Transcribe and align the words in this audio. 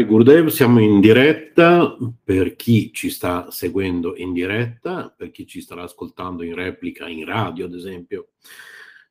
Jai 0.00 0.08
Gurudev, 0.08 0.46
siamo 0.46 0.80
in 0.80 0.98
diretta 0.98 1.94
per 2.24 2.56
chi 2.56 2.90
ci 2.90 3.10
sta 3.10 3.50
seguendo 3.50 4.16
in 4.16 4.32
diretta, 4.32 5.14
per 5.14 5.30
chi 5.30 5.46
ci 5.46 5.60
starà 5.60 5.82
ascoltando 5.82 6.42
in 6.42 6.54
replica 6.54 7.06
in 7.06 7.26
radio, 7.26 7.66
ad 7.66 7.74
esempio, 7.74 8.30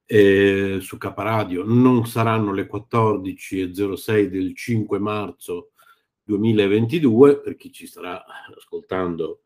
eh, 0.08 0.80
su 0.82 0.98
Caparadio. 0.98 1.64
Non 1.64 2.08
saranno 2.08 2.52
le 2.54 2.68
14.06 2.68 4.30
del 4.30 4.56
5 4.56 4.98
marzo 4.98 5.74
2022, 6.24 7.40
per 7.40 7.56
chi 7.56 7.72
ci 7.72 7.86
starà 7.86 8.26
ascoltando 8.58 9.42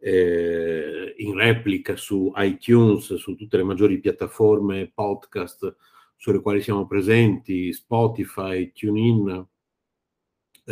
eh, 0.00 1.14
in 1.18 1.34
replica 1.36 1.94
su 1.94 2.32
iTunes, 2.38 3.14
su 3.14 3.36
tutte 3.36 3.56
le 3.56 3.62
maggiori 3.62 4.00
piattaforme 4.00 4.90
podcast 4.92 5.76
sulle 6.16 6.40
quali 6.40 6.60
siamo 6.60 6.88
presenti, 6.88 7.72
Spotify, 7.72 8.72
TuneIn 8.72 9.46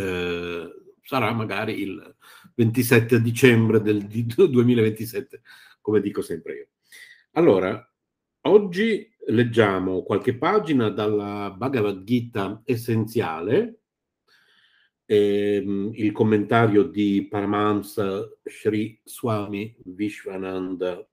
eh, 0.01 0.75
sarà 1.03 1.33
magari 1.33 1.81
il 1.81 2.17
27 2.55 3.21
dicembre 3.21 3.81
del 3.81 4.07
2027, 4.07 5.43
come 5.81 6.01
dico 6.01 6.23
sempre 6.23 6.55
io. 6.55 6.69
Allora, 7.33 7.93
oggi 8.43 9.09
leggiamo 9.27 10.03
qualche 10.03 10.37
pagina 10.37 10.91
dalla 10.91 11.55
Bhagavad 11.57 12.03
Gita 12.05 12.63
essenziale, 12.65 13.81
ehm, 15.07 15.91
il 15.95 16.13
commentario 16.13 16.85
di 16.85 17.27
Paramahamsa 17.29 18.29
Sri 18.45 19.01
Swami 19.05 19.75
Vishwananda 19.85 21.05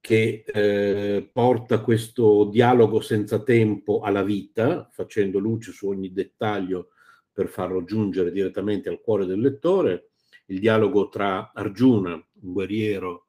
che 0.00 0.44
eh, 0.46 1.30
porta 1.30 1.80
questo 1.80 2.48
dialogo 2.50 3.00
senza 3.00 3.42
tempo 3.42 4.00
alla 4.00 4.22
vita, 4.22 4.88
facendo 4.90 5.38
luce 5.38 5.72
su 5.72 5.88
ogni 5.88 6.10
dettaglio 6.12 6.92
per 7.40 7.48
farlo 7.48 7.84
giungere 7.84 8.32
direttamente 8.32 8.90
al 8.90 9.00
cuore 9.00 9.24
del 9.24 9.40
lettore, 9.40 10.10
il 10.48 10.60
dialogo 10.60 11.08
tra 11.08 11.52
Arjuna, 11.54 12.12
un 12.12 12.52
guerriero 12.52 13.28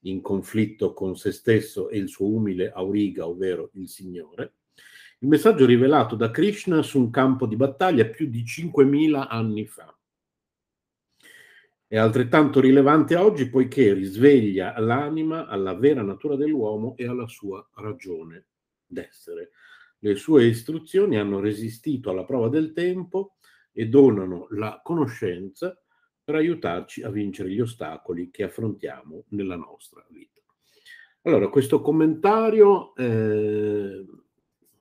in 0.00 0.20
conflitto 0.20 0.92
con 0.92 1.14
se 1.14 1.30
stesso, 1.30 1.88
e 1.88 1.96
il 1.96 2.08
suo 2.08 2.26
umile 2.26 2.72
auriga, 2.72 3.28
ovvero 3.28 3.70
il 3.74 3.88
Signore, 3.88 4.54
il 5.20 5.28
messaggio 5.28 5.64
rivelato 5.64 6.16
da 6.16 6.32
Krishna 6.32 6.82
su 6.82 6.98
un 6.98 7.10
campo 7.10 7.46
di 7.46 7.54
battaglia 7.54 8.04
più 8.06 8.26
di 8.26 8.42
5.000 8.42 9.26
anni 9.28 9.64
fa. 9.64 9.96
È 11.86 11.96
altrettanto 11.96 12.58
rilevante 12.58 13.14
oggi 13.14 13.48
poiché 13.48 13.92
risveglia 13.92 14.76
l'anima 14.80 15.46
alla 15.46 15.74
vera 15.74 16.02
natura 16.02 16.34
dell'uomo 16.34 16.96
e 16.96 17.06
alla 17.06 17.28
sua 17.28 17.64
ragione 17.74 18.46
d'essere. 18.84 19.50
Le 20.00 20.16
sue 20.16 20.46
istruzioni 20.46 21.16
hanno 21.16 21.38
resistito 21.38 22.10
alla 22.10 22.24
prova 22.24 22.48
del 22.48 22.72
tempo 22.72 23.36
e 23.72 23.88
donano 23.88 24.46
la 24.50 24.80
conoscenza 24.82 25.76
per 26.24 26.34
aiutarci 26.36 27.02
a 27.02 27.10
vincere 27.10 27.50
gli 27.50 27.60
ostacoli 27.60 28.30
che 28.30 28.44
affrontiamo 28.44 29.24
nella 29.28 29.56
nostra 29.56 30.04
vita. 30.08 30.40
Allora, 31.22 31.48
questo 31.48 31.80
commentario 31.80 32.94
eh, 32.96 34.04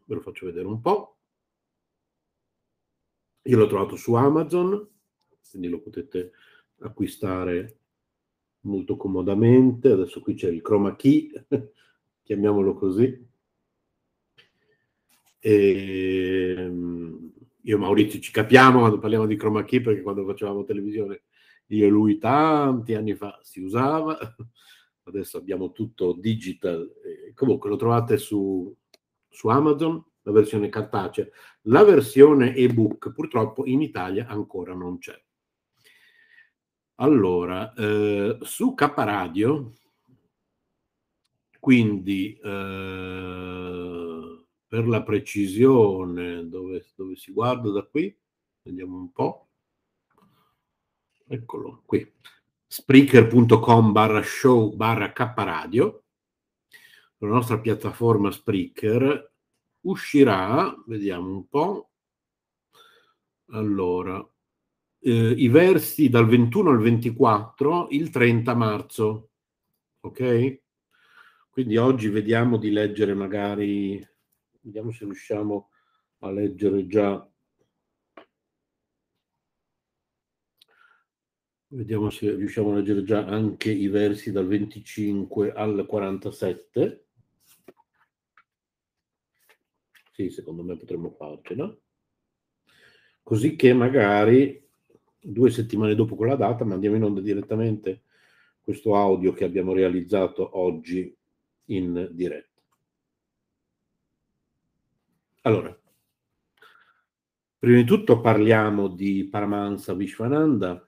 ve 0.05 0.15
lo 0.15 0.21
faccio 0.21 0.45
vedere 0.45 0.67
un 0.67 0.81
po'. 0.81 1.17
Io 3.43 3.57
l'ho 3.57 3.67
trovato 3.67 3.95
su 3.95 4.13
Amazon, 4.13 4.87
quindi 5.49 5.67
lo 5.67 5.81
potete 5.81 6.31
acquistare 6.81 7.79
molto 8.61 8.97
comodamente. 8.97 9.91
Adesso 9.91 10.21
qui 10.21 10.35
c'è 10.35 10.49
il 10.49 10.61
chroma 10.61 10.95
key, 10.95 11.31
chiamiamolo 12.23 12.75
così. 12.75 13.29
E, 15.39 16.55
ehm, 16.55 17.10
io 17.63 17.75
e 17.75 17.79
Maurizio 17.79 18.19
ci 18.19 18.31
capiamo 18.31 18.79
quando 18.79 18.99
parliamo 18.99 19.25
di 19.25 19.35
chroma 19.35 19.63
key 19.63 19.81
perché 19.81 20.01
quando 20.01 20.25
facevamo 20.25 20.63
televisione 20.63 21.23
io 21.67 21.85
e 21.85 21.89
lui 21.89 22.17
tanti 22.17 22.95
anni 22.95 23.15
fa 23.15 23.39
si 23.41 23.61
usava, 23.61 24.17
adesso 25.03 25.37
abbiamo 25.37 25.71
tutto 25.71 26.13
digital, 26.13 26.91
comunque 27.33 27.69
lo 27.69 27.77
trovate 27.77 28.17
su, 28.17 28.75
su 29.29 29.47
Amazon, 29.47 30.03
la 30.23 30.31
versione 30.31 30.69
cartacea. 30.69 31.27
La 31.65 31.83
versione 31.83 32.55
ebook 32.55 33.11
purtroppo 33.13 33.65
in 33.65 33.81
Italia 33.81 34.27
ancora 34.27 34.73
non 34.73 34.97
c'è. 34.97 35.19
Allora, 36.95 37.73
eh, 37.73 38.37
su 38.41 38.73
K 38.73 38.93
Radio, 38.95 39.73
quindi 41.59 42.37
eh, 42.43 44.10
per 44.71 44.87
la 44.87 45.03
precisione, 45.03 46.47
dove, 46.47 46.85
dove 46.95 47.17
si 47.17 47.33
guarda 47.33 47.71
da 47.71 47.83
qui, 47.83 48.17
vediamo 48.61 48.95
un 48.95 49.11
po', 49.11 49.49
eccolo 51.27 51.83
qui, 51.85 52.09
spreaker.com 52.67 53.91
barra 53.91 54.21
show 54.23 54.73
barra 54.73 55.11
K 55.11 55.33
Radio, 55.35 56.03
la 57.17 57.27
nostra 57.27 57.59
piattaforma 57.59 58.31
Spreaker, 58.31 59.33
uscirà, 59.81 60.73
vediamo 60.87 61.27
un 61.27 61.47
po', 61.49 61.89
allora, 63.47 64.25
eh, 64.99 65.31
i 65.31 65.49
versi 65.49 66.07
dal 66.07 66.27
21 66.27 66.69
al 66.69 66.79
24 66.79 67.89
il 67.89 68.09
30 68.09 68.55
marzo, 68.55 69.31
ok? 69.99 70.61
Quindi 71.49 71.75
oggi 71.75 72.07
vediamo 72.07 72.55
di 72.55 72.71
leggere 72.71 73.13
magari, 73.13 74.01
vediamo 74.61 74.91
se 74.91 75.05
riusciamo 75.05 75.69
a 76.19 76.31
leggere 76.31 76.87
già, 76.87 77.27
vediamo 81.67 82.09
se 82.09 82.35
riusciamo 82.35 82.71
a 82.71 82.75
leggere 82.75 83.03
già 83.03 83.25
anche 83.25 83.71
i 83.71 83.87
versi 83.87 84.31
dal 84.31 84.47
25 84.47 85.51
al 85.53 85.85
47. 85.87 87.05
Sì, 90.11 90.29
secondo 90.29 90.63
me 90.63 90.77
potremmo 90.77 91.11
farcela. 91.11 91.75
Così 93.23 93.55
che 93.55 93.73
magari 93.73 94.67
due 95.19 95.51
settimane 95.51 95.95
dopo 95.95 96.15
quella 96.15 96.35
data 96.35 96.65
mandiamo 96.65 96.95
in 96.95 97.03
onda 97.03 97.21
direttamente 97.21 98.03
questo 98.61 98.95
audio 98.95 99.31
che 99.33 99.43
abbiamo 99.45 99.73
realizzato 99.73 100.59
oggi 100.59 101.15
in 101.65 102.09
diretta. 102.11 102.50
Allora, 105.41 105.75
prima 107.57 107.77
di 107.77 107.83
tutto 107.83 108.21
parliamo 108.21 108.87
di 108.87 109.27
Paramahansa 109.27 109.93
Vishwananda, 109.95 110.87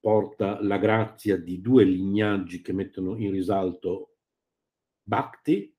porta 0.00 0.62
la 0.62 0.78
grazia 0.78 1.36
di 1.36 1.60
due 1.60 1.84
lignaggi 1.84 2.62
che 2.62 2.72
mettono 2.72 3.18
in 3.18 3.30
risalto 3.30 4.16
Bhakti, 5.02 5.74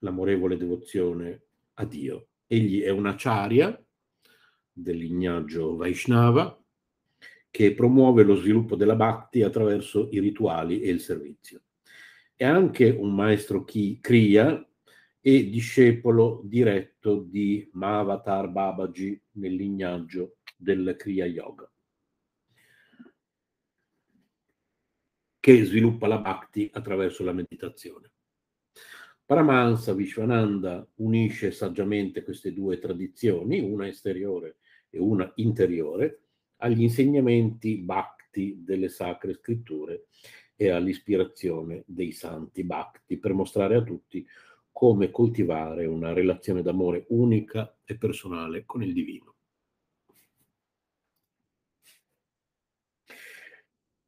l'amorevole 0.00 0.58
devozione 0.58 1.44
a 1.74 1.86
Dio. 1.86 2.28
Egli 2.46 2.82
è 2.82 2.90
un 2.90 3.06
acharya 3.06 3.82
del 4.70 4.98
lignaggio 4.98 5.76
Vaishnava 5.76 6.62
che 7.50 7.74
promuove 7.74 8.22
lo 8.22 8.34
sviluppo 8.34 8.76
della 8.76 8.96
Bhakti 8.96 9.42
attraverso 9.42 10.08
i 10.10 10.20
rituali 10.20 10.80
e 10.80 10.90
il 10.90 11.00
servizio 11.00 11.62
è 12.42 12.44
anche 12.44 12.90
un 12.90 13.14
maestro 13.14 13.62
chi, 13.62 14.00
Kriya 14.00 14.68
e 15.24 15.48
discepolo 15.48 16.40
diretto 16.42 17.20
di 17.20 17.70
Mahavatar 17.74 18.48
Babaji 18.48 19.22
nel 19.34 19.54
lignaggio 19.54 20.38
del 20.56 20.96
Kriya 20.98 21.26
Yoga, 21.26 21.70
che 25.38 25.64
sviluppa 25.64 26.08
la 26.08 26.18
Bhakti 26.18 26.68
attraverso 26.72 27.22
la 27.22 27.32
meditazione. 27.32 28.10
Paramahansa 29.24 29.94
Vishwananda 29.94 30.84
unisce 30.96 31.52
saggiamente 31.52 32.24
queste 32.24 32.52
due 32.52 32.80
tradizioni, 32.80 33.60
una 33.60 33.86
esteriore 33.86 34.56
e 34.90 34.98
una 34.98 35.30
interiore, 35.36 36.22
agli 36.56 36.82
insegnamenti 36.82 37.78
Bhakti 37.78 38.62
delle 38.64 38.88
sacre 38.88 39.34
scritture 39.34 40.06
e 40.56 40.70
all'ispirazione 40.70 41.84
dei 41.86 42.12
santi 42.12 42.64
bhakti 42.64 43.18
per 43.18 43.32
mostrare 43.32 43.76
a 43.76 43.82
tutti 43.82 44.26
come 44.72 45.10
coltivare 45.10 45.86
una 45.86 46.12
relazione 46.12 46.62
d'amore 46.62 47.04
unica 47.10 47.78
e 47.84 47.96
personale 47.96 48.64
con 48.64 48.82
il 48.82 48.92
divino. 48.92 49.34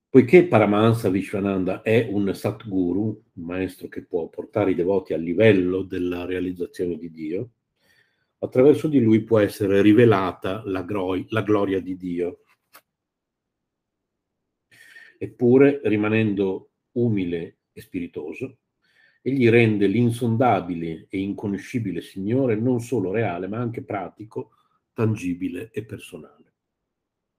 Poiché 0.09 0.47
Paramahansa 0.47 1.11
Vishwananda 1.11 1.83
è 1.83 2.09
un 2.11 2.35
Satguru, 2.35 3.23
un 3.35 3.45
maestro 3.45 3.89
che 3.89 4.05
può 4.05 4.29
portare 4.29 4.71
i 4.71 4.75
devoti 4.75 5.13
al 5.13 5.21
livello 5.21 5.83
della 5.83 6.25
realizzazione 6.25 6.97
di 6.97 7.11
Dio, 7.11 7.51
attraverso 8.39 8.89
di 8.89 9.01
lui 9.01 9.23
può 9.23 9.41
essere 9.41 9.83
rivelata 9.83 10.63
la, 10.67 10.83
gro- 10.83 11.25
la 11.29 11.43
gloria 11.43 11.81
di 11.81 11.97
Dio 11.97 12.39
eppure 15.25 15.81
rimanendo 15.85 16.71
umile 16.93 17.59
e 17.73 17.81
spiritoso, 17.81 18.59
egli 19.27 19.49
rende 19.49 19.87
l'insondabile 19.87 21.07
e 21.09 21.19
inconoscibile 21.19 22.03
Signore 22.03 22.57
non 22.57 22.81
solo 22.81 23.11
reale, 23.11 23.47
ma 23.47 23.57
anche 23.57 23.83
pratico, 23.83 24.51
tangibile 24.93 25.71
e 25.71 25.83
personale. 25.83 26.53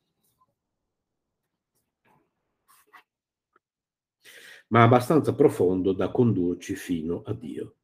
ma 4.69 4.83
abbastanza 4.83 5.33
profondo 5.33 5.93
da 5.93 6.09
condurci 6.09 6.75
fino 6.75 7.21
a 7.25 7.33
Dio. 7.33 7.75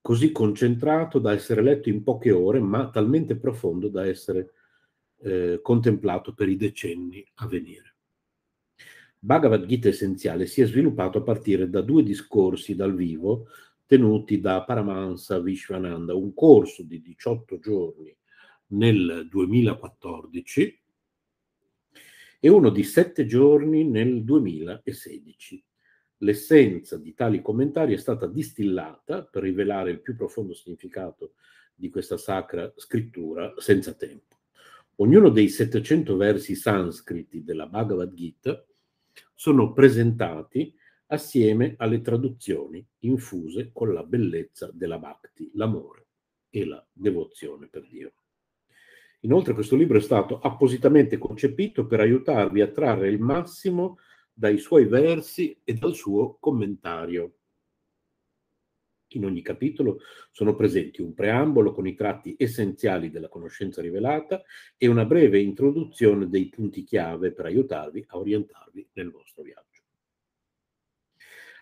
Così 0.00 0.32
concentrato 0.32 1.18
da 1.18 1.32
essere 1.32 1.62
letto 1.62 1.88
in 1.88 2.02
poche 2.02 2.30
ore, 2.30 2.60
ma 2.60 2.90
talmente 2.90 3.36
profondo 3.36 3.88
da 3.88 4.06
essere 4.06 4.52
eh, 5.20 5.60
contemplato 5.62 6.34
per 6.34 6.48
i 6.48 6.56
decenni 6.56 7.26
a 7.36 7.46
venire. 7.46 7.96
Bhagavad 9.18 9.64
Gita 9.64 9.88
essenziale 9.88 10.44
si 10.46 10.60
è 10.60 10.66
sviluppato 10.66 11.18
a 11.18 11.22
partire 11.22 11.70
da 11.70 11.80
due 11.80 12.02
discorsi 12.02 12.74
dal 12.74 12.94
vivo 12.94 13.46
tenuti 13.86 14.40
da 14.40 14.62
Paramahansa 14.64 15.40
Vishwananda, 15.40 16.14
un 16.14 16.34
corso 16.34 16.82
di 16.82 17.00
18 17.00 17.58
giorni 17.58 18.14
nel 18.68 19.26
2014 19.30 20.82
e 22.40 22.48
uno 22.48 22.68
di 22.68 22.82
7 22.82 23.24
giorni 23.24 23.84
nel 23.84 24.24
2016. 24.24 25.64
L'essenza 26.18 26.96
di 26.96 27.12
tali 27.14 27.42
commentari 27.42 27.94
è 27.94 27.98
stata 27.98 28.26
distillata 28.26 29.24
per 29.24 29.42
rivelare 29.42 29.90
il 29.90 30.00
più 30.00 30.16
profondo 30.16 30.54
significato 30.54 31.34
di 31.74 31.90
questa 31.90 32.16
sacra 32.16 32.72
scrittura 32.76 33.52
senza 33.56 33.94
tempo. 33.94 34.36
Ognuno 34.96 35.28
dei 35.28 35.48
700 35.48 36.16
versi 36.16 36.54
sanscriti 36.54 37.42
della 37.42 37.66
Bhagavad 37.66 38.14
Gita 38.14 38.64
sono 39.34 39.72
presentati 39.72 40.72
assieme 41.06 41.74
alle 41.78 42.00
traduzioni 42.00 42.86
infuse 43.00 43.70
con 43.72 43.92
la 43.92 44.04
bellezza 44.04 44.70
della 44.72 44.98
bhakti, 44.98 45.50
l'amore 45.54 46.06
e 46.48 46.64
la 46.64 46.84
devozione 46.92 47.66
per 47.66 47.86
Dio. 47.88 48.12
Inoltre 49.20 49.54
questo 49.54 49.74
libro 49.74 49.98
è 49.98 50.02
stato 50.02 50.38
appositamente 50.38 51.18
concepito 51.18 51.86
per 51.86 52.00
aiutarvi 52.00 52.60
a 52.60 52.68
trarre 52.68 53.08
il 53.08 53.18
massimo 53.18 53.98
dai 54.34 54.58
suoi 54.58 54.86
versi 54.86 55.56
e 55.62 55.74
dal 55.74 55.94
suo 55.94 56.36
commentario. 56.40 57.36
In 59.14 59.24
ogni 59.24 59.42
capitolo 59.42 60.00
sono 60.32 60.56
presenti 60.56 61.00
un 61.00 61.14
preambolo 61.14 61.72
con 61.72 61.86
i 61.86 61.94
tratti 61.94 62.34
essenziali 62.36 63.10
della 63.10 63.28
conoscenza 63.28 63.80
rivelata 63.80 64.42
e 64.76 64.88
una 64.88 65.04
breve 65.04 65.38
introduzione 65.38 66.28
dei 66.28 66.48
punti 66.48 66.82
chiave 66.82 67.30
per 67.30 67.44
aiutarvi 67.46 68.04
a 68.08 68.18
orientarvi 68.18 68.88
nel 68.94 69.12
vostro 69.12 69.44
viaggio. 69.44 69.62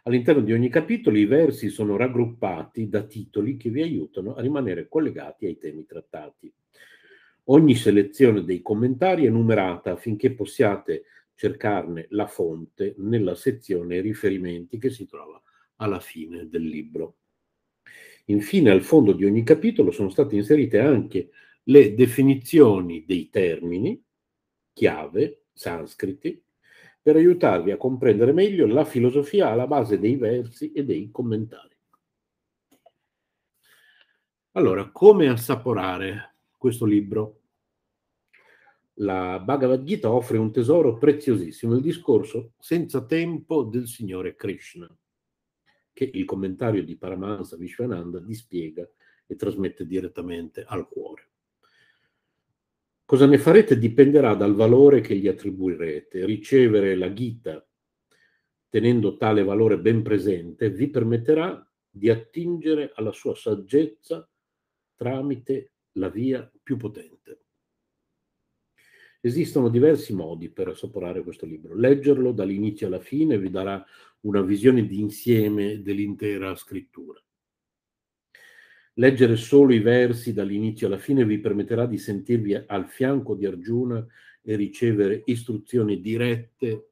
All'interno 0.05 0.41
di 0.41 0.52
ogni 0.52 0.71
capitolo 0.71 1.19
i 1.19 1.26
versi 1.26 1.69
sono 1.69 1.97
raggruppati 1.97 2.88
da 2.88 3.02
titoli 3.05 3.57
che 3.57 3.69
vi 3.69 3.83
aiutano 3.83 4.35
a 4.35 4.41
rimanere 4.41 4.88
collegati 4.88 5.45
ai 5.45 5.59
temi 5.59 5.85
trattati. 5.85 6.52
Ogni 7.47 7.75
selezione 7.75 8.45
dei 8.45 8.62
commentari 8.62 9.26
è 9.26 9.29
numerata 9.29 9.93
affinché 9.93 10.33
possiate 10.33 11.05
cercarne 11.35 12.07
la 12.11 12.27
fonte 12.27 12.95
nella 12.99 13.35
sezione 13.35 14.01
riferimenti 14.01 14.79
che 14.79 14.91
si 14.91 15.07
trova 15.07 15.41
alla 15.77 16.01
fine 16.01 16.49
del 16.49 16.62
libro. 16.62 17.17
Infine, 18.27 18.71
al 18.71 18.83
fondo 18.83 19.12
di 19.12 19.25
ogni 19.25 19.43
capitolo 19.43 19.91
sono 19.91 20.09
state 20.09 20.37
inserite 20.37 20.79
anche 20.79 21.31
le 21.65 21.95
definizioni 21.95 23.05
dei 23.05 23.29
termini, 23.31 24.01
chiave, 24.73 25.45
sanscriti, 25.53 26.43
per 27.03 27.17
aiutarvi 27.17 27.73
a 27.73 27.77
comprendere 27.77 28.33
meglio 28.33 28.67
la 28.67 28.85
filosofia 28.85 29.49
alla 29.49 29.67
base 29.67 29.99
dei 29.99 30.17
versi 30.17 30.71
e 30.73 30.85
dei 30.85 31.11
commentari. 31.11 31.77
Allora, 34.53 34.91
come 34.91 35.29
assaporare 35.29 36.37
questo 36.57 36.85
libro? 36.85 37.42
La 39.03 39.41
Bhagavad 39.41 39.83
Gita 39.83 40.13
offre 40.13 40.39
un 40.39 40.53
tesoro 40.53 40.97
preziosissimo, 40.97 41.75
il 41.75 41.83
discorso 41.83 42.53
senza 42.61 43.05
tempo 43.05 43.65
del 43.65 43.89
Signore 43.89 44.37
Krishna, 44.37 44.89
che 45.93 46.09
il 46.13 46.25
commentario 46.25 46.85
di 46.85 46.97
Paramahansa 46.97 47.57
Vishwananda 47.57 48.21
dispiega 48.21 48.89
e 49.27 49.35
trasmette 49.35 49.87
direttamente 49.87 50.63
al 50.63 50.87
cuore. 50.89 51.31
Cosa 53.05 53.27
ne 53.27 53.39
farete 53.39 53.77
dipenderà 53.77 54.35
dal 54.35 54.55
valore 54.55 55.01
che 55.01 55.17
gli 55.17 55.27
attribuirete. 55.27 56.25
Ricevere 56.25 56.95
la 56.95 57.13
Gita 57.13 57.67
tenendo 58.69 59.19
tale 59.19 59.43
valore 59.43 59.79
ben 59.79 60.03
presente 60.03 60.71
vi 60.71 60.89
permetterà 60.89 61.71
di 61.91 62.09
attingere 62.09 62.93
alla 62.95 63.13
sua 63.13 63.35
saggezza 63.35 64.27
tramite 64.95 65.73
la 65.97 66.09
via 66.09 66.51
più 66.63 66.79
potente. 66.79 67.12
Esistono 69.25 69.69
diversi 69.69 70.12
modi 70.12 70.49
per 70.49 70.67
assaporare 70.67 71.23
questo 71.23 71.47
libro. 71.47 71.76
Leggerlo 71.76 72.33
dall'inizio 72.33 72.88
alla 72.88 72.99
fine 72.99 73.38
vi 73.38 73.50
darà 73.50 73.81
una 74.23 74.43
visione 74.43 74.85
d'insieme 74.85 75.81
dell'intera 75.81 76.57
scrittura. 76.57 77.23
Leggere 78.95 79.37
solo 79.37 79.73
i 79.73 79.79
versi 79.79 80.33
dall'inizio 80.33 80.88
alla 80.88 80.99
fine 80.99 81.25
vi 81.25 81.38
permetterà 81.38 81.87
di 81.87 81.99
sentirvi 81.99 82.64
al 82.67 82.88
fianco 82.88 83.37
di 83.37 83.47
Arjuna 83.47 84.05
e 84.43 84.57
ricevere 84.57 85.23
istruzioni 85.26 86.00
dirette 86.00 86.88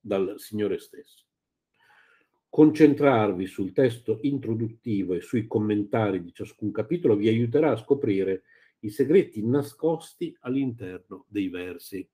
dal 0.00 0.36
Signore 0.38 0.78
stesso. 0.78 1.26
Concentrarvi 2.48 3.44
sul 3.44 3.72
testo 3.72 4.20
introduttivo 4.22 5.12
e 5.12 5.20
sui 5.20 5.46
commentari 5.46 6.22
di 6.22 6.32
ciascun 6.32 6.72
capitolo 6.72 7.14
vi 7.14 7.28
aiuterà 7.28 7.72
a 7.72 7.76
scoprire 7.76 8.44
i 8.80 8.90
segreti 8.90 9.44
nascosti 9.44 10.36
all'interno 10.40 11.24
dei 11.28 11.48
versi. 11.48 12.08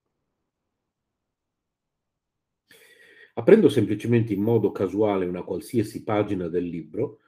Aprendo 3.35 3.69
semplicemente 3.69 4.33
in 4.33 4.43
modo 4.43 4.71
casuale 4.71 5.27
una 5.27 5.43
qualsiasi 5.43 6.05
pagina 6.05 6.49
del 6.49 6.65
libro, 6.65 7.21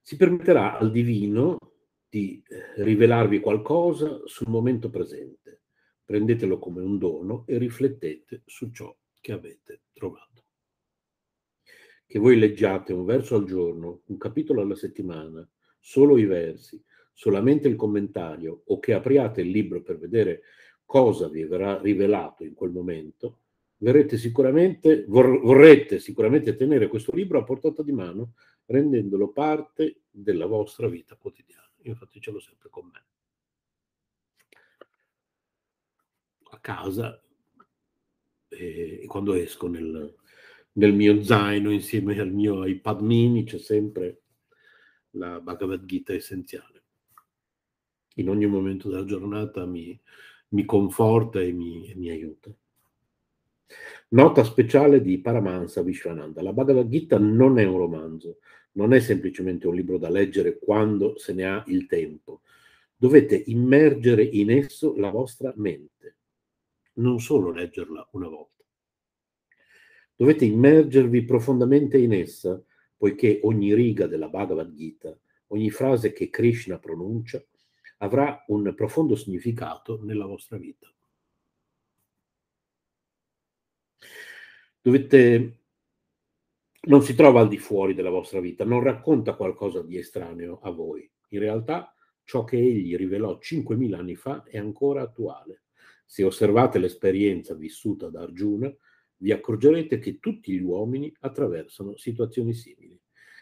si 0.00 0.16
permetterà 0.16 0.78
al 0.78 0.90
divino 0.90 1.58
di 2.08 2.42
eh, 2.46 2.82
rivelarvi 2.82 3.40
qualcosa 3.40 4.20
sul 4.26 4.48
momento 4.48 4.90
presente. 4.90 5.62
Prendetelo 6.04 6.58
come 6.58 6.80
un 6.80 6.98
dono 6.98 7.44
e 7.46 7.58
riflettete 7.58 8.42
su 8.46 8.70
ciò 8.70 8.94
che 9.20 9.32
avete 9.32 9.82
trovato 9.92 10.38
che 12.08 12.18
voi 12.18 12.38
leggiate 12.38 12.94
un 12.94 13.04
verso 13.04 13.36
al 13.36 13.44
giorno, 13.44 14.00
un 14.06 14.16
capitolo 14.16 14.62
alla 14.62 14.74
settimana, 14.74 15.46
solo 15.78 16.16
i 16.16 16.24
versi, 16.24 16.82
solamente 17.18 17.66
il 17.66 17.74
commentario 17.74 18.62
o 18.66 18.78
che 18.78 18.92
apriate 18.92 19.40
il 19.40 19.50
libro 19.50 19.82
per 19.82 19.98
vedere 19.98 20.42
cosa 20.84 21.26
vi 21.26 21.42
verrà 21.42 21.80
rivelato 21.80 22.44
in 22.44 22.54
quel 22.54 22.70
momento, 22.70 23.40
verrete 23.78 24.16
sicuramente, 24.16 25.04
vor, 25.08 25.40
vorrete 25.40 25.98
sicuramente 25.98 26.54
tenere 26.54 26.86
questo 26.86 27.12
libro 27.12 27.40
a 27.40 27.42
portata 27.42 27.82
di 27.82 27.90
mano, 27.90 28.34
rendendolo 28.66 29.32
parte 29.32 30.02
della 30.08 30.46
vostra 30.46 30.86
vita 30.86 31.16
quotidiana. 31.16 31.68
Io 31.82 31.90
infatti 31.90 32.20
ce 32.20 32.30
l'ho 32.30 32.38
sempre 32.38 32.68
con 32.70 32.86
me. 32.86 33.04
A 36.50 36.60
casa 36.60 37.20
e 38.46 39.04
quando 39.08 39.34
esco 39.34 39.66
nel, 39.66 40.14
nel 40.74 40.94
mio 40.94 41.20
zaino 41.24 41.72
insieme 41.72 42.16
al 42.20 42.30
mio 42.30 42.64
iPad 42.64 43.00
mini 43.00 43.42
c'è 43.42 43.58
sempre 43.58 44.22
la 45.16 45.40
Bhagavad 45.40 45.84
Gita 45.84 46.12
essenziale. 46.12 46.77
In 48.18 48.28
ogni 48.28 48.46
momento 48.46 48.88
della 48.88 49.04
giornata 49.04 49.64
mi, 49.64 49.98
mi 50.48 50.64
conforta 50.64 51.40
e 51.40 51.52
mi, 51.52 51.92
mi, 51.96 52.10
aiuta. 52.10 52.52
Nota 54.08 54.42
speciale 54.42 55.00
di 55.00 55.18
Paramahansa 55.18 55.82
Vishwananda. 55.82 56.42
La 56.42 56.52
Bhagavad 56.52 56.88
Gita 56.88 57.16
non 57.18 57.58
è 57.60 57.64
un 57.64 57.78
romanzo, 57.78 58.38
non 58.72 58.92
è 58.92 58.98
semplicemente 58.98 59.68
un 59.68 59.76
libro 59.76 59.98
da 59.98 60.10
leggere 60.10 60.58
quando 60.58 61.16
se 61.16 61.32
ne 61.32 61.44
ha 61.44 61.64
il 61.68 61.86
tempo. 61.86 62.40
Dovete 62.96 63.40
immergere 63.46 64.24
in 64.24 64.50
esso 64.50 64.96
la 64.96 65.10
vostra 65.10 65.52
mente, 65.54 66.16
non 66.94 67.20
solo 67.20 67.52
leggerla 67.52 68.08
una 68.12 68.26
volta. 68.26 68.64
Dovete 70.16 70.44
immergervi 70.44 71.24
profondamente 71.24 71.98
in 71.98 72.12
essa, 72.12 72.60
poiché 72.96 73.38
ogni 73.44 73.72
riga 73.74 74.08
della 74.08 74.28
Bhagavad 74.28 74.74
Gita, 74.74 75.16
ogni 75.48 75.70
frase 75.70 76.12
che 76.12 76.30
Krishna 76.30 76.80
pronuncia, 76.80 77.40
avrà 77.98 78.44
un 78.48 78.74
profondo 78.74 79.16
significato 79.16 80.00
nella 80.02 80.26
vostra 80.26 80.56
vita. 80.56 80.92
Dovete 84.80 85.58
non 86.88 87.02
si 87.02 87.14
trova 87.14 87.40
al 87.40 87.48
di 87.48 87.58
fuori 87.58 87.92
della 87.92 88.08
vostra 88.08 88.40
vita, 88.40 88.64
non 88.64 88.82
racconta 88.82 89.34
qualcosa 89.34 89.82
di 89.82 89.98
estraneo 89.98 90.60
a 90.62 90.70
voi. 90.70 91.10
In 91.30 91.40
realtà 91.40 91.94
ciò 92.24 92.44
che 92.44 92.56
egli 92.56 92.96
rivelò 92.96 93.38
5.000 93.38 93.94
anni 93.94 94.14
fa 94.14 94.44
è 94.44 94.58
ancora 94.58 95.02
attuale. 95.02 95.64
Se 96.06 96.24
osservate 96.24 96.78
l'esperienza 96.78 97.54
vissuta 97.54 98.08
da 98.08 98.22
Arjuna, 98.22 98.74
vi 99.18 99.32
accorgerete 99.32 99.98
che 99.98 100.18
tutti 100.18 100.52
gli 100.52 100.62
uomini 100.62 101.12
attraversano 101.20 101.96
situazioni 101.96 102.54
simili. 102.54 102.98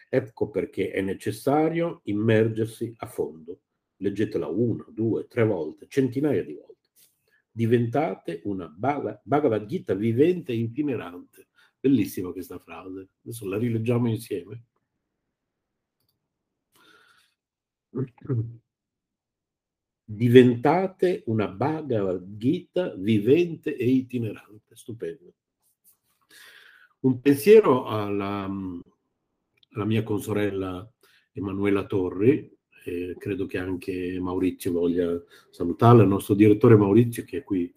Ecco 0.09 0.51
perché 0.51 0.91
è 0.91 1.01
necessario 1.01 2.01
immergersi 2.05 2.93
a 2.99 3.07
fondo. 3.07 3.61
Leggetela 3.97 4.47
una, 4.49 4.85
due, 4.89 5.27
tre 5.27 5.45
volte, 5.45 5.87
centinaia 5.89 6.45
di 6.45 6.55
volte. 6.55 6.75
Diventate 7.51 8.43
una 8.45 8.69
Bhagavad 8.69 9.65
Gita 9.65 9.95
vivente 9.95 10.53
e 10.53 10.57
itinerante. 10.57 11.49
Bellissima 11.81 12.33
questa 12.33 12.59
frase. 12.59 13.09
Adesso 13.23 13.49
la 13.49 13.57
rileggiamo 13.57 14.09
insieme. 14.09 14.65
Diventate 20.05 21.23
una 21.27 21.49
Bhagavad 21.49 22.37
Gita 22.37 22.95
vivente 22.95 23.75
e 23.75 23.89
itinerante. 23.89 24.77
Stupendo. 24.77 25.35
Un 27.01 27.21
pensiero 27.21 27.87
alla, 27.87 28.45
alla 28.45 29.85
mia 29.85 30.03
consorella 30.03 30.91
Emanuela 31.33 31.87
Torri, 31.87 32.56
eh, 32.87 33.17
credo 33.19 33.47
che 33.47 33.59
anche 33.59 34.17
Maurizio 34.21 34.71
voglia 34.71 35.21
salutarla, 35.51 36.03
il 36.03 36.09
nostro 36.09 36.35
direttore 36.35 36.77
Maurizio 36.77 37.25
che 37.25 37.39
è 37.39 37.43
qui 37.43 37.73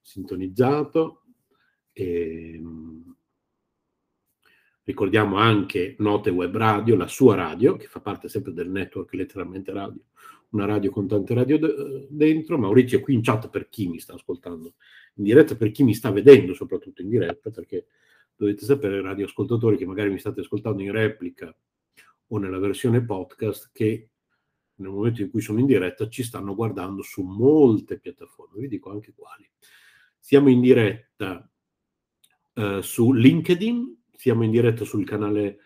sintonizzato. 0.00 1.24
E, 1.92 2.62
ricordiamo 4.84 5.36
anche 5.36 5.96
Note 5.98 6.30
Web 6.30 6.56
Radio, 6.56 6.94
la 6.94 7.08
sua 7.08 7.34
radio, 7.34 7.76
che 7.76 7.86
fa 7.86 8.00
parte 8.00 8.28
sempre 8.28 8.52
del 8.52 8.70
network 8.70 9.12
letteralmente 9.14 9.72
radio, 9.72 10.00
una 10.50 10.64
radio 10.64 10.92
con 10.92 11.08
tante 11.08 11.34
radio 11.34 11.58
de- 11.58 12.06
dentro. 12.08 12.56
Maurizio 12.56 12.98
è 12.98 13.00
qui 13.00 13.14
in 13.14 13.22
chat 13.22 13.50
per 13.50 13.68
chi 13.68 13.88
mi 13.88 13.98
sta 13.98 14.14
ascoltando 14.14 14.74
in 15.14 15.24
diretta, 15.24 15.56
per 15.56 15.72
chi 15.72 15.82
mi 15.82 15.94
sta 15.94 16.12
vedendo 16.12 16.54
soprattutto 16.54 17.02
in 17.02 17.08
diretta, 17.08 17.50
perché 17.50 17.86
dovete 18.36 18.64
sapere, 18.64 19.02
radioascoltatori, 19.02 19.76
che 19.76 19.86
magari 19.86 20.10
mi 20.10 20.20
state 20.20 20.40
ascoltando 20.40 20.82
in 20.82 20.92
replica 20.92 21.52
o 22.28 22.38
nella 22.38 22.58
versione 22.58 23.04
podcast, 23.04 23.70
che 23.72 24.11
nel 24.82 24.90
momento 24.90 25.22
in 25.22 25.30
cui 25.30 25.40
sono 25.40 25.60
in 25.60 25.66
diretta 25.66 26.08
ci 26.08 26.22
stanno 26.22 26.54
guardando 26.54 27.02
su 27.02 27.22
molte 27.22 27.98
piattaforme, 27.98 28.60
vi 28.60 28.68
dico 28.68 28.90
anche 28.90 29.12
quali. 29.14 29.48
Siamo 30.18 30.50
in 30.50 30.60
diretta 30.60 31.50
eh, 32.54 32.80
su 32.82 33.12
LinkedIn, 33.12 34.02
siamo 34.14 34.44
in 34.44 34.50
diretta 34.50 34.84
sul 34.84 35.06
canale 35.06 35.58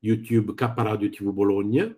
YouTube 0.00 0.54
K 0.54 0.72
Radio 0.76 1.08
TV 1.08 1.32
Bologna, 1.32 1.96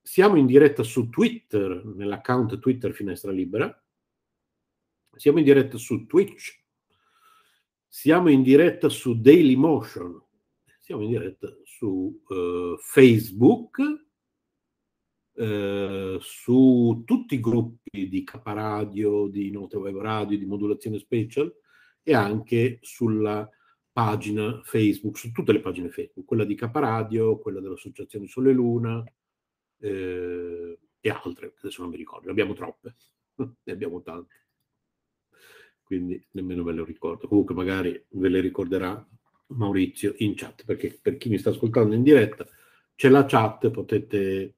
siamo 0.00 0.36
in 0.36 0.46
diretta 0.46 0.82
su 0.82 1.08
Twitter, 1.08 1.84
nell'account 1.84 2.58
Twitter 2.58 2.92
Finestra 2.92 3.30
Libera, 3.30 3.70
siamo 5.14 5.38
in 5.38 5.44
diretta 5.44 5.76
su 5.78 6.06
Twitch, 6.06 6.64
siamo 7.86 8.30
in 8.30 8.42
diretta 8.42 8.88
su 8.88 9.20
Dailymotion, 9.20 10.22
siamo 10.78 11.02
in 11.02 11.10
diretta 11.10 11.48
su 11.64 12.22
uh, 12.26 12.76
Facebook, 12.78 14.07
uh, 15.38 16.18
su 16.20 17.02
tutti 17.04 17.34
i 17.34 17.40
gruppi 17.40 18.08
di 18.08 18.24
K 18.24 18.40
Radio, 18.44 19.28
di 19.28 19.50
Note 19.50 19.76
Web 19.76 19.96
Radio, 19.98 20.36
di 20.36 20.46
Modulazione 20.46 20.98
Special, 20.98 21.54
e 22.02 22.14
anche 22.14 22.78
sulla 22.82 23.48
pagina 23.92 24.60
Facebook, 24.62 25.18
su 25.18 25.32
tutte 25.32 25.52
le 25.52 25.60
pagine 25.60 25.90
Facebook, 25.90 26.26
quella 26.26 26.44
di 26.44 26.54
Caparadio, 26.54 27.38
quella 27.38 27.60
dell'Associazione 27.60 28.28
Sole 28.28 28.52
Luna 28.52 29.02
eh, 29.80 30.78
e 31.00 31.10
altre, 31.10 31.54
adesso 31.58 31.82
non 31.82 31.90
mi 31.90 31.96
ricordo, 31.96 32.26
ne 32.26 32.30
abbiamo 32.30 32.54
troppe, 32.54 32.94
ne 33.36 33.72
abbiamo 33.72 34.00
tante, 34.02 34.46
quindi 35.82 36.24
nemmeno 36.32 36.62
me 36.62 36.72
le 36.72 36.84
ricordo. 36.84 37.26
Comunque 37.28 37.54
magari 37.54 38.04
ve 38.10 38.28
le 38.28 38.40
ricorderà 38.40 39.06
Maurizio 39.48 40.14
in 40.18 40.34
chat, 40.34 40.64
perché 40.64 40.98
per 41.00 41.16
chi 41.16 41.28
mi 41.28 41.38
sta 41.38 41.50
ascoltando 41.50 41.94
in 41.94 42.02
diretta 42.02 42.46
c'è 42.94 43.08
la 43.08 43.24
chat, 43.24 43.70
potete 43.70 44.57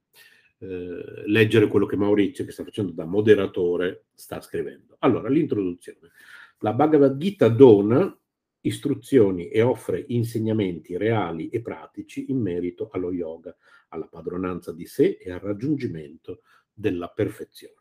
eh, 0.61 1.23
leggere 1.27 1.69
quello 1.69 1.87
che 1.87 1.97
Maurizio, 1.97 2.45
che 2.45 2.53
sta 2.53 2.65
facendo 2.65 2.93
da 2.93 3.07
moderatore, 3.07 4.07
sta 4.15 4.41
scrivendo. 4.41 4.97
Allora, 5.01 5.29
l'introduzione. 5.29 6.11
La 6.59 6.75
Bhagavad 6.75 7.17
Gita 7.17 7.49
dona 7.49 8.15
istruzioni 8.63 9.49
e 9.49 9.63
offre 9.63 10.05
insegnamenti 10.09 10.99
reali 10.99 11.49
e 11.49 11.63
pratici 11.63 12.31
in 12.31 12.41
merito 12.41 12.91
allo 12.93 13.11
yoga, 13.11 13.57
alla 13.89 14.07
padronanza 14.07 14.73
di 14.73 14.85
sé 14.85 15.17
e 15.21 15.33
al 15.33 15.41
raggiungimento 15.41 16.43
della 16.73 17.09
perfezione. 17.09 17.75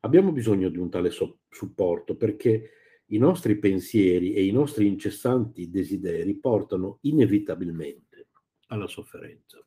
Abbiamo 0.00 0.32
bisogno 0.32 0.68
di 0.68 0.78
un 0.78 0.90
tale 0.90 1.10
so- 1.10 1.42
supporto 1.48 2.16
perché 2.16 2.70
i 3.06 3.18
nostri 3.18 3.56
pensieri 3.58 4.34
e 4.34 4.44
i 4.44 4.50
nostri 4.50 4.88
incessanti 4.88 5.70
desideri 5.70 6.34
portano 6.38 6.98
inevitabilmente 7.02 8.28
alla 8.66 8.88
sofferenza. 8.88 9.64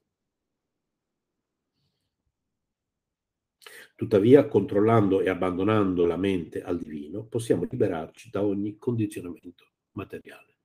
Tuttavia, 3.98 4.48
controllando 4.48 5.22
e 5.22 5.30
abbandonando 5.30 6.06
la 6.06 6.18
mente 6.18 6.62
al 6.62 6.78
divino, 6.78 7.26
possiamo 7.26 7.66
liberarci 7.68 8.30
da 8.30 8.46
ogni 8.46 8.78
condizionamento 8.78 9.72
materiale. 9.94 10.58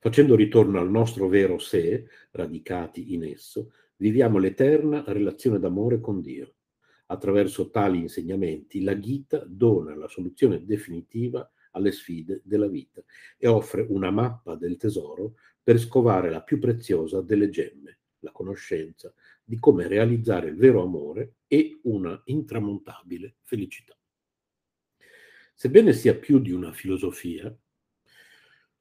Facendo 0.00 0.34
ritorno 0.34 0.80
al 0.80 0.90
nostro 0.90 1.28
vero 1.28 1.58
sé, 1.58 2.08
radicati 2.32 3.14
in 3.14 3.22
esso, 3.22 3.70
viviamo 3.98 4.38
l'eterna 4.38 5.04
relazione 5.06 5.60
d'amore 5.60 6.00
con 6.00 6.20
Dio. 6.20 6.56
Attraverso 7.06 7.70
tali 7.70 8.00
insegnamenti, 8.00 8.82
la 8.82 8.98
Gita 8.98 9.44
dona 9.46 9.94
la 9.94 10.08
soluzione 10.08 10.64
definitiva 10.64 11.48
alle 11.70 11.92
sfide 11.92 12.40
della 12.42 12.66
vita 12.66 13.00
e 13.38 13.46
offre 13.46 13.86
una 13.88 14.10
mappa 14.10 14.56
del 14.56 14.76
tesoro 14.76 15.34
per 15.62 15.78
scovare 15.78 16.30
la 16.30 16.42
più 16.42 16.58
preziosa 16.58 17.22
delle 17.22 17.48
gemme, 17.48 18.00
la 18.18 18.32
conoscenza 18.32 19.14
di 19.44 19.58
come 19.58 19.86
realizzare 19.88 20.48
il 20.48 20.56
vero 20.56 20.82
amore 20.82 21.36
e 21.46 21.80
una 21.84 22.20
intramontabile 22.26 23.36
felicità. 23.42 23.96
Sebbene 25.54 25.92
sia 25.92 26.16
più 26.16 26.38
di 26.38 26.50
una 26.50 26.72
filosofia, 26.72 27.54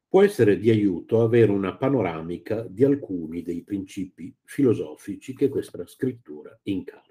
può 0.08 0.24
essere 0.24 0.58
di 0.58 0.70
aiuto 0.70 1.22
avere 1.22 1.52
una 1.52 1.76
panoramica 1.78 2.64
di 2.68 2.84
alcuni 2.84 3.42
dei 3.44 3.64
principi 3.64 4.36
filosofici 4.44 5.34
che 5.34 5.48
questa 5.48 5.86
scrittura 5.88 6.58
incarna. 6.64 7.11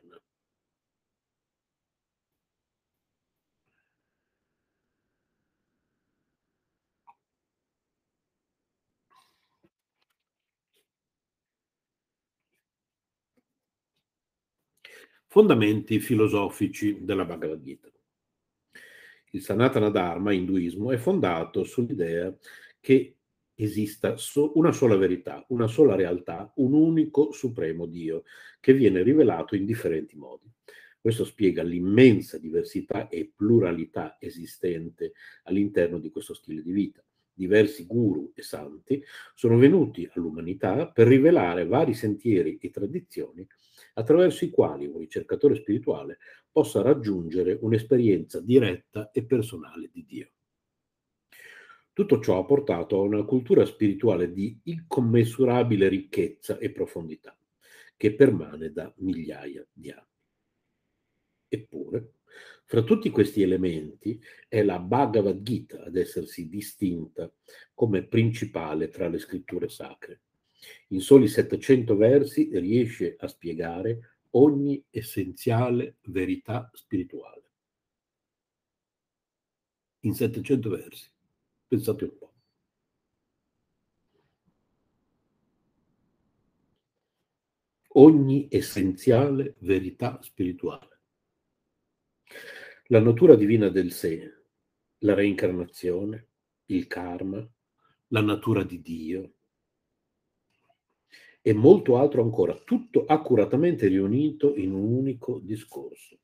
Fondamenti 15.32 16.00
filosofici 16.00 17.04
della 17.04 17.24
Bhagavad 17.24 17.62
Gita. 17.62 17.88
Il 19.30 19.40
Sanatana 19.40 19.88
Dharma, 19.88 20.32
induismo, 20.32 20.90
è 20.90 20.96
fondato 20.96 21.62
sull'idea 21.62 22.36
che 22.80 23.14
esista 23.54 24.16
una 24.54 24.72
sola 24.72 24.96
verità, 24.96 25.44
una 25.50 25.68
sola 25.68 25.94
realtà, 25.94 26.52
un 26.56 26.72
unico 26.72 27.30
supremo 27.30 27.86
Dio, 27.86 28.24
che 28.58 28.74
viene 28.74 29.04
rivelato 29.04 29.54
in 29.54 29.66
differenti 29.66 30.16
modi. 30.16 30.50
Questo 31.00 31.24
spiega 31.24 31.62
l'immensa 31.62 32.36
diversità 32.36 33.06
e 33.06 33.30
pluralità 33.32 34.16
esistente 34.18 35.12
all'interno 35.44 36.00
di 36.00 36.10
questo 36.10 36.34
stile 36.34 36.60
di 36.60 36.72
vita. 36.72 37.04
Diversi 37.32 37.86
guru 37.86 38.32
e 38.34 38.42
santi 38.42 39.00
sono 39.36 39.56
venuti 39.58 40.10
all'umanità 40.12 40.88
per 40.88 41.06
rivelare 41.06 41.66
vari 41.66 41.94
sentieri 41.94 42.58
e 42.60 42.70
tradizioni 42.70 43.46
attraverso 43.94 44.44
i 44.44 44.50
quali 44.50 44.86
un 44.86 44.98
ricercatore 44.98 45.56
spirituale 45.56 46.18
possa 46.50 46.82
raggiungere 46.82 47.58
un'esperienza 47.60 48.40
diretta 48.40 49.10
e 49.10 49.24
personale 49.24 49.88
di 49.92 50.04
Dio. 50.04 50.30
Tutto 51.92 52.20
ciò 52.20 52.38
ha 52.38 52.44
portato 52.44 52.96
a 52.96 53.02
una 53.02 53.24
cultura 53.24 53.64
spirituale 53.66 54.32
di 54.32 54.58
incommensurabile 54.64 55.88
ricchezza 55.88 56.58
e 56.58 56.70
profondità, 56.70 57.36
che 57.96 58.14
permane 58.14 58.72
da 58.72 58.92
migliaia 58.98 59.66
di 59.72 59.90
anni. 59.90 60.06
Eppure, 61.48 62.14
fra 62.64 62.82
tutti 62.82 63.10
questi 63.10 63.42
elementi 63.42 64.20
è 64.48 64.62
la 64.62 64.78
Bhagavad 64.78 65.42
Gita 65.42 65.82
ad 65.82 65.96
essersi 65.96 66.48
distinta 66.48 67.30
come 67.74 68.06
principale 68.06 68.88
tra 68.88 69.08
le 69.08 69.18
scritture 69.18 69.68
sacre 69.68 70.22
in 70.88 71.00
soli 71.00 71.28
700 71.28 71.96
versi 71.96 72.50
riesce 72.58 73.16
a 73.18 73.28
spiegare 73.28 74.18
ogni 74.30 74.82
essenziale 74.90 75.96
verità 76.02 76.70
spirituale. 76.72 77.42
In 80.00 80.14
700 80.14 80.68
versi. 80.70 81.10
Pensate 81.66 82.04
un 82.04 82.18
po'. 82.18 82.32
Ogni 87.94 88.46
essenziale 88.50 89.56
verità 89.58 90.20
spirituale. 90.22 91.00
La 92.86 93.00
natura 93.00 93.34
divina 93.34 93.68
del 93.68 93.92
sé, 93.92 94.44
la 94.98 95.14
reincarnazione, 95.14 96.28
il 96.66 96.86
karma, 96.86 97.46
la 98.08 98.20
natura 98.20 98.62
di 98.62 98.80
Dio, 98.80 99.34
e 101.42 101.52
molto 101.52 101.96
altro 101.96 102.22
ancora, 102.22 102.54
tutto 102.54 103.04
accuratamente 103.06 103.86
riunito 103.86 104.54
in 104.56 104.72
un 104.72 104.92
unico 104.92 105.40
discorso. 105.42 106.18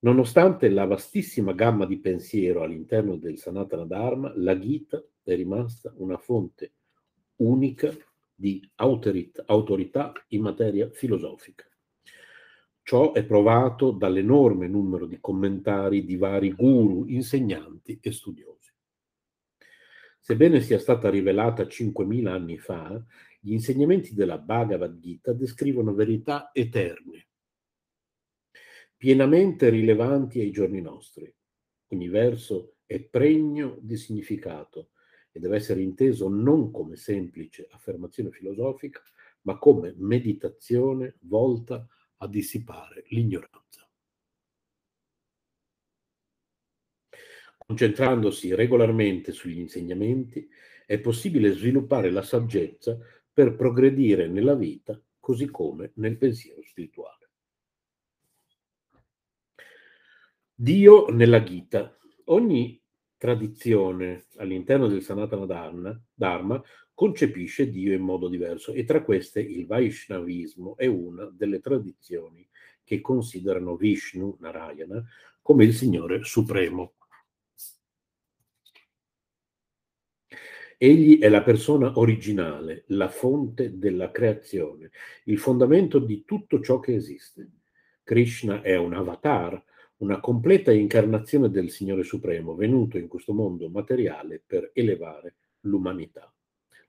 Nonostante 0.00 0.68
la 0.68 0.84
vastissima 0.84 1.52
gamma 1.52 1.86
di 1.86 1.98
pensiero 1.98 2.62
all'interno 2.62 3.16
del 3.16 3.38
Sanatana 3.38 3.84
Dharma, 3.84 4.32
la 4.36 4.58
Gita 4.58 5.02
è 5.22 5.34
rimasta 5.34 5.92
una 5.96 6.18
fonte 6.18 6.72
unica 7.36 7.94
di 8.34 8.68
autorità, 8.76 10.12
in 10.28 10.42
materia 10.42 10.90
filosofica. 10.90 11.64
Ciò 12.82 13.12
è 13.12 13.24
provato 13.24 13.92
dall'enorme 13.92 14.68
numero 14.68 15.06
di 15.06 15.18
commentari 15.20 16.04
di 16.04 16.16
vari 16.16 16.52
guru, 16.52 17.06
insegnanti 17.06 17.98
e 18.02 18.12
studiosi. 18.12 18.72
Sebbene 20.20 20.60
sia 20.60 20.78
stata 20.78 21.08
rivelata 21.08 21.62
5.000 21.62 22.26
anni 22.26 22.58
fa, 22.58 23.02
gli 23.44 23.52
insegnamenti 23.52 24.14
della 24.14 24.38
Bhagavad 24.38 24.98
Gita 24.98 25.34
descrivono 25.34 25.92
verità 25.92 26.48
eterne, 26.50 27.28
pienamente 28.96 29.68
rilevanti 29.68 30.40
ai 30.40 30.50
giorni 30.50 30.80
nostri. 30.80 31.30
Ogni 31.88 32.08
verso 32.08 32.76
è 32.86 33.02
pregno 33.02 33.76
di 33.82 33.98
significato 33.98 34.92
e 35.30 35.40
deve 35.40 35.56
essere 35.56 35.82
inteso 35.82 36.30
non 36.30 36.70
come 36.70 36.96
semplice 36.96 37.68
affermazione 37.70 38.30
filosofica, 38.30 39.02
ma 39.42 39.58
come 39.58 39.92
meditazione 39.98 41.16
volta 41.20 41.86
a 42.16 42.26
dissipare 42.26 43.04
l'ignoranza. 43.08 43.86
Concentrandosi 47.58 48.54
regolarmente 48.54 49.32
sugli 49.32 49.58
insegnamenti, 49.58 50.48
è 50.86 50.98
possibile 50.98 51.52
sviluppare 51.52 52.10
la 52.10 52.22
saggezza 52.22 52.98
per 53.34 53.56
progredire 53.56 54.28
nella 54.28 54.54
vita 54.54 54.98
così 55.18 55.46
come 55.50 55.90
nel 55.96 56.16
pensiero 56.16 56.62
spirituale. 56.62 57.28
Dio 60.54 61.10
nella 61.10 61.42
Gita. 61.42 61.98
Ogni 62.26 62.80
tradizione 63.16 64.26
all'interno 64.36 64.86
del 64.86 65.02
Sanatana 65.02 65.46
Dharma, 65.46 66.00
Dharma 66.14 66.62
concepisce 66.94 67.70
Dio 67.70 67.92
in 67.92 68.02
modo 68.02 68.28
diverso 68.28 68.72
e 68.72 68.84
tra 68.84 69.02
queste 69.02 69.40
il 69.40 69.66
Vaishnavismo 69.66 70.76
è 70.76 70.86
una 70.86 71.24
delle 71.24 71.58
tradizioni 71.58 72.48
che 72.84 73.00
considerano 73.00 73.76
Vishnu 73.76 74.36
Narayana 74.38 75.04
come 75.42 75.64
il 75.64 75.74
Signore 75.74 76.22
Supremo. 76.22 76.92
Egli 80.76 81.20
è 81.20 81.28
la 81.28 81.42
persona 81.42 81.98
originale, 81.98 82.84
la 82.88 83.08
fonte 83.08 83.78
della 83.78 84.10
creazione, 84.10 84.90
il 85.24 85.38
fondamento 85.38 85.98
di 85.98 86.24
tutto 86.24 86.60
ciò 86.60 86.80
che 86.80 86.94
esiste. 86.94 87.48
Krishna 88.02 88.60
è 88.60 88.76
un 88.76 88.92
avatar, 88.92 89.62
una 89.98 90.20
completa 90.20 90.72
incarnazione 90.72 91.48
del 91.50 91.70
Signore 91.70 92.02
Supremo, 92.02 92.54
venuto 92.54 92.98
in 92.98 93.08
questo 93.08 93.32
mondo 93.32 93.68
materiale 93.68 94.42
per 94.44 94.70
elevare 94.74 95.36
l'umanità. 95.60 96.32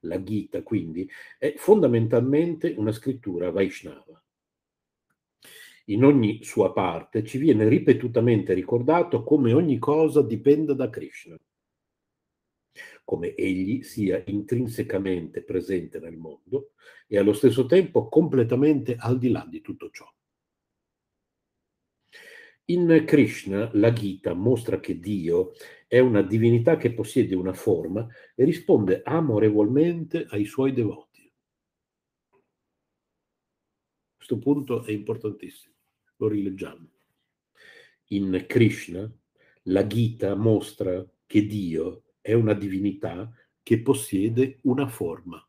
La 0.01 0.21
Gita, 0.21 0.61
quindi, 0.61 1.09
è 1.37 1.53
fondamentalmente 1.55 2.73
una 2.77 2.91
scrittura 2.91 3.51
Vaishnava. 3.51 4.21
In 5.85 6.03
ogni 6.03 6.43
sua 6.43 6.73
parte 6.73 7.23
ci 7.23 7.37
viene 7.37 7.67
ripetutamente 7.67 8.53
ricordato 8.53 9.23
come 9.23 9.53
ogni 9.53 9.77
cosa 9.77 10.23
dipenda 10.23 10.73
da 10.73 10.89
Krishna, 10.89 11.37
come 13.05 13.35
egli 13.35 13.83
sia 13.83 14.21
intrinsecamente 14.25 15.43
presente 15.43 15.99
nel 15.99 16.17
mondo 16.17 16.71
e 17.07 17.17
allo 17.17 17.33
stesso 17.33 17.65
tempo 17.67 18.09
completamente 18.09 18.95
al 18.97 19.17
di 19.17 19.29
là 19.29 19.45
di 19.47 19.61
tutto 19.61 19.89
ciò. 19.91 20.11
In 22.69 23.03
Krishna 23.05 23.69
la 23.73 23.93
Gita 23.93 24.33
mostra 24.33 24.79
che 24.79 24.97
Dio 24.97 25.51
è 25.87 25.99
una 25.99 26.23
divinità 26.23 26.77
che 26.77 26.93
possiede 26.93 27.35
una 27.35 27.53
forma 27.53 28.07
e 28.33 28.43
risponde 28.43 29.03
amorevolmente 29.03 30.25
ai 30.29 30.45
suoi 30.45 30.73
devoti. 30.73 31.31
Questo 34.15 34.39
punto 34.39 34.83
è 34.83 34.91
importantissimo, 34.91 35.75
lo 36.15 36.27
rileggiamo. 36.27 36.89
In 38.09 38.45
Krishna 38.47 39.07
la 39.63 39.85
Gita 39.85 40.33
mostra 40.33 41.07
che 41.27 41.45
Dio 41.45 42.04
è 42.25 42.33
una 42.33 42.55
divinità 42.55 43.31
che 43.61 43.83
possiede 43.83 44.57
una 44.63 44.87
forma 44.87 45.47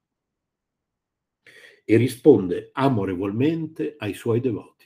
e 1.86 1.96
risponde 1.96 2.68
amorevolmente 2.72 3.94
ai 3.96 4.12
suoi 4.12 4.40
devoti. 4.40 4.84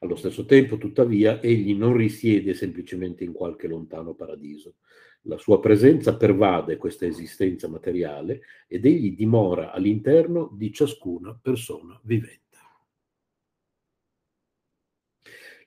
Allo 0.00 0.16
stesso 0.16 0.44
tempo, 0.44 0.76
tuttavia, 0.76 1.40
egli 1.40 1.72
non 1.74 1.96
risiede 1.96 2.52
semplicemente 2.52 3.24
in 3.24 3.32
qualche 3.32 3.66
lontano 3.66 4.12
paradiso. 4.12 4.74
La 5.22 5.38
sua 5.38 5.58
presenza 5.58 6.18
pervade 6.18 6.76
questa 6.76 7.06
esistenza 7.06 7.66
materiale 7.66 8.42
ed 8.68 8.84
egli 8.84 9.16
dimora 9.16 9.72
all'interno 9.72 10.50
di 10.52 10.70
ciascuna 10.70 11.34
persona 11.40 11.98
vivente. 12.04 12.42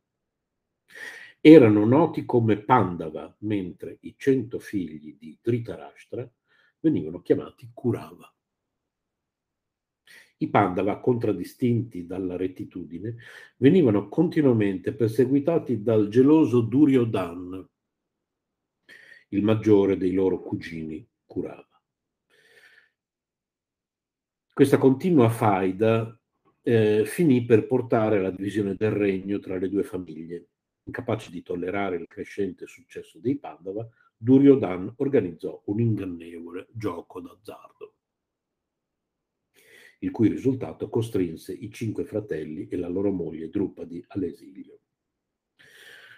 erano 1.41 1.85
noti 1.85 2.25
come 2.25 2.61
Pandava, 2.61 3.33
mentre 3.39 3.97
i 4.01 4.13
cento 4.17 4.59
figli 4.59 5.15
di 5.17 5.39
Dhritarashtra 5.41 6.29
venivano 6.81 7.21
chiamati 7.21 7.71
Kurava. 7.73 8.31
I 10.41 10.49
Pandava, 10.49 10.99
contraddistinti 10.99 12.05
dalla 12.05 12.37
rettitudine, 12.37 13.17
venivano 13.57 14.07
continuamente 14.07 14.93
perseguitati 14.93 15.81
dal 15.81 16.07
geloso 16.07 16.61
Duryodhan, 16.61 17.67
il 19.29 19.43
maggiore 19.43 19.97
dei 19.97 20.13
loro 20.13 20.39
cugini 20.39 21.05
Kurava. 21.25 21.67
Questa 24.53 24.77
continua 24.77 25.29
faida 25.29 26.17
eh, 26.61 27.03
finì 27.05 27.43
per 27.43 27.67
portare 27.67 28.19
alla 28.19 28.31
divisione 28.31 28.75
del 28.75 28.91
regno 28.91 29.39
tra 29.39 29.57
le 29.57 29.67
due 29.67 29.83
famiglie. 29.83 30.47
Incapace 30.83 31.31
di 31.31 31.43
tollerare 31.43 31.97
il 31.97 32.07
crescente 32.07 32.65
successo 32.65 33.19
dei 33.19 33.37
Pandava, 33.37 33.87
Duryodhan 34.15 34.93
organizzò 34.97 35.61
un 35.65 35.81
ingannevole 35.81 36.67
gioco 36.71 37.19
d'azzardo 37.19 37.95
il 39.99 40.11
cui 40.11 40.29
risultato 40.29 40.89
costrinse 40.89 41.53
i 41.53 41.71
cinque 41.71 42.05
fratelli 42.05 42.67
e 42.67 42.77
la 42.77 42.87
loro 42.87 43.11
moglie 43.11 43.49
Drupadi 43.49 44.03
all'esilio. 44.09 44.79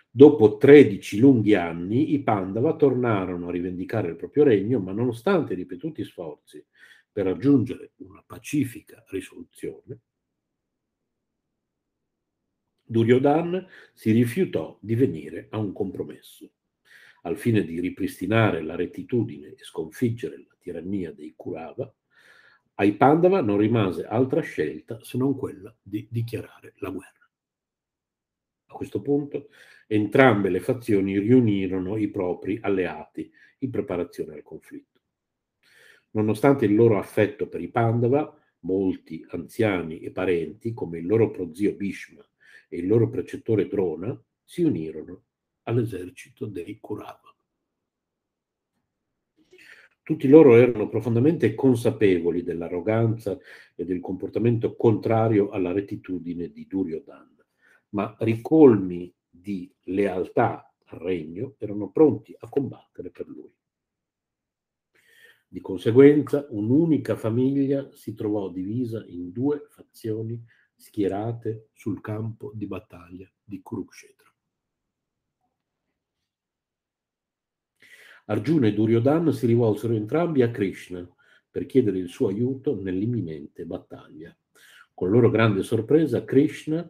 Dopo 0.10 0.58
13 0.58 1.20
lunghi 1.20 1.56
anni 1.56 2.14
i 2.14 2.22
Pandava 2.22 2.76
tornarono 2.76 3.48
a 3.48 3.52
rivendicare 3.52 4.10
il 4.10 4.18
proprio 4.18 4.44
regno, 4.44 4.80
ma 4.80 4.92
nonostante 4.92 5.54
i 5.54 5.56
ripetuti 5.56 6.04
sforzi 6.04 6.64
per 7.12 7.26
raggiungere 7.26 7.94
una 7.98 8.24
pacifica 8.26 9.04
risoluzione, 9.08 10.00
Duryodhan 12.92 13.66
si 13.94 14.12
rifiutò 14.12 14.78
di 14.82 14.96
venire 14.96 15.48
a 15.52 15.58
un 15.58 15.72
compromesso. 15.72 16.52
Al 17.22 17.38
fine 17.38 17.64
di 17.64 17.80
ripristinare 17.80 18.62
la 18.62 18.76
rettitudine 18.76 19.50
e 19.50 19.64
sconfiggere 19.64 20.38
la 20.40 20.58
tirannia 20.60 21.14
dei 21.14 21.34
Kurava, 21.34 21.94
ai 22.82 22.94
Pandava 22.94 23.42
non 23.42 23.58
rimase 23.58 24.06
altra 24.06 24.42
scelta 24.42 24.98
se 25.04 25.16
non 25.20 25.38
quella 25.38 25.74
di 25.84 26.08
dichiarare 26.10 26.74
la 26.78 26.90
guerra. 26.90 27.30
A 28.66 28.74
questo 28.74 29.04
punto 29.04 29.50
entrambe 29.86 30.50
le 30.50 30.62
fazioni 30.62 31.20
riunirono 31.20 31.96
i 31.96 32.10
propri 32.10 32.58
alleati 32.60 33.32
in 33.60 33.70
preparazione 33.70 34.34
al 34.34 34.42
conflitto. 34.42 35.00
Nonostante 36.14 36.66
il 36.66 36.74
loro 36.74 36.98
affetto 36.98 37.48
per 37.48 37.62
i 37.62 37.70
Pandava, 37.70 38.36
molti 38.62 39.24
anziani 39.30 40.00
e 40.00 40.10
parenti, 40.10 40.74
come 40.74 40.98
il 40.98 41.06
loro 41.06 41.30
prozio 41.30 41.76
Bhishma 41.76 42.28
e 42.68 42.78
il 42.78 42.88
loro 42.88 43.10
precettore 43.10 43.68
Drona, 43.68 44.20
si 44.44 44.64
unirono 44.64 45.26
all'esercito 45.64 46.48
dei 46.48 46.80
Kurava. 46.80 47.31
Tutti 50.12 50.28
loro 50.28 50.56
erano 50.56 50.90
profondamente 50.90 51.56
consapevoli 51.56 52.44
dell'arroganza 52.44 53.38
e 53.74 53.86
del 53.86 54.02
comportamento 54.02 54.76
contrario 54.76 55.52
alla 55.52 55.72
rettitudine 55.72 56.52
di 56.52 56.68
Duryodhan, 56.68 57.34
ma 57.92 58.14
ricolmi 58.20 59.16
di 59.30 59.74
lealtà 59.84 60.70
al 60.88 61.00
regno 61.00 61.56
erano 61.60 61.92
pronti 61.92 62.36
a 62.38 62.50
combattere 62.50 63.10
per 63.10 63.30
lui. 63.30 63.56
Di 65.48 65.62
conseguenza, 65.62 66.46
un'unica 66.50 67.16
famiglia 67.16 67.90
si 67.94 68.14
trovò 68.14 68.50
divisa 68.50 69.06
in 69.08 69.32
due 69.32 69.68
fazioni 69.70 70.44
schierate 70.76 71.70
sul 71.72 72.02
campo 72.02 72.52
di 72.54 72.68
battaglia 72.68 73.32
di 73.42 73.62
Kurukshetra. 73.62 74.21
Arjuna 78.26 78.68
e 78.68 78.74
Duryodhana 78.74 79.32
si 79.32 79.46
rivolsero 79.46 79.94
entrambi 79.94 80.42
a 80.42 80.52
Krishna 80.52 81.08
per 81.50 81.66
chiedere 81.66 81.98
il 81.98 82.08
suo 82.08 82.28
aiuto 82.28 82.80
nell'imminente 82.80 83.66
battaglia. 83.66 84.36
Con 84.94 85.10
loro 85.10 85.30
grande 85.30 85.64
sorpresa, 85.64 86.24
Krishna 86.24 86.90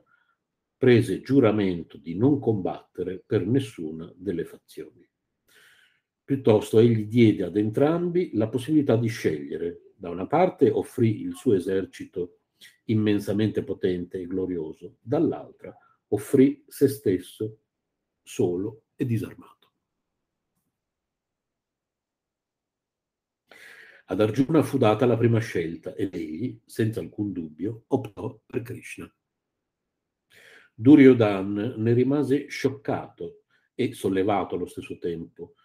prese 0.77 1.21
giuramento 1.21 1.97
di 1.97 2.15
non 2.15 2.39
combattere 2.39 3.23
per 3.25 3.45
nessuna 3.45 4.11
delle 4.15 4.45
fazioni. 4.45 5.07
Piuttosto 6.23 6.79
egli 6.79 7.05
diede 7.05 7.43
ad 7.43 7.57
entrambi 7.57 8.31
la 8.33 8.47
possibilità 8.47 8.95
di 8.95 9.07
scegliere. 9.07 9.93
Da 9.95 10.09
una 10.09 10.27
parte 10.27 10.69
offrì 10.69 11.21
il 11.21 11.35
suo 11.35 11.53
esercito 11.53 12.39
immensamente 12.85 13.63
potente 13.63 14.19
e 14.19 14.25
glorioso, 14.25 14.97
dall'altra 15.01 15.75
offrì 16.09 16.63
se 16.67 16.87
stesso 16.87 17.59
solo 18.23 18.83
e 18.95 19.05
disarmato. 19.05 19.60
Ad 24.11 24.19
Arjuna 24.19 24.61
fu 24.61 24.77
data 24.77 25.05
la 25.05 25.15
prima 25.15 25.39
scelta 25.39 25.95
ed 25.95 26.13
egli, 26.13 26.59
senza 26.65 26.99
alcun 26.99 27.31
dubbio, 27.31 27.85
optò 27.87 28.41
per 28.45 28.61
Krishna. 28.61 29.09
Duryodhan 30.73 31.75
ne 31.77 31.93
rimase 31.93 32.49
scioccato 32.49 33.43
e 33.73 33.93
sollevato 33.93 34.55
allo 34.55 34.65
stesso 34.65 34.97
tempo. 34.97 35.55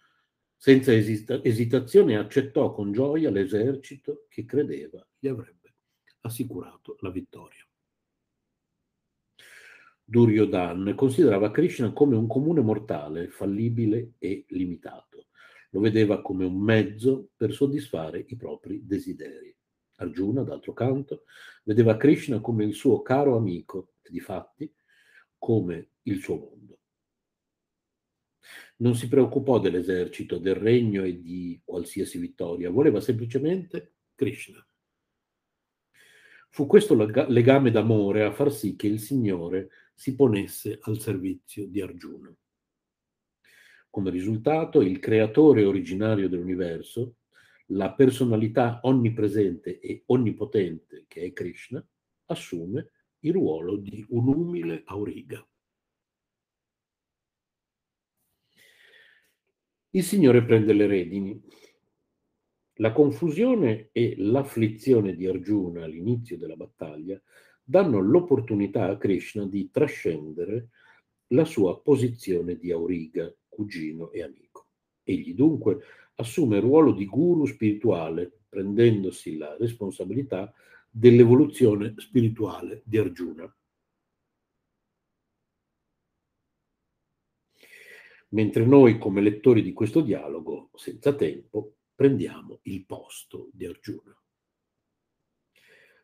Senza 0.55 0.93
esita- 0.93 1.43
esitazione 1.43 2.15
accettò 2.15 2.71
con 2.71 2.93
gioia 2.93 3.29
l'esercito 3.29 4.27
che 4.29 4.45
credeva 4.45 5.05
gli 5.19 5.27
avrebbe 5.27 5.75
assicurato 6.21 6.95
la 7.01 7.09
vittoria. 7.09 7.67
Duryodhan 10.05 10.93
considerava 10.95 11.51
Krishna 11.51 11.91
come 11.91 12.15
un 12.15 12.27
comune 12.27 12.61
mortale, 12.61 13.27
fallibile 13.27 14.13
e 14.19 14.45
limitato 14.47 15.26
lo 15.69 15.79
vedeva 15.79 16.21
come 16.21 16.45
un 16.45 16.59
mezzo 16.59 17.29
per 17.35 17.53
soddisfare 17.53 18.25
i 18.27 18.35
propri 18.35 18.85
desideri. 18.85 19.55
Arjuna, 19.95 20.43
d'altro 20.43 20.73
canto, 20.73 21.23
vedeva 21.63 21.97
Krishna 21.97 22.39
come 22.39 22.63
il 22.63 22.73
suo 22.73 23.01
caro 23.01 23.35
amico 23.35 23.93
e 24.01 24.09
di 24.11 24.19
fatti 24.19 24.71
come 25.37 25.89
il 26.03 26.19
suo 26.19 26.37
mondo. 26.37 26.79
Non 28.77 28.95
si 28.95 29.07
preoccupò 29.07 29.59
dell'esercito, 29.59 30.37
del 30.37 30.55
regno 30.55 31.03
e 31.03 31.19
di 31.19 31.59
qualsiasi 31.63 32.19
vittoria, 32.19 32.69
voleva 32.69 33.01
semplicemente 33.01 33.95
Krishna. 34.13 34.65
Fu 36.49 36.65
questo 36.65 36.95
legame 36.95 37.71
d'amore 37.71 38.23
a 38.23 38.31
far 38.31 38.51
sì 38.51 38.75
che 38.75 38.87
il 38.87 38.99
Signore 38.99 39.69
si 39.93 40.15
ponesse 40.15 40.77
al 40.81 40.99
servizio 40.99 41.67
di 41.67 41.81
Arjuna. 41.81 42.33
Come 43.97 44.11
risultato, 44.11 44.81
il 44.81 44.99
creatore 44.99 45.65
originario 45.65 46.29
dell'universo, 46.29 47.15
la 47.69 47.93
personalità 47.93 48.79
onnipresente 48.83 49.79
e 49.79 50.03
onnipotente 50.05 51.05
che 51.07 51.23
è 51.23 51.33
Krishna, 51.33 51.83
assume 52.25 52.91
il 53.21 53.33
ruolo 53.33 53.75
di 53.75 54.05
un 54.09 54.27
umile 54.27 54.83
auriga. 54.85 55.43
Il 59.89 60.03
Signore 60.03 60.45
prende 60.45 60.73
le 60.73 60.85
redini. 60.85 61.43
La 62.73 62.91
confusione 62.91 63.89
e 63.93 64.13
l'afflizione 64.15 65.15
di 65.15 65.25
Arjuna 65.25 65.85
all'inizio 65.85 66.37
della 66.37 66.55
battaglia 66.55 67.19
danno 67.63 67.99
l'opportunità 67.99 68.89
a 68.89 68.97
Krishna 68.97 69.47
di 69.47 69.71
trascendere 69.71 70.69
la 71.31 71.45
sua 71.45 71.81
posizione 71.81 72.57
di 72.57 72.71
auriga, 72.71 73.33
cugino 73.57 74.11
e 74.11 74.21
amico. 74.21 74.67
Egli 75.01 75.33
dunque 75.33 75.79
assume 76.15 76.57
il 76.57 76.61
ruolo 76.61 76.91
di 76.91 77.05
guru 77.05 77.47
spirituale, 77.47 78.41
prendendosi 78.47 79.35
la 79.35 79.57
responsabilità 79.57 80.53
dell'evoluzione 80.89 81.95
spirituale 81.97 82.83
di 82.85 82.97
Arjuna. 82.99 83.51
Mentre 88.29 88.65
noi, 88.65 88.99
come 88.99 89.21
lettori 89.21 89.63
di 89.63 89.73
questo 89.73 90.01
dialogo, 90.01 90.69
senza 90.75 91.15
tempo, 91.15 91.77
prendiamo 91.95 92.59
il 92.63 92.85
posto 92.85 93.49
di 93.53 93.65
Arjuna. 93.65 94.15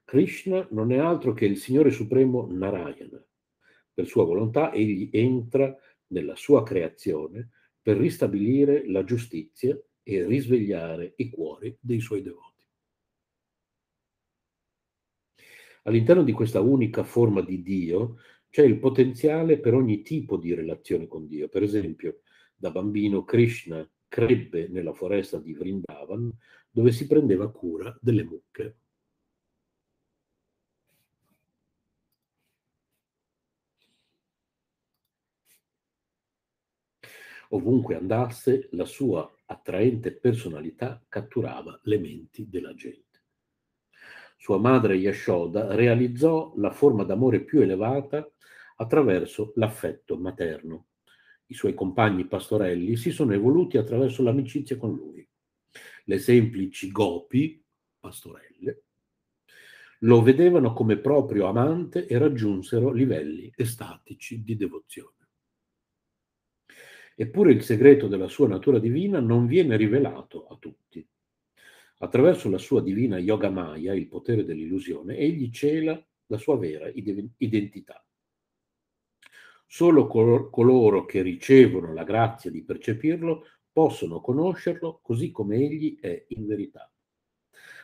Krishna 0.05 0.65
non 0.71 0.91
è 0.91 0.97
altro 0.97 1.33
che 1.33 1.45
il 1.45 1.57
Signore 1.57 1.91
Supremo 1.91 2.47
Narayana. 2.49 3.23
Per 3.93 4.07
sua 4.07 4.25
volontà 4.25 4.73
egli 4.73 5.09
entra 5.11 5.75
nella 6.07 6.35
sua 6.35 6.63
creazione 6.63 7.49
per 7.81 7.97
ristabilire 7.97 8.89
la 8.89 9.03
giustizia 9.03 9.77
e 10.03 10.25
risvegliare 10.25 11.13
i 11.17 11.29
cuori 11.29 11.77
dei 11.79 11.99
suoi 11.99 12.21
devoti. 12.21 12.51
All'interno 15.83 16.23
di 16.23 16.31
questa 16.31 16.61
unica 16.61 17.03
forma 17.03 17.41
di 17.41 17.61
Dio 17.61 18.17
c'è 18.49 18.63
il 18.63 18.79
potenziale 18.79 19.59
per 19.59 19.73
ogni 19.73 20.01
tipo 20.01 20.37
di 20.37 20.53
relazione 20.53 21.07
con 21.07 21.27
Dio. 21.27 21.49
Per 21.49 21.63
esempio, 21.63 22.21
da 22.55 22.71
bambino 22.71 23.23
Krishna 23.23 23.87
crebbe 24.07 24.67
nella 24.67 24.93
foresta 24.93 25.39
di 25.39 25.53
Vrindavan 25.53 26.31
dove 26.69 26.91
si 26.91 27.07
prendeva 27.07 27.51
cura 27.51 27.97
delle 27.99 28.23
mucche. 28.23 28.77
Ovunque 37.53 37.95
andasse, 37.95 38.67
la 38.71 38.85
sua 38.85 39.31
attraente 39.45 40.11
personalità 40.11 41.03
catturava 41.07 41.79
le 41.83 41.99
menti 41.99 42.49
della 42.49 42.73
gente. 42.73 43.21
Sua 44.37 44.57
madre 44.57 44.95
Yashoda 44.95 45.75
realizzò 45.75 46.53
la 46.57 46.71
forma 46.71 47.03
d'amore 47.03 47.43
più 47.43 47.61
elevata 47.61 48.27
attraverso 48.77 49.53
l'affetto 49.55 50.17
materno. 50.17 50.87
I 51.45 51.53
suoi 51.53 51.75
compagni 51.75 52.25
pastorelli 52.25 52.95
si 52.95 53.11
sono 53.11 53.33
evoluti 53.33 53.77
attraverso 53.77 54.23
l'amicizia 54.23 54.75
con 54.77 54.95
lui. 54.95 55.27
Le 56.05 56.17
semplici 56.17 56.91
gopi, 56.91 57.63
pastorelle, 57.99 58.83
lo 59.99 60.23
vedevano 60.23 60.73
come 60.73 60.97
proprio 60.97 61.45
amante 61.45 62.07
e 62.07 62.17
raggiunsero 62.17 62.91
livelli 62.91 63.53
estatici 63.55 64.43
di 64.43 64.55
devozione. 64.57 65.12
Eppure 67.15 67.51
il 67.51 67.61
segreto 67.63 68.07
della 68.07 68.27
sua 68.27 68.47
natura 68.47 68.79
divina 68.79 69.19
non 69.19 69.45
viene 69.45 69.77
rivelato 69.77 70.47
a 70.47 70.57
tutti. 70.57 71.07
Attraverso 71.99 72.49
la 72.49 72.57
sua 72.57 72.81
divina 72.81 73.17
Yoga 73.17 73.49
Maya, 73.49 73.93
il 73.93 74.07
potere 74.07 74.43
dell'illusione, 74.43 75.15
egli 75.15 75.49
cela 75.51 76.03
la 76.27 76.37
sua 76.37 76.57
vera 76.57 76.91
identità. 77.37 78.03
Solo 79.65 80.07
coloro 80.07 81.05
che 81.05 81.21
ricevono 81.21 81.93
la 81.93 82.03
grazia 82.03 82.51
di 82.51 82.63
percepirlo 82.63 83.45
possono 83.71 84.21
conoscerlo 84.21 84.99
così 85.01 85.31
come 85.31 85.57
egli 85.57 85.99
è 85.99 86.25
in 86.29 86.45
verità. 86.45 86.91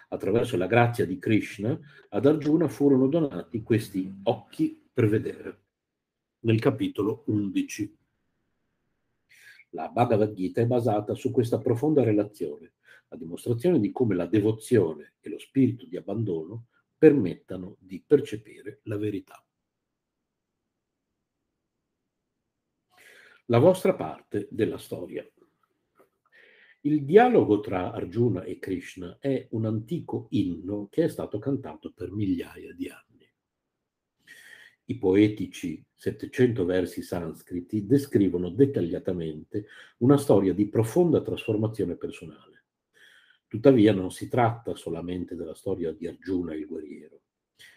Attraverso 0.10 0.58
la 0.58 0.68
grazia 0.68 1.06
di 1.06 1.18
Krishna, 1.20 1.80
ad 2.10 2.26
Arjuna 2.26 2.68
furono 2.68 3.08
donati 3.08 3.64
questi 3.64 4.12
occhi 4.24 4.90
per 4.92 5.08
vedere. 5.08 5.64
Nel 6.42 6.60
capitolo 6.60 7.24
11 7.28 7.99
la 9.70 9.90
Bhagavad 9.90 10.34
Gita 10.34 10.62
è 10.62 10.66
basata 10.66 11.14
su 11.14 11.32
questa 11.32 11.60
profonda 11.60 12.04
relazione, 12.04 12.74
a 13.10 13.18
dimostrazione 13.18 13.80
di 13.80 13.92
come 13.92 14.16
la 14.16 14.26
devozione 14.26 15.16
e 15.20 15.30
lo 15.30 15.40
spirito 15.40 15.86
di 15.86 15.98
abbandono 15.98 16.68
permettano 16.98 17.78
di 17.80 18.04
percepire 18.06 18.82
la 18.84 18.98
verità. 18.98 19.44
La 23.46 23.58
vostra 23.58 23.96
parte 23.96 24.48
della 24.52 24.78
storia. 24.78 25.28
Il 26.82 27.04
dialogo 27.04 27.60
tra 27.60 27.92
Arjuna 27.92 28.44
e 28.44 28.60
Krishna 28.60 29.18
è 29.20 29.48
un 29.52 29.66
antico 29.66 30.28
inno 30.30 30.88
che 30.90 31.06
è 31.06 31.08
stato 31.10 31.40
cantato 31.40 31.92
per 31.92 32.12
migliaia 32.12 32.74
di 32.74 32.90
anni. 32.90 33.09
I 34.90 34.98
poetici 34.98 35.86
700 35.94 36.66
versi 36.66 37.04
sanscriti 37.04 37.86
descrivono 37.86 38.50
dettagliatamente 38.50 39.68
una 39.98 40.18
storia 40.18 40.52
di 40.52 40.68
profonda 40.68 41.22
trasformazione 41.22 41.96
personale. 41.96 42.64
Tuttavia 43.48 43.94
non 43.94 44.10
si 44.10 44.28
tratta 44.28 44.74
solamente 44.74 45.36
della 45.36 45.54
storia 45.54 45.92
di 45.92 46.08
Arjuna 46.08 46.56
il 46.56 46.66
guerriero, 46.66 47.22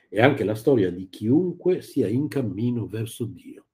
è 0.09 0.23
anche 0.23 0.43
la 0.43 0.55
storia 0.55 0.91
di 0.91 1.11
chiunque 1.11 1.83
sia 1.83 2.09
in 2.09 2.29
cammino 2.29 2.87
verso 2.87 3.27
Dio. 3.27 3.67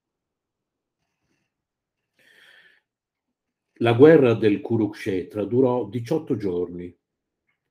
La 3.75 3.93
guerra 3.93 4.33
del 4.33 4.59
Kurukshetra 4.59 5.45
durò 5.45 5.87
18 5.87 6.35
giorni, 6.35 6.93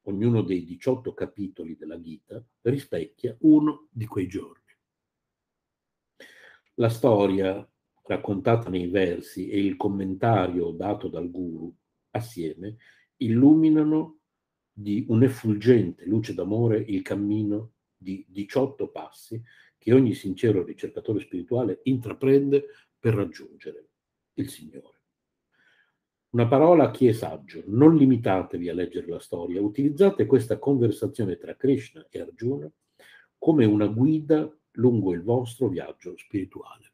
ognuno 0.05 0.41
dei 0.41 0.65
18 0.65 1.13
capitoli 1.13 1.77
della 1.77 2.01
Gita, 2.01 2.43
rispecchia 2.63 3.37
uno 3.41 3.89
di 3.91 4.07
quei 4.07 4.27
giorni. 4.29 4.58
La 6.81 6.89
storia 6.89 7.69
raccontata 8.05 8.71
nei 8.71 8.87
versi 8.87 9.49
e 9.49 9.59
il 9.59 9.77
commentario 9.77 10.71
dato 10.71 11.09
dal 11.09 11.29
guru 11.29 11.75
assieme 12.13 12.77
illuminano 13.17 14.21
di 14.73 15.05
un'effulgente 15.09 16.05
luce 16.05 16.35
d'amore 16.35 16.79
il 16.79 17.03
cammino 17.03 17.73
di 17.97 18.25
18 18.29 18.91
passi 18.91 19.43
che 19.77 19.93
ogni 19.93 20.15
sincero 20.15 20.63
ricercatore 20.63 21.19
spirituale 21.19 21.81
intraprende 21.83 22.67
per 22.97 23.15
raggiungere 23.15 23.89
il 24.35 24.49
Signore. 24.49 25.01
Una 26.31 26.47
parola 26.47 26.85
a 26.85 26.91
chi 26.93 27.09
è 27.09 27.13
saggio, 27.13 27.65
non 27.67 27.97
limitatevi 27.97 28.69
a 28.69 28.75
leggere 28.75 29.09
la 29.09 29.19
storia, 29.19 29.61
utilizzate 29.61 30.27
questa 30.27 30.61
conversazione 30.61 31.39
tra 31.39 31.57
Krishna 31.57 32.07
e 32.09 32.21
Arjuna 32.21 32.71
come 33.37 33.65
una 33.65 33.87
guida 33.87 34.49
lungo 34.79 35.13
il 35.13 35.23
vostro 35.23 35.69
viaggio 35.69 36.17
spirituale. 36.17 36.93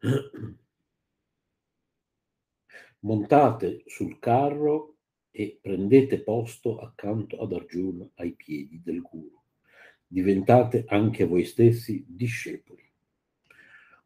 Montate 3.00 3.82
sul 3.86 4.18
carro 4.18 4.96
e 5.30 5.58
prendete 5.60 6.22
posto 6.22 6.78
accanto 6.78 7.38
ad 7.40 7.52
Arjuna 7.52 8.08
ai 8.16 8.32
piedi 8.34 8.80
del 8.82 9.00
guru. 9.02 9.40
Diventate 10.06 10.84
anche 10.88 11.24
voi 11.24 11.44
stessi 11.44 12.04
discepoli. 12.06 12.73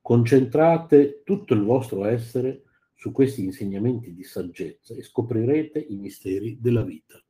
Concentrate 0.08 1.20
tutto 1.22 1.52
il 1.52 1.60
vostro 1.60 2.06
essere 2.06 2.62
su 2.94 3.12
questi 3.12 3.44
insegnamenti 3.44 4.14
di 4.14 4.24
saggezza 4.24 4.94
e 4.94 5.02
scoprirete 5.02 5.78
i 5.80 5.96
misteri 5.96 6.58
della 6.58 6.82
vita. 6.82 7.22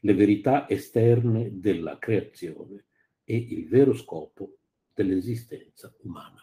Le 0.00 0.14
verità 0.14 0.66
esterne 0.66 1.60
della 1.60 1.98
creazione 1.98 2.86
e 3.22 3.36
il 3.36 3.68
vero 3.68 3.92
scopo 3.92 4.60
dell'esistenza 4.94 5.94
umana. 6.04 6.42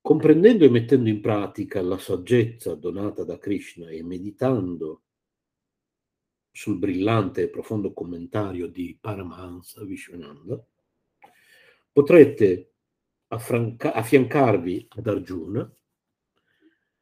Comprendendo 0.00 0.64
e 0.64 0.70
mettendo 0.70 1.08
in 1.08 1.20
pratica 1.20 1.82
la 1.82 1.98
saggezza 1.98 2.76
donata 2.76 3.24
da 3.24 3.36
Krishna 3.36 3.90
e 3.90 4.04
meditando 4.04 5.05
sul 6.56 6.78
brillante 6.78 7.42
e 7.42 7.48
profondo 7.50 7.92
commentario 7.92 8.66
di 8.66 8.96
Paramahansa 8.98 9.84
Vishwananda, 9.84 10.58
potrete 11.92 12.72
affranca- 13.26 13.92
affiancarvi 13.92 14.88
ad 14.88 15.06
Arjuna 15.06 15.76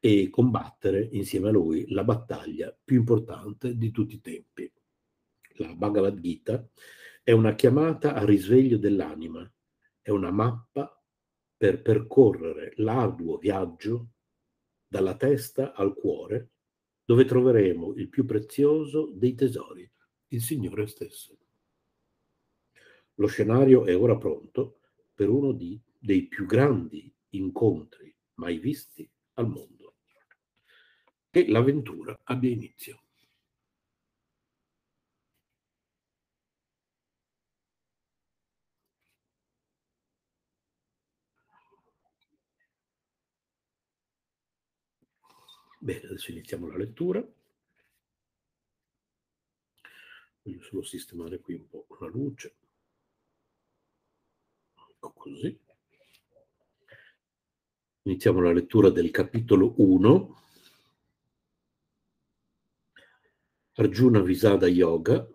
e 0.00 0.28
combattere 0.28 1.08
insieme 1.12 1.50
a 1.50 1.52
lui 1.52 1.88
la 1.90 2.02
battaglia 2.02 2.76
più 2.82 2.96
importante 2.96 3.76
di 3.76 3.92
tutti 3.92 4.16
i 4.16 4.20
tempi. 4.20 4.72
La 5.58 5.72
Bhagavad 5.72 6.18
Gita 6.18 6.68
è 7.22 7.30
una 7.30 7.54
chiamata 7.54 8.12
al 8.14 8.26
risveglio 8.26 8.76
dell'anima, 8.76 9.48
è 10.02 10.10
una 10.10 10.32
mappa 10.32 11.00
per 11.56 11.80
percorrere 11.80 12.72
l'arduo 12.78 13.38
viaggio 13.38 14.08
dalla 14.84 15.14
testa 15.14 15.74
al 15.74 15.94
cuore 15.94 16.53
dove 17.04 17.24
troveremo 17.24 17.94
il 17.94 18.08
più 18.08 18.24
prezioso 18.24 19.10
dei 19.14 19.34
tesori, 19.34 19.88
il 20.28 20.40
Signore 20.40 20.86
stesso. 20.86 21.36
Lo 23.14 23.26
scenario 23.26 23.84
è 23.84 23.96
ora 23.96 24.16
pronto 24.16 24.80
per 25.14 25.28
uno 25.28 25.52
di, 25.52 25.80
dei 25.98 26.26
più 26.26 26.46
grandi 26.46 27.12
incontri 27.30 28.14
mai 28.34 28.58
visti 28.58 29.08
al 29.34 29.48
mondo. 29.48 29.96
Che 31.30 31.46
l'avventura 31.48 32.18
abbia 32.24 32.50
inizio. 32.50 33.03
Bene, 45.84 46.00
adesso 46.06 46.30
iniziamo 46.30 46.66
la 46.66 46.78
lettura. 46.78 47.22
Voglio 50.40 50.62
solo 50.62 50.82
sistemare 50.82 51.40
qui 51.40 51.56
un 51.56 51.68
po' 51.68 51.86
la 52.00 52.06
luce. 52.06 52.54
Ecco 54.72 55.12
così. 55.12 55.60
Iniziamo 58.00 58.40
la 58.40 58.54
lettura 58.54 58.88
del 58.88 59.10
capitolo 59.10 59.74
1. 59.76 60.42
Arjuna 63.74 64.20
Visada 64.20 64.66
Yoga. 64.66 65.28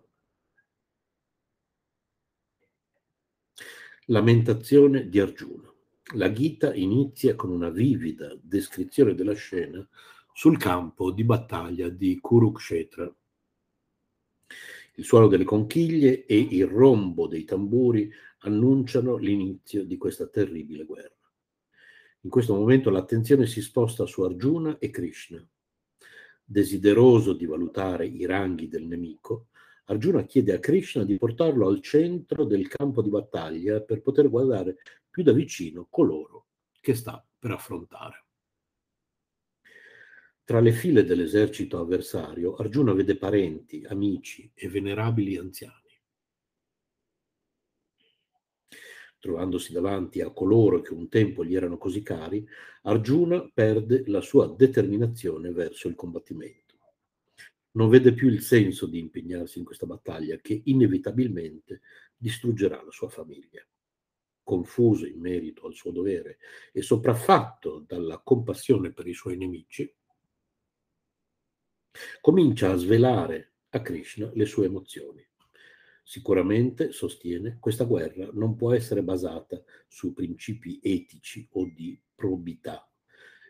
Lamentazione 4.06 5.08
di 5.08 5.20
Arjuna. 5.20 5.72
La 6.14 6.32
Gita 6.32 6.74
inizia 6.74 7.36
con 7.36 7.50
una 7.50 7.70
vivida 7.70 8.36
descrizione 8.42 9.14
della 9.14 9.34
scena 9.34 9.88
sul 10.40 10.56
campo 10.56 11.10
di 11.10 11.22
battaglia 11.22 11.90
di 11.90 12.18
Kurukshetra. 12.18 13.14
Il 14.94 15.04
suono 15.04 15.26
delle 15.26 15.44
conchiglie 15.44 16.24
e 16.24 16.34
il 16.38 16.64
rombo 16.64 17.26
dei 17.26 17.44
tamburi 17.44 18.10
annunciano 18.38 19.18
l'inizio 19.18 19.84
di 19.84 19.98
questa 19.98 20.28
terribile 20.28 20.84
guerra. 20.84 21.30
In 22.22 22.30
questo 22.30 22.54
momento 22.54 22.88
l'attenzione 22.88 23.44
si 23.44 23.60
sposta 23.60 24.06
su 24.06 24.22
Arjuna 24.22 24.78
e 24.78 24.88
Krishna. 24.88 25.46
Desideroso 26.42 27.34
di 27.34 27.44
valutare 27.44 28.06
i 28.06 28.24
ranghi 28.24 28.66
del 28.66 28.86
nemico, 28.86 29.48
Arjuna 29.84 30.22
chiede 30.22 30.54
a 30.54 30.58
Krishna 30.58 31.04
di 31.04 31.18
portarlo 31.18 31.68
al 31.68 31.82
centro 31.82 32.44
del 32.44 32.66
campo 32.66 33.02
di 33.02 33.10
battaglia 33.10 33.82
per 33.82 34.00
poter 34.00 34.30
guardare 34.30 34.78
più 35.10 35.22
da 35.22 35.32
vicino 35.32 35.86
coloro 35.90 36.46
che 36.80 36.94
sta 36.94 37.22
per 37.38 37.50
affrontare. 37.50 38.24
Tra 40.50 40.58
le 40.58 40.72
file 40.72 41.04
dell'esercito 41.04 41.78
avversario, 41.78 42.56
Arjuna 42.56 42.92
vede 42.92 43.16
parenti, 43.16 43.84
amici 43.86 44.50
e 44.52 44.68
venerabili 44.68 45.36
anziani. 45.36 45.96
Trovandosi 49.20 49.72
davanti 49.72 50.20
a 50.20 50.32
coloro 50.32 50.80
che 50.80 50.92
un 50.92 51.08
tempo 51.08 51.44
gli 51.44 51.54
erano 51.54 51.78
così 51.78 52.02
cari, 52.02 52.44
Arjuna 52.82 53.48
perde 53.54 54.02
la 54.06 54.20
sua 54.20 54.48
determinazione 54.48 55.52
verso 55.52 55.86
il 55.86 55.94
combattimento. 55.94 56.78
Non 57.76 57.88
vede 57.88 58.12
più 58.12 58.26
il 58.26 58.42
senso 58.42 58.86
di 58.86 58.98
impegnarsi 58.98 59.60
in 59.60 59.64
questa 59.64 59.86
battaglia 59.86 60.36
che 60.38 60.62
inevitabilmente 60.64 61.82
distruggerà 62.16 62.82
la 62.82 62.90
sua 62.90 63.08
famiglia. 63.08 63.64
Confuso 64.42 65.06
in 65.06 65.20
merito 65.20 65.66
al 65.66 65.74
suo 65.74 65.92
dovere 65.92 66.38
e 66.72 66.82
sopraffatto 66.82 67.84
dalla 67.86 68.18
compassione 68.18 68.92
per 68.92 69.06
i 69.06 69.14
suoi 69.14 69.36
nemici, 69.36 69.94
Comincia 72.20 72.70
a 72.70 72.76
svelare 72.76 73.54
a 73.70 73.82
Krishna 73.82 74.30
le 74.34 74.46
sue 74.46 74.66
emozioni. 74.66 75.26
Sicuramente, 76.02 76.92
sostiene, 76.92 77.58
questa 77.60 77.84
guerra 77.84 78.28
non 78.32 78.56
può 78.56 78.72
essere 78.72 79.02
basata 79.02 79.62
su 79.86 80.12
principi 80.12 80.80
etici 80.82 81.48
o 81.52 81.66
di 81.66 82.00
probità. 82.14 82.84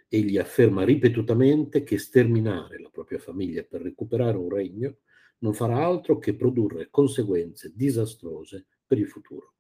Egli 0.09 0.39
afferma 0.39 0.85
ripetutamente 0.85 1.83
che 1.83 1.99
sterminare 1.99 2.81
la 2.81 2.91
propria 2.91 3.19
famiglia 3.19 3.63
per 3.63 3.83
recuperare 3.83 4.37
un 4.37 4.51
regno 4.51 4.99
non 5.39 5.55
farà 5.55 5.85
altro 5.85 6.19
che 6.19 6.35
produrre 6.35 6.89
conseguenze 6.91 7.73
disastrose 7.75 8.67
per 8.87 8.99
il 8.99 9.09
futuro. 9.09 9.55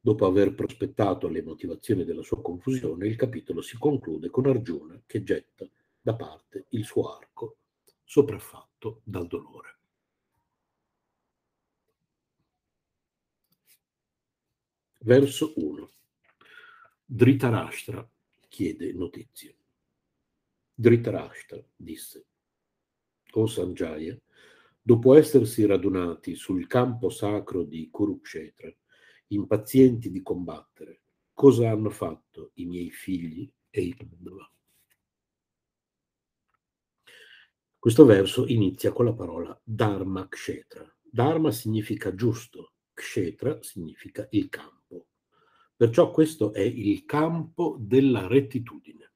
Dopo 0.00 0.26
aver 0.26 0.54
prospettato 0.54 1.28
le 1.28 1.42
motivazioni 1.42 2.04
della 2.04 2.22
sua 2.22 2.40
confusione, 2.40 3.06
il 3.06 3.16
capitolo 3.16 3.60
si 3.60 3.76
conclude 3.76 4.30
con 4.30 4.46
Arjuna 4.46 5.00
che 5.06 5.22
getta 5.22 5.68
da 6.08 6.16
parte 6.16 6.68
il 6.70 6.86
suo 6.86 7.14
arco, 7.14 7.58
sopraffatto 8.02 9.02
dal 9.04 9.26
dolore. 9.26 9.78
Verso 15.00 15.52
1. 15.56 15.90
Dhritarashtra 17.04 18.10
chiede 18.48 18.90
notizie. 18.94 19.54
Dhritarashtra 20.72 21.62
disse, 21.76 22.24
O 23.32 23.46
Sanjaya, 23.46 24.18
dopo 24.80 25.14
essersi 25.14 25.66
radunati 25.66 26.36
sul 26.36 26.66
campo 26.66 27.10
sacro 27.10 27.64
di 27.64 27.90
Kurukshetra, 27.90 28.74
impazienti 29.26 30.10
di 30.10 30.22
combattere, 30.22 31.02
cosa 31.34 31.68
hanno 31.68 31.90
fatto 31.90 32.52
i 32.54 32.64
miei 32.64 32.90
figli 32.90 33.46
e 33.68 33.82
i 33.82 33.94
Pandava? 33.94 34.50
Questo 37.80 38.04
verso 38.04 38.44
inizia 38.48 38.90
con 38.90 39.04
la 39.04 39.12
parola 39.12 39.58
Dharma 39.62 40.26
Kshetra. 40.26 40.84
Dharma 41.00 41.52
significa 41.52 42.12
giusto, 42.12 42.72
Kshetra 42.92 43.62
significa 43.62 44.26
il 44.32 44.48
campo. 44.48 45.06
Perciò 45.76 46.10
questo 46.10 46.52
è 46.52 46.60
il 46.60 47.04
campo 47.04 47.76
della 47.78 48.26
rettitudine. 48.26 49.12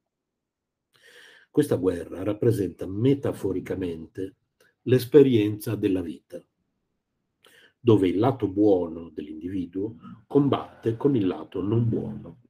Questa 1.51 1.75
guerra 1.75 2.23
rappresenta 2.23 2.87
metaforicamente 2.87 4.37
l'esperienza 4.83 5.75
della 5.75 6.01
vita, 6.01 6.41
dove 7.81 8.09
il 8.09 8.19
lato 8.19 8.47
buono 8.47 9.11
dell'individuo 9.11 9.97
combatte 10.29 10.97
con 10.97 11.17
il 11.17 11.27
lato 11.27 11.61
non 11.61 11.89
buono. 11.89 12.41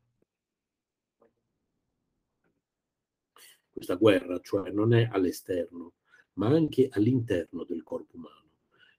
Questa 3.70 3.94
guerra, 3.94 4.38
cioè, 4.40 4.70
non 4.70 4.92
è 4.92 5.08
all'esterno, 5.10 5.94
ma 6.34 6.48
anche 6.48 6.88
all'interno 6.90 7.64
del 7.64 7.82
corpo 7.82 8.16
umano. 8.16 8.50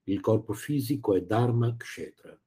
Il 0.04 0.20
corpo 0.20 0.54
fisico 0.54 1.16
è 1.16 1.22
Dharma 1.22 1.76
Kshetra. 1.76 2.38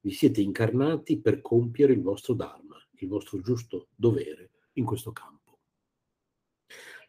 Vi 0.00 0.10
siete 0.12 0.40
incarnati 0.40 1.20
per 1.20 1.40
compiere 1.40 1.92
il 1.92 2.02
vostro 2.02 2.34
Dharma, 2.34 2.76
il 2.94 3.08
vostro 3.08 3.40
giusto 3.40 3.88
dovere 3.94 4.50
in 4.74 4.84
questo 4.84 5.12
campo. 5.12 5.58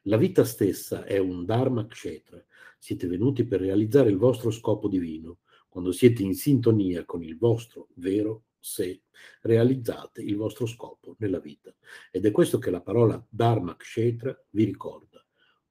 La 0.03 0.17
vita 0.17 0.43
stessa 0.43 1.05
è 1.05 1.17
un 1.17 1.45
Dharma 1.45 1.85
Kshetra. 1.85 2.43
Siete 2.77 3.07
venuti 3.07 3.45
per 3.45 3.61
realizzare 3.61 4.09
il 4.09 4.17
vostro 4.17 4.51
scopo 4.51 4.87
divino. 4.87 5.39
Quando 5.69 5.91
siete 5.91 6.23
in 6.23 6.35
sintonia 6.35 7.05
con 7.05 7.23
il 7.23 7.37
vostro 7.37 7.87
vero 7.95 8.45
sé, 8.59 9.03
realizzate 9.41 10.21
il 10.21 10.35
vostro 10.35 10.65
scopo 10.65 11.15
nella 11.19 11.39
vita. 11.39 11.73
Ed 12.11 12.25
è 12.25 12.31
questo 12.31 12.59
che 12.59 12.69
la 12.69 12.81
parola 12.81 13.23
Dharma 13.29 13.75
Kshetra 13.75 14.37
vi 14.49 14.65
ricorda 14.65 15.22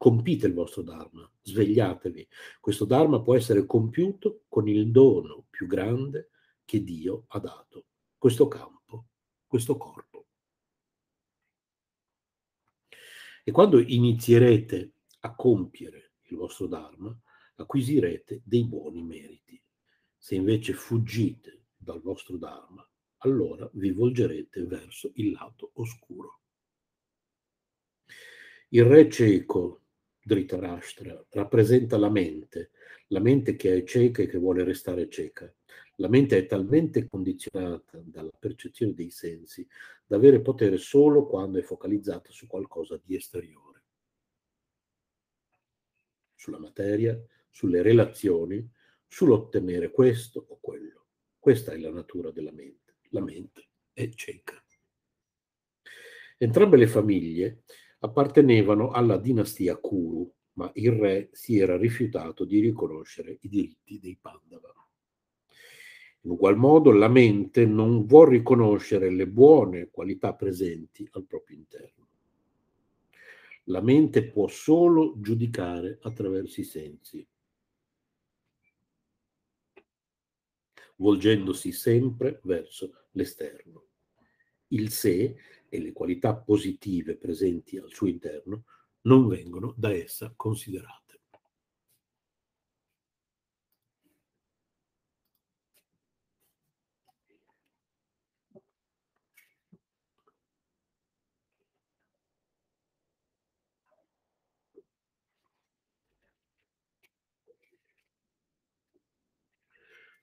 compite 0.02 0.48
il 0.48 0.52
vostro 0.52 0.82
Dharma, 0.82 1.30
svegliatevi. 1.42 2.26
Questo 2.58 2.84
Dharma 2.84 3.22
può 3.22 3.36
essere 3.36 3.66
compiuto 3.66 4.42
con 4.48 4.66
il 4.66 4.90
dono 4.90 5.46
più 5.48 5.68
grande 5.68 6.30
che 6.64 6.82
Dio 6.82 7.26
ha 7.28 7.38
dato, 7.38 7.86
questo 8.18 8.48
campo, 8.48 9.06
questo 9.46 9.76
corpo. 9.76 10.26
E 13.44 13.52
quando 13.52 13.78
inizierete 13.78 14.94
a 15.20 15.36
compiere 15.36 16.14
il 16.30 16.36
vostro 16.36 16.66
Dharma, 16.66 17.16
acquisirete 17.54 18.42
dei 18.44 18.64
buoni 18.64 19.04
meriti. 19.04 19.62
Se 20.16 20.34
invece 20.34 20.72
fuggite 20.72 21.66
dal 21.76 22.02
vostro 22.02 22.38
Dharma, 22.38 22.84
allora 23.18 23.70
vi 23.74 23.92
volgerete 23.92 24.64
verso 24.64 25.12
il 25.14 25.30
lato 25.30 25.70
oscuro. 25.74 26.40
Il 28.70 28.84
re 28.84 29.08
cieco 29.08 29.81
Dhritarashtra 30.24 31.26
rappresenta 31.30 31.98
la 31.98 32.08
mente, 32.08 32.70
la 33.08 33.20
mente 33.20 33.56
che 33.56 33.76
è 33.76 33.84
cieca 33.84 34.22
e 34.22 34.26
che 34.26 34.38
vuole 34.38 34.62
restare 34.62 35.08
cieca. 35.08 35.52
La 35.96 36.08
mente 36.08 36.38
è 36.38 36.46
talmente 36.46 37.08
condizionata 37.08 38.00
dalla 38.04 38.30
percezione 38.38 38.94
dei 38.94 39.10
sensi 39.10 39.66
da 40.06 40.16
avere 40.16 40.40
potere 40.40 40.78
solo 40.78 41.26
quando 41.26 41.58
è 41.58 41.62
focalizzata 41.62 42.30
su 42.30 42.46
qualcosa 42.46 43.00
di 43.02 43.16
esteriore, 43.16 43.82
sulla 46.34 46.58
materia, 46.58 47.20
sulle 47.50 47.82
relazioni, 47.82 48.66
sull'ottenere 49.06 49.90
questo 49.90 50.44
o 50.48 50.58
quello. 50.60 51.06
Questa 51.38 51.72
è 51.72 51.76
la 51.76 51.90
natura 51.90 52.30
della 52.30 52.52
mente. 52.52 52.96
La 53.10 53.20
mente 53.20 53.68
è 53.92 54.08
cieca. 54.10 54.62
Entrambe 56.38 56.76
le 56.76 56.86
famiglie 56.86 57.62
appartenevano 58.04 58.90
alla 58.90 59.16
dinastia 59.16 59.76
Kuru, 59.76 60.30
ma 60.54 60.70
il 60.74 60.92
re 60.92 61.28
si 61.32 61.58
era 61.58 61.76
rifiutato 61.76 62.44
di 62.44 62.58
riconoscere 62.60 63.38
i 63.42 63.48
diritti 63.48 64.00
dei 64.00 64.18
Pandava. 64.20 64.74
In 66.22 66.30
ugual 66.30 66.56
modo 66.56 66.90
la 66.92 67.08
mente 67.08 67.64
non 67.64 68.04
vuol 68.06 68.28
riconoscere 68.28 69.10
le 69.10 69.28
buone 69.28 69.88
qualità 69.90 70.34
presenti 70.34 71.08
al 71.12 71.24
proprio 71.26 71.56
interno. 71.56 72.08
La 73.64 73.80
mente 73.80 74.28
può 74.28 74.48
solo 74.48 75.14
giudicare 75.20 75.98
attraverso 76.02 76.60
i 76.60 76.64
sensi, 76.64 77.26
volgendosi 80.96 81.70
sempre 81.70 82.40
verso 82.42 83.06
l'esterno. 83.12 83.86
Il 84.68 84.90
sé 84.90 85.36
e 85.74 85.80
le 85.80 85.92
qualità 85.92 86.34
positive 86.36 87.16
presenti 87.16 87.78
al 87.78 87.88
suo 87.88 88.06
interno 88.06 88.64
non 89.04 89.26
vengono 89.26 89.72
da 89.74 89.90
essa 89.90 90.34
considerate. 90.36 91.20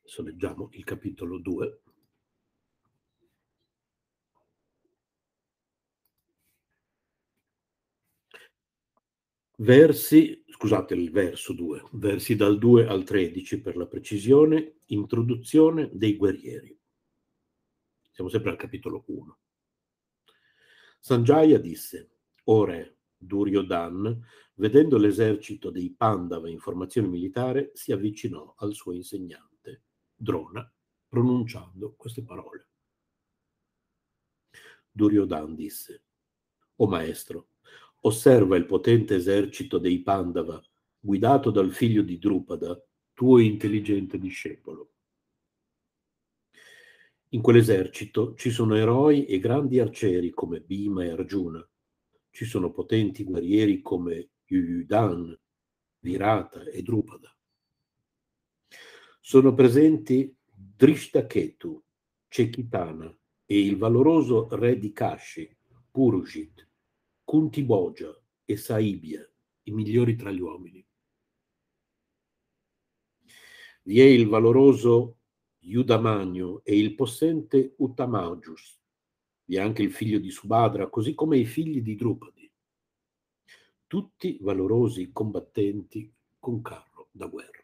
Adesso 0.01 0.21
leggiamo 0.21 0.69
il 0.73 0.83
capitolo 0.83 1.39
2. 1.39 1.81
Versi, 9.61 10.41
scusate 10.47 10.93
il 10.93 11.11
verso 11.11 11.51
2, 11.51 11.89
versi 11.91 12.37
dal 12.37 12.57
2 12.57 12.87
al 12.87 13.03
13 13.03 13.59
per 13.59 13.75
la 13.75 13.87
precisione, 13.87 14.79
introduzione 14.85 15.89
dei 15.91 16.15
guerrieri. 16.15 16.79
Siamo 18.09 18.29
sempre 18.29 18.51
al 18.51 18.55
capitolo 18.55 19.03
1. 19.05 19.37
Sanjaya 21.01 21.57
disse, 21.57 22.09
O 22.45 22.63
re, 22.63 22.99
Duryodhan, 23.17 24.25
vedendo 24.55 24.97
l'esercito 24.97 25.71
dei 25.71 25.91
Pandava 25.91 26.49
in 26.49 26.59
formazione 26.59 27.09
militare, 27.09 27.71
si 27.73 27.91
avvicinò 27.91 28.53
al 28.59 28.73
suo 28.73 28.93
insegnante, 28.93 29.83
Drona, 30.15 30.73
pronunciando 31.05 31.95
queste 31.97 32.23
parole. 32.23 32.69
Duryodhan 34.89 35.53
disse, 35.53 36.03
O 36.77 36.87
maestro, 36.87 37.49
Osserva 38.01 38.55
il 38.55 38.65
potente 38.65 39.15
esercito 39.15 39.77
dei 39.77 40.01
Pandava, 40.01 40.61
guidato 40.99 41.51
dal 41.51 41.71
figlio 41.71 42.01
di 42.01 42.17
Drupada, 42.17 42.81
tuo 43.13 43.39
intelligente 43.39 44.17
discepolo. 44.17 44.91
In 47.29 47.41
quell'esercito 47.41 48.33
ci 48.35 48.49
sono 48.49 48.75
eroi 48.75 49.25
e 49.25 49.37
grandi 49.39 49.79
arcieri 49.79 50.29
come 50.31 50.61
Bhima 50.61 51.03
e 51.03 51.09
Arjuna. 51.09 51.67
Ci 52.31 52.45
sono 52.45 52.71
potenti 52.71 53.23
guerrieri 53.23 53.81
come 53.81 54.29
Yuyudan, 54.45 55.37
Virata 55.99 56.63
e 56.63 56.81
Drupada. 56.81 57.35
Sono 59.19 59.53
presenti 59.53 60.33
Drishtaketu, 60.45 61.83
Cekitana 62.29 63.13
e 63.45 63.59
il 63.59 63.77
valoroso 63.77 64.47
re 64.51 64.79
di 64.79 64.91
Kashi, 64.93 65.53
Purujit, 65.91 66.68
Kunti 67.29 67.61
Bogia 67.61 68.11
e 68.43 68.57
Saibia, 68.57 69.23
i 69.65 69.71
migliori 69.71 70.15
tra 70.15 70.31
gli 70.31 70.39
uomini. 70.39 70.83
Vi 73.83 73.99
è 73.99 74.03
il 74.03 74.27
valoroso 74.27 75.17
Yudamagno 75.59 76.63
e 76.63 76.75
il 76.75 76.95
possente 76.95 77.75
Uttamagius. 77.77 78.81
Vi 79.45 79.57
è 79.57 79.59
anche 79.59 79.83
il 79.83 79.91
figlio 79.91 80.17
di 80.17 80.31
Subhadra, 80.31 80.89
così 80.89 81.13
come 81.13 81.37
i 81.37 81.45
figli 81.45 81.83
di 81.83 81.93
Drupadi. 81.93 82.51
Tutti 83.85 84.39
valorosi 84.41 85.11
combattenti 85.11 86.11
con 86.39 86.63
carro 86.63 87.09
da 87.11 87.27
guerra. 87.27 87.63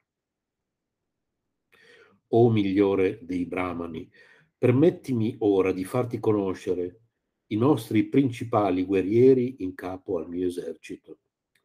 O 2.27 2.51
migliore 2.51 3.17
dei 3.23 3.47
Brahmani, 3.47 4.07
permettimi 4.55 5.37
ora 5.39 5.71
di 5.71 5.85
farti 5.85 6.19
conoscere 6.19 7.04
i 7.47 7.55
nostri 7.55 8.05
principali 8.05 8.83
guerrieri 8.83 9.57
in 9.59 9.75
capo 9.75 10.17
al 10.17 10.27
mio 10.27 10.47
esercito. 10.47 11.19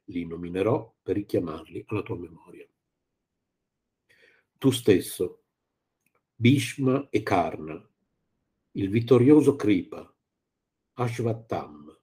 Li 0.04 0.26
nominerò 0.26 0.94
per 1.02 1.16
richiamarli 1.16 1.84
alla 1.88 2.02
tua 2.02 2.18
memoria. 2.18 2.66
Tu 4.58 4.70
stesso, 4.70 5.44
Bhishma 6.34 7.08
e 7.08 7.22
Karna, 7.22 7.88
il 8.72 8.88
vittorioso 8.90 9.56
Kripa, 9.56 10.14
Ashvatam, 10.94 11.98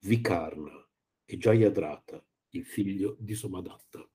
Vikarna 0.00 0.88
e 1.24 1.36
Jayadrata, 1.36 2.24
il 2.50 2.64
figlio 2.64 3.16
di 3.20 3.34
Somadatta. 3.34 4.11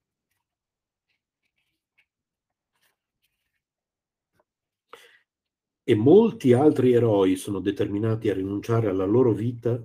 E 5.90 5.96
molti 5.96 6.52
altri 6.52 6.92
eroi 6.92 7.38
sono 7.38 7.62
determinati 7.62 8.30
a 8.30 8.34
rinunciare 8.34 8.90
alla 8.90 9.06
loro 9.06 9.32
vita 9.32 9.82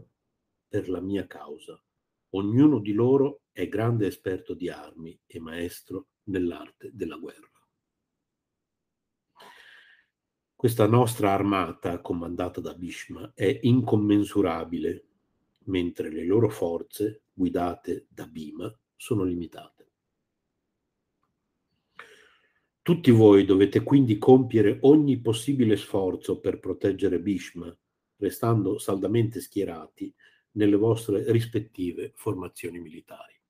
per 0.67 0.89
la 0.89 1.01
mia 1.01 1.29
causa. 1.29 1.81
Ognuno 2.31 2.81
di 2.81 2.93
loro 2.93 3.43
è 3.53 3.69
grande 3.69 4.09
esperto 4.09 4.55
di 4.55 4.69
armi 4.69 5.17
e 5.25 5.39
maestro 5.39 6.09
nell'arte 6.25 6.91
della 6.93 7.15
guerra. 7.15 7.49
Questa 10.57 10.89
nostra 10.89 11.31
armata, 11.31 12.01
comandata 12.01 12.61
da 12.61 12.75
Bhishma, 12.75 13.31
è 13.33 13.61
incommensurabile, 13.63 15.07
mentre 15.67 16.11
le 16.11 16.25
loro 16.25 16.49
forze, 16.49 17.27
guidate 17.33 18.09
da 18.09 18.27
Bhima, 18.27 18.77
sono 18.97 19.23
limitate. 19.23 19.72
Tutti 22.85 23.13
voi 23.13 23.45
dovete 23.45 23.85
quindi 23.85 24.19
compiere 24.19 24.79
ogni 24.81 25.21
possibile 25.21 25.77
sforzo 25.77 26.41
per 26.41 26.59
proteggere 26.59 27.21
Bhishma, 27.21 27.73
restando 28.17 28.77
saldamente 28.79 29.41
schierati 29.41 30.13
nelle 30.53 30.75
vostre 30.75 31.31
rispettive 31.31 32.11
formazioni 32.17 32.81
militari. 32.81 33.41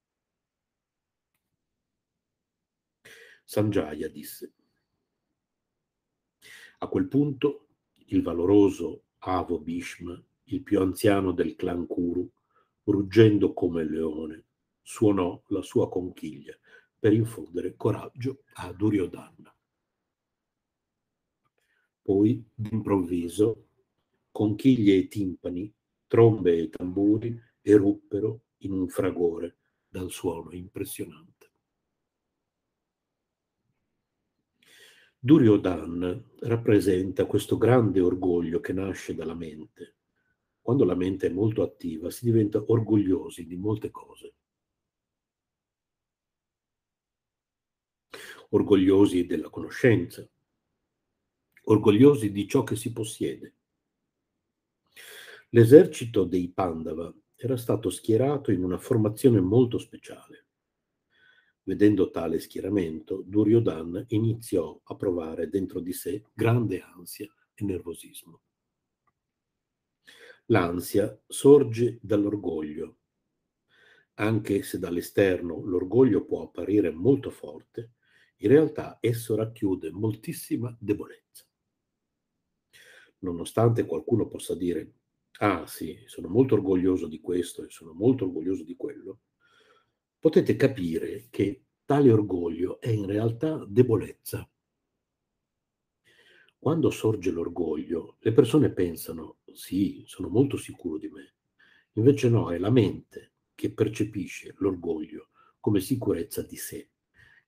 Sanjaya 3.43 4.09
disse. 4.09 4.53
A 6.81 6.89
quel 6.89 7.09
punto 7.09 7.69
il 8.09 8.23
valoroso 8.23 9.05
Avo 9.21 9.59
Bhishma, 9.59 10.23
il 10.45 10.63
più 10.63 10.79
anziano 10.79 11.33
del 11.33 11.57
clan 11.57 11.87
Kuru, 11.87 12.31
ruggendo 12.83 13.55
come 13.55 13.83
leone, 13.83 14.45
suonò 14.83 15.43
la 15.47 15.63
sua 15.63 15.89
conchiglia 15.89 16.55
per 17.03 17.13
infondere 17.13 17.75
coraggio 17.75 18.45
a 18.53 18.73
Duryodhana. 18.73 19.53
Poi, 22.01 22.49
d'improvviso, 22.55 23.71
conchiglie 24.31 24.95
e 24.99 25.09
timpani, 25.09 25.75
trombe 26.07 26.57
e 26.57 26.69
tamburi 26.69 27.37
eruppero 27.61 28.43
in 28.59 28.71
un 28.71 28.87
fragore 28.87 29.57
dal 29.89 30.13
suono 30.13 30.53
impressionante. 30.53 31.51
Duryodhan 35.19 36.35
rappresenta 36.43 37.27
questo 37.27 37.59
grande 37.59 37.99
orgoglio 37.99 38.61
che 38.61 38.73
nasce 38.73 39.17
dalla 39.17 39.35
mente. 39.35 39.97
Quando 40.61 40.85
la 40.85 40.95
mente 40.95 41.27
è 41.27 41.31
molto 41.31 41.63
attiva 41.63 42.11
si 42.11 42.27
diventa 42.27 42.63
orgogliosi 42.65 43.45
di 43.45 43.57
molte 43.57 43.91
cose. 43.91 44.35
Orgogliosi 48.55 49.25
della 49.25 49.49
conoscenza, 49.49 50.29
orgogliosi 51.65 52.31
di 52.31 52.47
ciò 52.47 52.65
che 52.65 52.77
si 52.77 52.93
possiede. 52.93 53.55
L'esercito 55.51 56.25
dei 56.25 56.51
Pandava 56.51 57.11
era 57.35 57.57
stato 57.57 57.89
schierato 57.89 58.53
in 58.53 58.63
una 58.63 58.77
formazione 58.77 59.41
molto 59.41 59.79
speciale. 59.79 60.49
Vedendo 61.63 62.11
tale 62.11 62.41
schieramento, 62.41 63.23
Duryodhana 63.25 64.05
iniziò 64.09 64.79
a 64.85 64.97
provare 64.97 65.49
dentro 65.49 65.81
di 65.81 65.95
sé 65.95 66.23
grande 66.35 66.83
ansia 66.83 67.33
e 67.55 67.65
nervosismo. 67.65 68.43
L'ansia 70.47 71.19
sorge 71.27 71.99
dall'orgoglio. 72.03 72.99
Anche 74.17 74.63
se 74.63 74.79
dall'esterno 74.79 75.65
l'orgoglio 75.65 76.27
può 76.27 76.43
apparire 76.43 76.91
molto 76.91 77.31
forte, 77.31 77.93
in 78.43 78.49
realtà 78.49 78.99
esso 79.01 79.35
racchiude 79.37 79.91
moltissima 79.91 80.75
debolezza. 80.79 81.47
Nonostante 83.21 83.87
qualcuno 83.87 84.27
possa 84.27 84.57
dire, 84.57 84.95
ah 85.39 85.67
sì, 85.67 86.03
sono 86.07 86.29
molto 86.29 86.55
orgoglioso 86.55 87.07
di 87.07 87.21
questo 87.21 87.65
e 87.65 87.71
sono 87.71 87.93
molto 87.93 88.25
orgoglioso 88.25 88.65
di 88.65 88.75
quello, 88.75 89.21
potete 90.19 90.57
capire 90.57 91.29
che 91.31 91.65
tale 91.85 92.11
orgoglio 92.11 92.81
è 92.81 92.89
in 92.89 93.07
realtà 93.07 93.65
debolezza. 93.69 94.49
Quando 96.59 96.91
sorge 96.91 97.31
l'orgoglio, 97.31 98.17
le 98.21 98.33
persone 98.33 98.73
pensano, 98.73 99.39
sì, 99.53 100.05
sono 100.07 100.29
molto 100.29 100.57
sicuro 100.57 100.99
di 100.99 101.09
me. 101.09 101.35
Invece 101.95 102.29
no, 102.29 102.53
è 102.53 102.59
la 102.59 102.71
mente 102.71 103.33
che 103.55 103.73
percepisce 103.73 104.55
l'orgoglio 104.59 105.31
come 105.61 105.81
sicurezza 105.81 106.43
di 106.43 106.57
sé. 106.57 106.92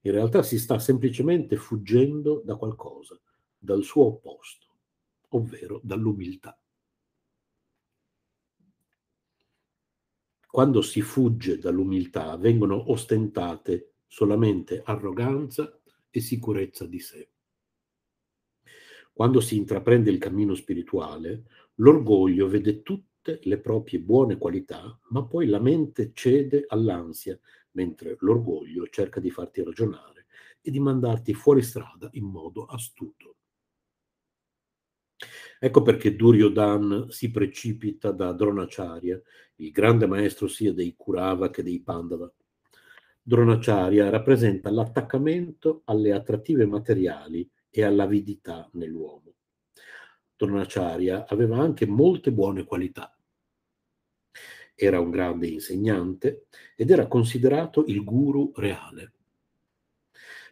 In 0.07 0.13
realtà 0.13 0.43
si 0.43 0.59
sta 0.59 0.79
semplicemente 0.79 1.57
fuggendo 1.57 2.43
da 2.45 2.57
qualcosa, 2.57 3.19
dal 3.57 3.83
suo 3.83 4.05
opposto, 4.05 4.67
ovvero 5.31 5.81
dall'umiltà. 5.83 6.59
Quando 10.47 10.83
si 10.83 11.01
fugge 11.01 11.59
dall'umiltà 11.59 12.37
vengono 12.37 12.91
ostentate 12.93 13.95
solamente 14.07 14.83
arroganza 14.85 15.81
e 16.11 16.21
sicurezza 16.21 16.87
di 16.87 17.01
sé. 17.01 17.31
Quando 19.11 19.41
si 19.41 19.57
intraprende 19.57 20.11
il 20.11 20.19
cammino 20.19 20.55
spirituale, 20.55 21.45
l'orgoglio 21.77 22.47
vede 22.47 22.83
tutte 22.83 23.41
le 23.45 23.59
proprie 23.59 24.01
buone 24.01 24.37
qualità, 24.37 24.97
ma 25.11 25.25
poi 25.25 25.47
la 25.47 25.61
mente 25.61 26.13
cede 26.13 26.65
all'ansia, 26.69 27.39
mentre 27.75 28.17
l'orgoglio 28.21 28.89
cerca 28.89 29.21
di 29.21 29.31
farti 29.31 29.63
ragionare 29.63 30.27
e 30.61 30.71
di 30.71 30.81
mandarti 30.81 31.35
fuori 31.35 31.63
strada 31.63 32.09
in 32.13 32.25
modo 32.25 32.65
astuto. 32.65 33.37
Ecco 35.59 35.83
perché 35.83 36.17
Duryodhan 36.17 37.07
si 37.09 37.31
precipita 37.31 38.11
da 38.11 38.33
Dronacharya, 38.33 39.21
il 39.57 39.71
grande 39.71 40.07
maestro 40.07 40.49
sia 40.49 40.73
dei 40.73 40.95
Kurava 40.97 41.51
che 41.51 41.63
dei 41.63 41.81
Pandava. 41.81 42.31
Dronacharya 43.23 44.11
rappresenta 44.11 44.71
l'attaccamento 44.71 45.83
alle 45.87 46.13
attrattive 46.13 46.67
materiali 46.67 47.49
e 47.71 47.83
all'avidità 47.83 48.69
nell'uomo. 48.75 49.35
Dronacharya 50.37 51.27
aveva 51.27 51.59
anche 51.59 51.87
molte 51.87 52.33
buone 52.33 52.65
qualità. 52.65 53.14
Era 54.75 54.99
un 54.99 55.11
grande 55.11 55.47
insegnante 55.47 56.47
ed 56.77 56.91
era 56.91 57.07
considerato 57.07 57.85
il 57.87 58.03
guru 58.03 58.53
reale. 58.55 59.13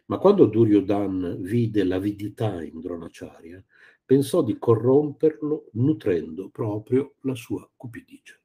Ma 0.05 0.17
quando 0.17 0.45
Duryodhan 0.45 1.37
vide 1.41 1.83
l'avidità 1.83 2.61
in 2.61 2.79
Dronacharya, 2.79 3.63
pensò 4.05 4.43
di 4.43 4.57
corromperlo 4.57 5.69
nutrendo 5.73 6.49
proprio 6.49 7.15
la 7.21 7.35
sua 7.35 7.69
cupidigia. 7.75 8.37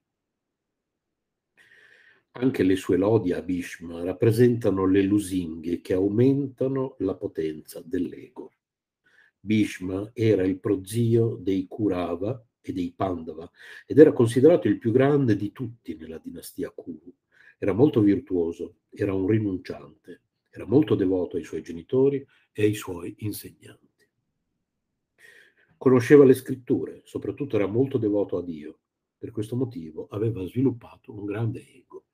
Anche 2.32 2.62
le 2.62 2.76
sue 2.76 2.96
lodi 2.96 3.32
a 3.32 3.42
Bhishma 3.42 4.04
rappresentano 4.04 4.86
le 4.86 5.02
lusinghe 5.02 5.80
che 5.80 5.94
aumentano 5.94 6.94
la 6.98 7.16
potenza 7.16 7.82
dell'ego. 7.84 8.52
Bhishma 9.40 10.10
era 10.12 10.44
il 10.44 10.60
prozio 10.60 11.36
dei 11.36 11.66
Kurava 11.66 12.40
e 12.70 12.72
dei 12.72 12.92
Pandava 12.94 13.50
ed 13.86 13.98
era 13.98 14.12
considerato 14.12 14.68
il 14.68 14.78
più 14.78 14.90
grande 14.92 15.36
di 15.36 15.52
tutti 15.52 15.96
nella 15.96 16.18
dinastia 16.18 16.70
Kuru. 16.70 17.12
Era 17.58 17.72
molto 17.72 18.00
virtuoso, 18.00 18.76
era 18.90 19.12
un 19.12 19.26
rinunciante, 19.26 20.22
era 20.50 20.66
molto 20.66 20.94
devoto 20.94 21.36
ai 21.36 21.44
suoi 21.44 21.62
genitori 21.62 22.24
e 22.52 22.62
ai 22.62 22.74
suoi 22.74 23.14
insegnanti. 23.18 23.86
Conosceva 25.76 26.24
le 26.24 26.34
scritture, 26.34 27.02
soprattutto 27.04 27.56
era 27.56 27.66
molto 27.66 27.98
devoto 27.98 28.36
a 28.36 28.42
Dio. 28.42 28.80
Per 29.16 29.30
questo 29.30 29.56
motivo 29.56 30.06
aveva 30.10 30.44
sviluppato 30.46 31.12
un 31.12 31.24
grande 31.24 31.64
ego. 31.66 32.04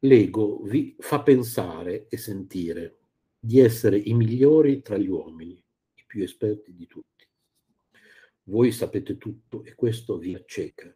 L'ego 0.00 0.62
vi 0.62 0.96
fa 0.98 1.22
pensare 1.22 2.08
e 2.08 2.16
sentire 2.16 2.98
di 3.38 3.60
essere 3.60 3.98
i 3.98 4.14
migliori 4.14 4.82
tra 4.82 4.96
gli 4.96 5.08
uomini, 5.08 5.52
i 5.52 6.04
più 6.06 6.22
esperti 6.22 6.74
di 6.74 6.86
tutti. 6.86 7.11
Voi 8.52 8.70
sapete 8.70 9.16
tutto 9.16 9.64
e 9.64 9.74
questo 9.74 10.18
vi 10.18 10.34
acceca. 10.34 10.94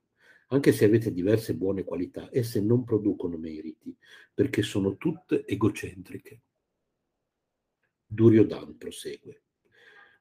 Anche 0.49 0.73
se 0.73 0.85
avete 0.85 1.11
diverse 1.11 1.55
buone 1.55 1.85
qualità, 1.85 2.29
esse 2.31 2.61
non 2.61 2.85
producono 2.85 3.39
meriti, 3.39 3.97
perché 4.35 4.61
sono 4.61 4.99
tutte 4.99 5.47
egocentriche. 5.47 6.43
Duryodhan 8.05 8.77
prosegue. 8.77 9.45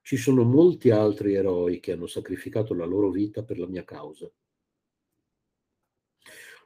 Ci 0.01 0.15
sono 0.15 0.43
molti 0.43 0.91
altri 0.91 1.33
eroi 1.33 1.81
che 1.81 1.91
hanno 1.91 2.07
sacrificato 2.07 2.73
la 2.73 2.86
loro 2.86 3.09
vita 3.09 3.43
per 3.43 3.59
la 3.59 3.67
mia 3.67 3.83
causa. 3.83 4.31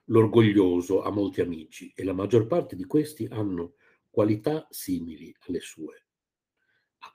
L'orgoglioso 0.06 1.02
ha 1.02 1.10
molti 1.10 1.42
amici 1.42 1.92
e 1.96 2.04
la 2.04 2.14
maggior 2.14 2.46
parte 2.46 2.76
di 2.76 2.86
questi 2.86 3.26
hanno 3.32 3.74
qualità 4.12 4.68
simili 4.70 5.36
alle 5.48 5.62
sue. 5.62 6.09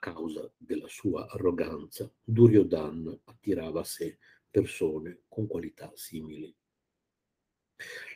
Causa 0.05 0.47
della 0.55 0.87
sua 0.87 1.27
arroganza, 1.27 2.13
Duryodhan 2.23 3.21
attirava 3.23 3.79
a 3.79 3.83
sé 3.83 4.19
persone 4.51 5.21
con 5.27 5.47
qualità 5.47 5.91
simili. 5.95 6.55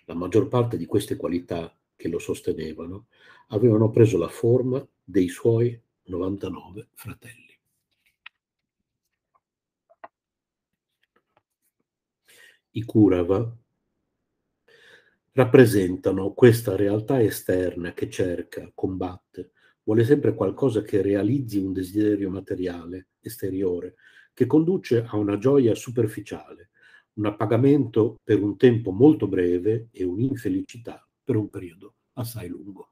La 0.05 0.13
maggior 0.13 0.49
parte 0.49 0.77
di 0.77 0.85
queste 0.85 1.15
qualità 1.15 1.75
che 1.95 2.07
lo 2.07 2.19
sostenevano 2.19 3.07
avevano 3.47 3.89
preso 3.89 4.19
la 4.19 4.27
forma 4.27 4.87
dei 5.03 5.29
suoi 5.29 5.81
99 6.03 6.89
fratelli. 6.93 7.59
I 12.69 12.83
Kurava 12.83 13.57
rappresentano 15.31 16.33
questa 16.33 16.75
realtà 16.75 17.19
esterna 17.19 17.93
che 17.93 18.11
cerca, 18.11 18.71
combatte, 18.75 19.53
vuole 19.89 20.05
sempre 20.05 20.35
qualcosa 20.35 20.83
che 20.83 21.01
realizzi 21.01 21.57
un 21.57 21.73
desiderio 21.73 22.29
materiale, 22.29 23.07
esteriore, 23.21 23.95
che 24.35 24.45
conduce 24.45 25.03
a 25.03 25.17
una 25.17 25.39
gioia 25.39 25.73
superficiale, 25.73 26.69
un 27.13 27.25
appagamento 27.25 28.19
per 28.23 28.39
un 28.39 28.55
tempo 28.55 28.91
molto 28.91 29.27
breve 29.27 29.87
e 29.91 30.03
un'infelicità 30.03 31.03
per 31.23 31.37
un 31.37 31.49
periodo 31.49 31.95
assai 32.13 32.47
lungo. 32.49 32.91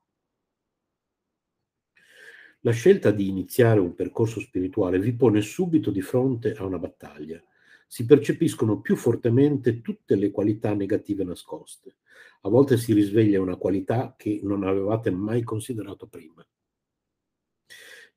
La 2.61 2.71
scelta 2.71 3.11
di 3.11 3.27
iniziare 3.27 3.79
un 3.79 3.93
percorso 3.93 4.39
spirituale 4.39 4.97
vi 4.97 5.13
pone 5.13 5.41
subito 5.41 5.91
di 5.91 6.01
fronte 6.01 6.53
a 6.53 6.65
una 6.65 6.79
battaglia. 6.79 7.39
Si 7.85 8.07
percepiscono 8.07 8.81
più 8.81 8.95
fortemente 8.95 9.81
tutte 9.81 10.15
le 10.15 10.31
qualità 10.31 10.73
negative 10.73 11.23
nascoste. 11.23 11.97
A 12.41 12.49
volte 12.49 12.75
si 12.75 12.91
risveglia 12.93 13.39
una 13.39 13.55
qualità 13.55 14.15
che 14.17 14.39
non 14.41 14.63
avevate 14.63 15.11
mai 15.11 15.43
considerato 15.43 16.07
prima. 16.07 16.43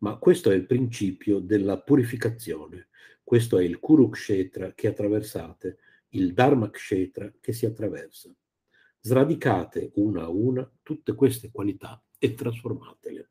Ma 0.03 0.17
questo 0.17 0.51
è 0.51 0.55
il 0.55 0.67
principio 0.67 1.41
della 1.41 1.81
purificazione. 1.81 2.89
Questo 3.23 3.59
è 3.59 3.65
il 3.65 3.79
Kurukshetra 3.79 4.73
che 4.73 4.89
attraversate, 4.89 5.79
il 6.11 6.33
Dharmakshetra 6.33 7.35
che 7.39 7.53
si 7.53 7.67
attraversa. 7.67 8.35
Sradicate 8.99 9.93
una 9.97 10.23
a 10.23 10.29
una 10.29 10.71
tutte 10.83 11.15
queste 11.15 11.51
qualità 11.51 12.03
e 12.19 12.35
trasformatele. 12.35 13.31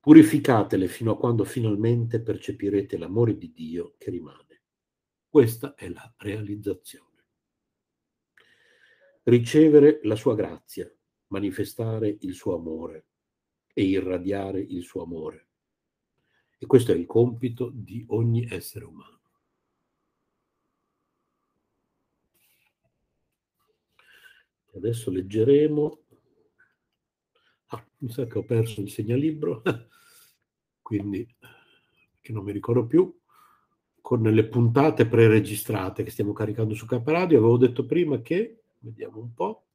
Purificatele 0.00 0.88
fino 0.88 1.12
a 1.12 1.18
quando 1.18 1.44
finalmente 1.44 2.22
percepirete 2.22 2.96
l'amore 2.96 3.36
di 3.36 3.52
Dio 3.52 3.96
che 3.98 4.10
rimane. 4.10 4.62
Questa 5.28 5.74
è 5.74 5.90
la 5.90 6.12
realizzazione. 6.16 7.08
Ricevere 9.24 10.00
la 10.04 10.16
sua 10.16 10.34
grazia, 10.34 10.90
manifestare 11.28 12.16
il 12.20 12.34
suo 12.34 12.56
amore 12.56 13.09
e 13.72 13.82
irradiare 13.82 14.60
il 14.60 14.82
suo 14.82 15.02
amore. 15.02 15.46
E 16.58 16.66
questo 16.66 16.92
è 16.92 16.94
il 16.94 17.06
compito 17.06 17.70
di 17.72 18.04
ogni 18.08 18.46
essere 18.50 18.84
umano. 18.84 19.20
Adesso 24.74 25.10
leggeremo. 25.10 25.98
Ah, 27.68 27.86
mi 27.98 28.10
sa 28.10 28.26
che 28.26 28.38
ho 28.38 28.44
perso 28.44 28.80
il 28.80 28.90
segnalibro, 28.90 29.62
quindi 30.82 31.26
che 32.20 32.32
non 32.32 32.44
mi 32.44 32.52
ricordo 32.52 32.86
più. 32.86 33.16
Con 34.00 34.22
le 34.22 34.44
puntate 34.46 35.06
preregistrate 35.06 36.02
che 36.02 36.10
stiamo 36.10 36.32
caricando 36.32 36.74
su 36.74 36.86
Caparadio, 36.86 37.38
avevo 37.38 37.58
detto 37.58 37.84
prima 37.84 38.20
che, 38.20 38.62
vediamo 38.78 39.20
un 39.20 39.32
po', 39.34 39.66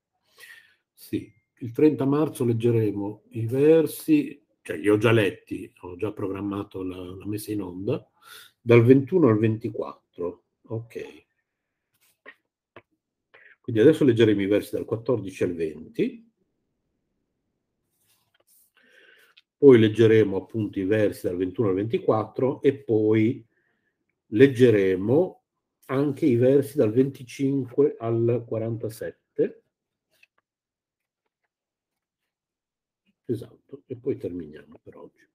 sì, 0.94 1.32
il 1.60 1.72
30 1.72 2.06
marzo 2.06 2.44
leggeremo 2.44 3.24
i 3.30 3.46
versi, 3.46 4.44
cioè 4.62 4.78
li 4.78 4.90
ho 4.90 4.98
già 4.98 5.12
letti, 5.12 5.72
ho 5.82 5.96
già 5.96 6.12
programmato 6.12 6.84
la, 6.84 6.98
la 6.98 7.26
messa 7.26 7.52
in 7.52 7.62
onda, 7.62 8.08
dal 8.60 8.84
21 8.84 9.28
al 9.28 9.38
24. 9.38 10.44
Ok. 10.68 11.24
Quindi 13.62 13.82
adesso 13.82 14.04
leggeremo 14.04 14.42
i 14.42 14.48
versi 14.48 14.76
dal 14.76 14.86
14 14.86 15.44
al 15.44 15.54
20, 15.54 16.32
poi 19.58 19.80
leggeremo 19.80 20.38
appunto 20.38 20.80
i 20.80 20.84
versi 20.84 21.26
dal 21.26 21.38
21 21.38 21.70
al 21.70 21.74
24 21.76 22.62
e 22.62 22.76
poi 22.76 23.44
leggeremo 24.28 25.42
anche 25.86 26.26
i 26.26 26.36
versi 26.36 26.78
dal 26.78 26.92
25 26.92 27.96
al 27.98 28.44
47. 28.48 29.25
Esatto, 33.28 33.84
e 33.86 33.98
poi 33.98 34.18
terminiamo 34.18 34.80
per 34.82 34.96
oggi. 34.98 35.28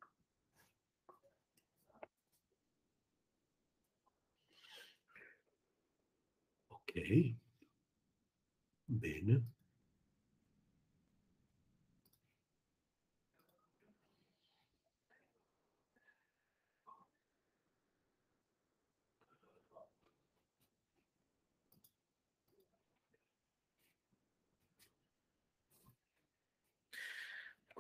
Ok. 6.69 6.93
Bene. 8.89 9.43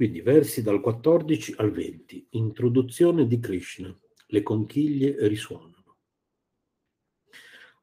Quindi 0.00 0.22
versi 0.22 0.62
dal 0.62 0.80
14 0.80 1.56
al 1.58 1.72
20. 1.72 2.28
Introduzione 2.30 3.26
di 3.26 3.38
Krishna. 3.38 3.94
Le 4.28 4.42
conchiglie 4.42 5.28
risuonano. 5.28 5.98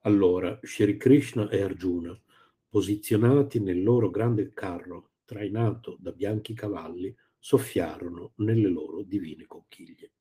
Allora, 0.02 0.58
Shri 0.64 0.98
Krishna 0.98 1.48
e 1.48 1.62
Arjuna 1.62 2.20
posizionati 2.68 3.60
nel 3.60 3.84
loro 3.84 4.10
grande 4.10 4.52
carro 4.52 5.12
trainato 5.26 5.96
da 6.00 6.12
bianchi 6.12 6.56
cavalli, 6.56 7.16
soffiarono 7.38 8.32
nelle 8.38 8.68
loro 8.68 9.04
divine 9.04 9.46
conchiglie. 9.46 10.12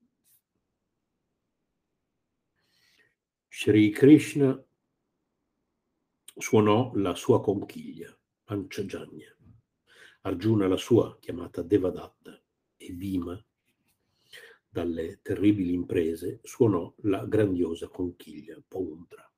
Sri 3.49 3.89
Krishna 3.89 4.63
suonò 6.37 6.93
la 6.95 7.15
sua 7.15 7.41
conchiglia, 7.41 8.15
Panchajanya, 8.45 9.36
Arjuna 10.27 10.67
la 10.67 10.77
sua, 10.77 11.17
chiamata 11.21 11.63
Devadatta, 11.63 12.43
e 12.77 12.93
Bhima, 12.93 13.41
dalle 14.69 15.21
terribili 15.23 15.73
imprese, 15.73 16.41
suonò 16.43 16.93
la 17.03 17.25
grandiosa 17.25 17.87
conchiglia 17.87 18.61
Paundra. 18.67 19.33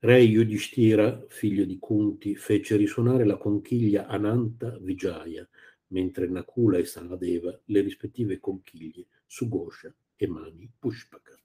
Re 0.00 0.20
Yudhishthira, 0.20 1.26
figlio 1.28 1.64
di 1.64 1.78
Kunti, 1.78 2.34
fece 2.34 2.74
risuonare 2.74 3.24
la 3.24 3.36
conchiglia 3.36 4.08
Ananta 4.08 4.76
Vijaya, 4.78 5.48
mentre 5.88 6.26
Nakula 6.26 6.78
e 6.78 6.84
Saladeva 6.84 7.56
le 7.66 7.80
rispettive 7.82 8.40
conchiglie 8.40 9.06
Sugosha 9.26 9.94
e 10.16 10.26
Mani 10.26 10.68
Pushpaka. 10.76 11.40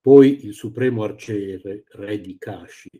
Poi 0.00 0.46
il 0.46 0.54
supremo 0.54 1.04
arciere, 1.04 1.84
re 1.90 2.20
di 2.20 2.36
Kashi, 2.38 2.90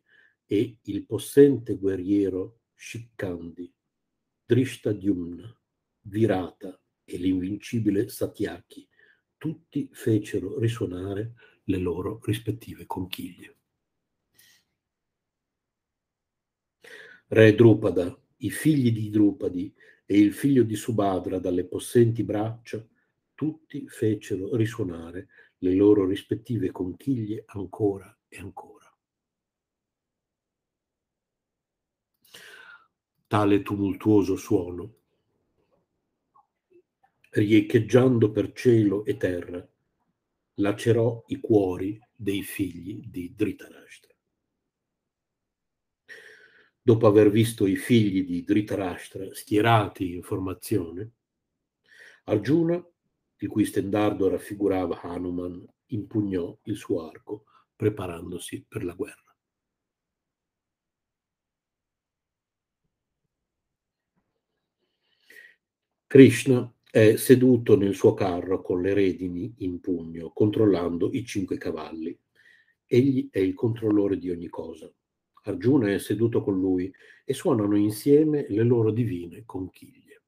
e 0.52 0.78
il 0.82 1.06
possente 1.06 1.76
guerriero 1.76 2.62
Shikkandi, 2.74 3.72
Drishtadyumna, 4.44 5.60
Virata 6.00 6.82
e 7.04 7.18
l'invincibile 7.18 8.08
Satyaki, 8.08 8.88
tutti 9.36 9.88
fecero 9.92 10.58
risuonare 10.58 11.34
le 11.66 11.76
loro 11.78 12.18
rispettive 12.24 12.84
conchiglie. 12.84 13.58
Re 17.28 17.54
Drupada, 17.54 18.20
i 18.38 18.50
figli 18.50 18.90
di 18.90 19.08
Drupadi 19.08 19.72
e 20.04 20.18
il 20.18 20.32
figlio 20.32 20.64
di 20.64 20.74
Subhadra 20.74 21.38
dalle 21.38 21.64
possenti 21.64 22.24
braccia, 22.24 22.84
tutti 23.36 23.86
fecero 23.86 24.56
risuonare 24.56 25.28
le 25.58 25.74
loro 25.76 26.04
rispettive 26.06 26.72
conchiglie 26.72 27.44
ancora 27.46 28.18
e 28.26 28.38
ancora. 28.38 28.79
Tale 33.30 33.62
tumultuoso 33.62 34.34
suono, 34.34 34.94
riecheggiando 37.30 38.32
per 38.32 38.52
cielo 38.52 39.04
e 39.04 39.16
terra, 39.16 39.64
lacerò 40.54 41.22
i 41.28 41.38
cuori 41.38 41.96
dei 42.12 42.42
figli 42.42 43.06
di 43.06 43.32
Dhritarashtra. 43.32 44.12
Dopo 46.82 47.06
aver 47.06 47.30
visto 47.30 47.68
i 47.68 47.76
figli 47.76 48.24
di 48.24 48.42
Dhritarashtra 48.42 49.32
schierati 49.32 50.12
in 50.12 50.24
formazione, 50.24 51.12
Arjuna, 52.24 52.84
il 53.36 53.48
cui 53.48 53.64
stendardo 53.64 54.28
raffigurava 54.28 55.02
Hanuman, 55.02 55.64
impugnò 55.86 56.58
il 56.64 56.74
suo 56.74 57.08
arco 57.08 57.44
preparandosi 57.76 58.66
per 58.66 58.82
la 58.82 58.94
guerra. 58.94 59.29
Krishna 66.12 66.68
è 66.90 67.14
seduto 67.14 67.76
nel 67.76 67.94
suo 67.94 68.14
carro 68.14 68.62
con 68.62 68.82
le 68.82 68.94
redini 68.94 69.54
in 69.58 69.78
pugno, 69.78 70.32
controllando 70.32 71.08
i 71.12 71.24
cinque 71.24 71.56
cavalli. 71.56 72.18
Egli 72.84 73.28
è 73.30 73.38
il 73.38 73.54
controllore 73.54 74.18
di 74.18 74.28
ogni 74.28 74.48
cosa. 74.48 74.92
Arjuna 75.42 75.92
è 75.92 75.98
seduto 76.00 76.42
con 76.42 76.58
lui 76.58 76.92
e 77.24 77.32
suonano 77.32 77.76
insieme 77.76 78.44
le 78.48 78.64
loro 78.64 78.90
divine 78.90 79.44
conchiglie. 79.46 80.22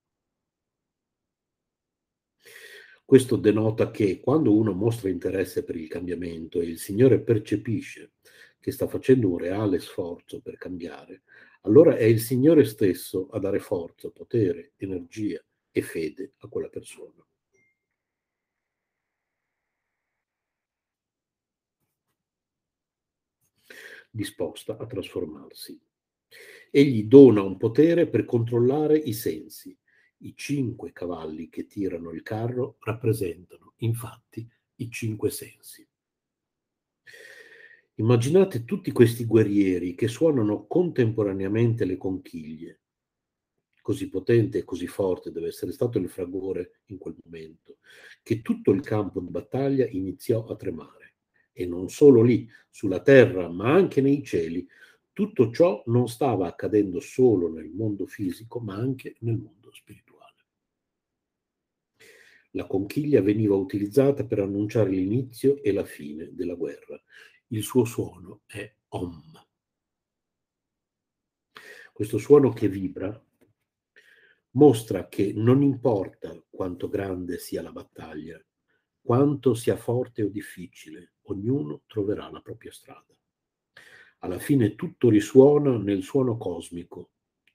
Questo 3.05 3.35
denota 3.35 3.91
che 3.91 4.21
quando 4.21 4.55
uno 4.55 4.75
mostra 4.75 5.09
interesse 5.09 5.65
per 5.65 5.75
il 5.75 5.89
cambiamento 5.89 6.61
e 6.61 6.67
il 6.67 6.79
Signore 6.79 7.21
percepisce 7.23 8.13
che 8.61 8.71
sta 8.71 8.87
facendo 8.87 9.31
un 9.31 9.39
reale 9.39 9.81
sforzo 9.81 10.41
per 10.41 10.59
cambiare, 10.59 11.23
allora 11.63 11.97
è 11.97 12.05
il 12.05 12.21
Signore 12.21 12.63
stesso 12.63 13.27
a 13.33 13.41
dare 13.41 13.59
forza, 13.59 14.11
potere, 14.11 14.75
energia 14.77 15.45
e 15.73 15.83
fede 15.83 16.35
a 16.39 16.49
quella 16.49 16.69
persona. 16.69 17.27
disposta 24.13 24.77
a 24.77 24.87
trasformarsi. 24.87 25.81
Egli 26.71 27.05
dona 27.05 27.43
un 27.43 27.57
potere 27.57 28.07
per 28.07 28.25
controllare 28.25 28.97
i 28.97 29.15
sensi. 29.15 29.77
I 30.19 30.35
cinque 30.37 30.93
cavalli 30.93 31.49
che 31.49 31.67
tirano 31.67 32.11
il 32.11 32.23
carro 32.23 32.77
rappresentano, 32.81 33.73
infatti, 33.79 34.49
i 34.77 34.91
cinque 34.91 35.31
sensi. 35.31 35.87
Immaginate 37.97 38.65
tutti 38.65 38.93
questi 38.93 39.25
guerrieri 39.25 39.95
che 39.95 40.09
suonano 40.09 40.67
contemporaneamente 40.67 41.85
le 41.85 41.97
conchiglie. 41.97 42.82
Così 43.83 44.09
potente 44.09 44.59
e 44.59 44.65
così 44.65 44.87
forte 44.87 45.33
deve 45.33 45.49
essere 45.49 45.73
stato 45.73 45.99
il 45.99 46.09
fragore 46.09 46.83
in 46.87 46.99
quel 46.99 47.17
momento, 47.25 47.79
che 48.23 48.41
tutto 48.41 48.71
il 48.71 48.81
campo 48.81 49.21
di 49.21 49.29
battaglia 49.29 49.87
iniziò 49.87 50.47
a 50.47 50.57
tremare. 50.57 51.17
E 51.53 51.67
non 51.67 51.91
solo 51.91 52.23
lì, 52.23 52.49
sulla 52.71 53.03
terra, 53.03 53.49
ma 53.51 53.73
anche 53.73 54.01
nei 54.01 54.25
cieli. 54.25 54.67
Tutto 55.13 55.53
ciò 55.53 55.83
non 55.87 56.09
stava 56.09 56.47
accadendo 56.47 57.01
solo 57.01 57.53
nel 57.53 57.69
mondo 57.69 58.07
fisico, 58.07 58.61
ma 58.61 58.77
anche 58.77 59.17
nel 59.21 59.37
mondo 59.37 59.71
spirituale. 59.73 60.47
La 62.53 62.67
conchiglia 62.67 63.21
veniva 63.21 63.57
utilizzata 63.57 64.25
per 64.25 64.39
annunciare 64.39 64.91
l'inizio 64.91 65.61
e 65.61 65.73
la 65.73 65.85
fine 65.85 66.31
della 66.33 66.55
guerra 66.55 67.03
il 67.49 67.63
suo 67.63 67.85
suono 67.85 68.43
è 68.47 68.75
Om. 68.89 69.47
Questo 71.93 72.19
suono 72.19 72.53
che 72.53 72.69
vibra 72.69 73.23
mostra 74.53 75.09
che 75.09 75.33
non 75.35 75.63
importa 75.63 76.41
quanto 76.49 76.89
grande 76.89 77.39
sia 77.39 77.63
la 77.63 77.73
battaglia, 77.73 78.43
quanto 79.01 79.55
sia 79.55 79.77
forte 79.77 80.23
o 80.23 80.29
difficile, 80.29 81.15
ognuno 81.23 81.83
troverà 81.87 82.31
la 82.31 82.41
propria 82.41 82.73
strada. 82.73 83.17
Alla 84.19 84.39
fine 84.39 84.75
tutto 84.75 85.09
risuona 85.09 85.77
nel 85.77 86.03
suono 86.03 86.37
cosmico. 86.37 87.11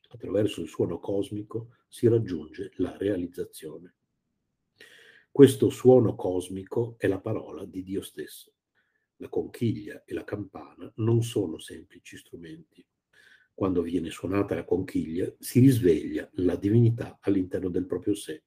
Attraverso 0.10 0.62
il 0.62 0.68
suono 0.68 1.00
cosmico 1.00 1.76
si 1.88 2.08
raggiunge 2.08 2.72
la 2.76 2.96
realizzazione. 2.98 3.96
Questo 5.32 5.70
suono 5.70 6.16
cosmico 6.16 6.96
è 6.98 7.08
la 7.08 7.20
parola 7.20 7.66
di 7.66 7.84
Dio 7.84 8.02
stesso 8.02 8.52
la 9.18 9.30
conchiglia 9.30 10.04
e 10.06 10.14
la 10.14 10.24
campana 10.24 10.92
non 10.98 11.24
sono 11.24 11.58
semplici 11.58 12.18
strumenti. 12.18 12.86
Quando 13.58 13.82
viene 13.82 14.12
suonata 14.12 14.54
la 14.54 14.64
conchiglia 14.64 15.34
si 15.40 15.60
risveglia 15.60 16.30
la 16.34 16.56
divinità 16.56 17.18
all'interno 17.22 17.70
del 17.70 17.88
proprio 17.88 18.14
sé, 18.14 18.44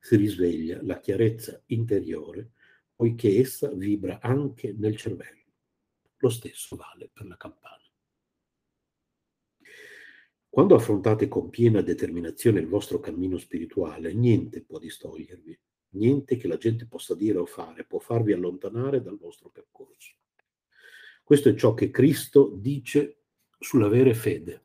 si 0.00 0.16
risveglia 0.16 0.82
la 0.82 0.98
chiarezza 0.98 1.62
interiore, 1.66 2.52
poiché 2.96 3.38
essa 3.38 3.70
vibra 3.74 4.20
anche 4.22 4.72
nel 4.72 4.96
cervello. 4.96 5.52
Lo 6.16 6.30
stesso 6.30 6.74
vale 6.74 7.10
per 7.12 7.26
la 7.26 7.36
campana. 7.36 7.82
Quando 10.48 10.74
affrontate 10.74 11.28
con 11.28 11.50
piena 11.50 11.82
determinazione 11.82 12.60
il 12.60 12.66
vostro 12.66 13.00
cammino 13.00 13.36
spirituale, 13.36 14.14
niente 14.14 14.62
può 14.62 14.78
distogliervi 14.78 15.60
niente 15.90 16.38
che 16.38 16.48
la 16.48 16.56
gente 16.56 16.86
possa 16.86 17.14
dire 17.14 17.36
o 17.36 17.44
fare 17.44 17.84
può 17.84 17.98
farvi 17.98 18.32
allontanare 18.32 19.02
dal 19.02 19.18
vostro 19.18 19.50
percorso. 19.50 20.14
Questo 21.22 21.50
è 21.50 21.54
ciò 21.54 21.74
che 21.74 21.90
Cristo 21.90 22.50
dice 22.54 23.23
sull'avere 23.64 24.12
fede. 24.14 24.62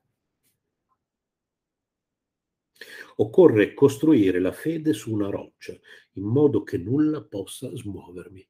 Occorre 3.15 3.73
costruire 3.73 4.39
la 4.39 4.51
fede 4.51 4.93
su 4.93 5.13
una 5.13 5.29
roccia, 5.29 5.77
in 6.13 6.23
modo 6.23 6.63
che 6.63 6.77
nulla 6.77 7.23
possa 7.23 7.73
smuovermi. 7.73 8.47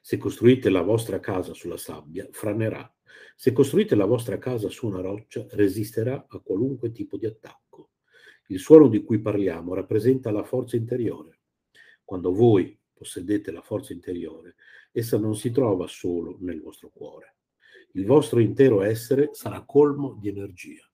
Se 0.00 0.16
costruite 0.16 0.70
la 0.70 0.82
vostra 0.82 1.20
casa 1.20 1.52
sulla 1.52 1.76
sabbia, 1.76 2.26
franerà 2.30 2.90
se 3.34 3.52
costruite 3.52 3.94
la 3.94 4.04
vostra 4.04 4.38
casa 4.38 4.68
su 4.68 4.86
una 4.86 5.00
roccia, 5.00 5.46
resisterà 5.50 6.26
a 6.28 6.40
qualunque 6.40 6.90
tipo 6.90 7.16
di 7.16 7.26
attacco. 7.26 7.90
Il 8.48 8.58
suono 8.58 8.88
di 8.88 9.04
cui 9.04 9.20
parliamo 9.20 9.74
rappresenta 9.74 10.30
la 10.30 10.42
forza 10.42 10.76
interiore. 10.76 11.40
Quando 12.04 12.32
voi 12.32 12.77
possedete 12.98 13.52
la 13.52 13.62
forza 13.62 13.92
interiore, 13.92 14.56
essa 14.90 15.16
non 15.16 15.36
si 15.36 15.52
trova 15.52 15.86
solo 15.86 16.36
nel 16.40 16.60
vostro 16.60 16.90
cuore. 16.92 17.36
Il 17.92 18.04
vostro 18.04 18.40
intero 18.40 18.82
essere 18.82 19.30
sarà 19.32 19.62
colmo 19.64 20.18
di 20.20 20.28
energia. 20.28 20.88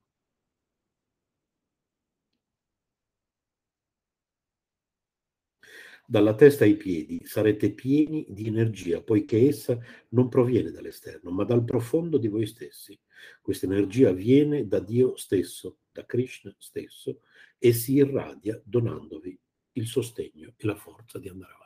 dalla 6.07 6.35
testa 6.35 6.63
ai 6.63 6.75
piedi 6.75 7.25
sarete 7.25 7.71
pieni 7.71 8.25
di 8.29 8.47
energia, 8.47 9.01
poiché 9.01 9.47
essa 9.47 9.77
non 10.09 10.29
proviene 10.29 10.71
dall'esterno, 10.71 11.31
ma 11.31 11.43
dal 11.43 11.63
profondo 11.63 12.17
di 12.17 12.27
voi 12.27 12.45
stessi. 12.45 12.97
Questa 13.41 13.65
energia 13.65 14.11
viene 14.11 14.67
da 14.67 14.79
Dio 14.79 15.15
stesso, 15.17 15.79
da 15.91 16.05
Krishna 16.05 16.55
stesso, 16.59 17.21
e 17.57 17.73
si 17.73 17.95
irradia 17.95 18.61
donandovi 18.63 19.37
il 19.73 19.87
sostegno 19.87 20.53
e 20.55 20.65
la 20.65 20.75
forza 20.75 21.17
di 21.17 21.27
andare 21.27 21.53
avanti. 21.53 21.64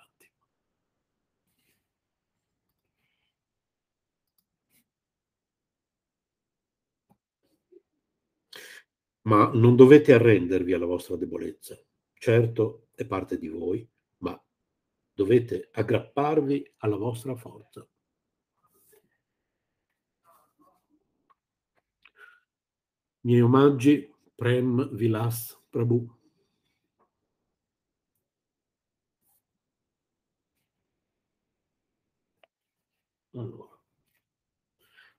Ma 9.29 9.51
non 9.53 9.75
dovete 9.75 10.13
arrendervi 10.13 10.73
alla 10.73 10.87
vostra 10.87 11.15
debolezza. 11.15 11.77
Certo, 12.13 12.87
è 12.95 13.05
parte 13.05 13.37
di 13.37 13.47
voi, 13.47 13.87
dovete 15.19 15.69
aggrapparvi 15.73 16.75
alla 16.77 16.95
vostra 16.95 17.35
forza. 17.35 17.85
Miei 23.21 23.41
omaggi, 23.41 24.09
Prem 24.33 24.95
Vilas 24.95 25.61
Prabhu. 25.69 26.17
Allora, 33.33 33.77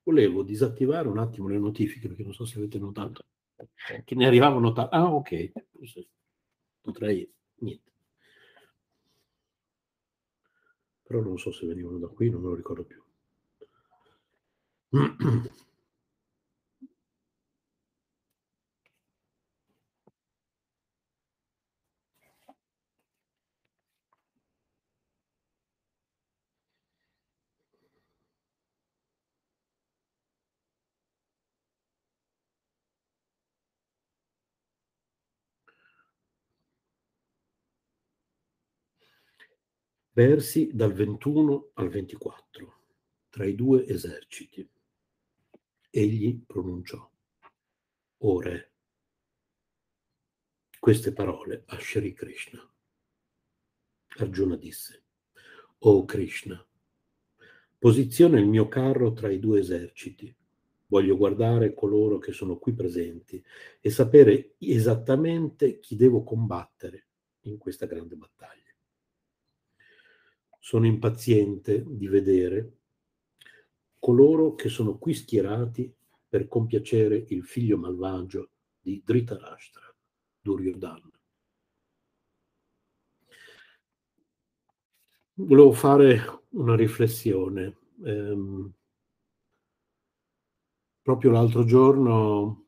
volevo 0.02 0.42
disattivare 0.42 1.08
un 1.08 1.18
attimo 1.18 1.48
le 1.48 1.58
notifiche 1.58 2.08
perché 2.08 2.22
non 2.22 2.32
so 2.32 2.46
se 2.46 2.58
avete 2.58 2.78
notato 2.78 3.29
che 4.04 4.14
ne 4.14 4.26
arrivavano. 4.26 4.72
Ta- 4.72 4.88
ah, 4.90 5.12
ok, 5.12 5.52
potrei 6.82 7.30
niente. 7.56 7.90
però 11.10 11.22
non 11.22 11.38
so 11.38 11.50
se 11.50 11.66
venivano 11.66 11.98
da 11.98 12.06
qui, 12.06 12.30
non 12.30 12.40
me 12.40 12.50
lo 12.50 12.54
ricordo 12.54 12.84
più. 12.84 13.02
Versi 40.20 40.68
dal 40.74 40.92
21 40.92 41.70
al 41.76 41.88
24, 41.88 42.74
tra 43.30 43.46
i 43.46 43.54
due 43.54 43.86
eserciti. 43.86 44.68
Egli 45.88 46.44
pronunciò, 46.44 47.10
O 48.18 48.40
Re, 48.42 48.72
queste 50.78 51.14
parole 51.14 51.62
a 51.68 51.78
Shri 51.78 52.12
Krishna. 52.12 52.60
Arjuna 54.18 54.56
disse, 54.56 55.04
O 55.78 56.04
Krishna, 56.04 56.68
posiziona 57.78 58.38
il 58.38 58.46
mio 58.46 58.68
carro 58.68 59.14
tra 59.14 59.30
i 59.30 59.38
due 59.38 59.60
eserciti. 59.60 60.36
Voglio 60.88 61.16
guardare 61.16 61.72
coloro 61.72 62.18
che 62.18 62.32
sono 62.32 62.58
qui 62.58 62.74
presenti 62.74 63.42
e 63.80 63.88
sapere 63.88 64.56
esattamente 64.58 65.78
chi 65.78 65.96
devo 65.96 66.22
combattere 66.22 67.06
in 67.44 67.56
questa 67.56 67.86
grande 67.86 68.16
battaglia. 68.16 68.59
Sono 70.62 70.86
impaziente 70.86 71.82
di 71.84 72.06
vedere 72.06 72.76
coloro 73.98 74.54
che 74.54 74.68
sono 74.68 74.98
qui 74.98 75.14
schierati 75.14 75.92
per 76.28 76.46
compiacere 76.46 77.24
il 77.30 77.44
figlio 77.44 77.76
malvagio 77.76 78.50
di 78.80 79.02
Dhritarashtra, 79.04 79.94
Duryodhana. 80.40 81.10
Volevo 85.34 85.72
fare 85.72 86.44
una 86.50 86.76
riflessione. 86.76 87.76
Eh, 88.04 88.70
proprio 91.02 91.30
l'altro 91.30 91.64
giorno 91.64 92.66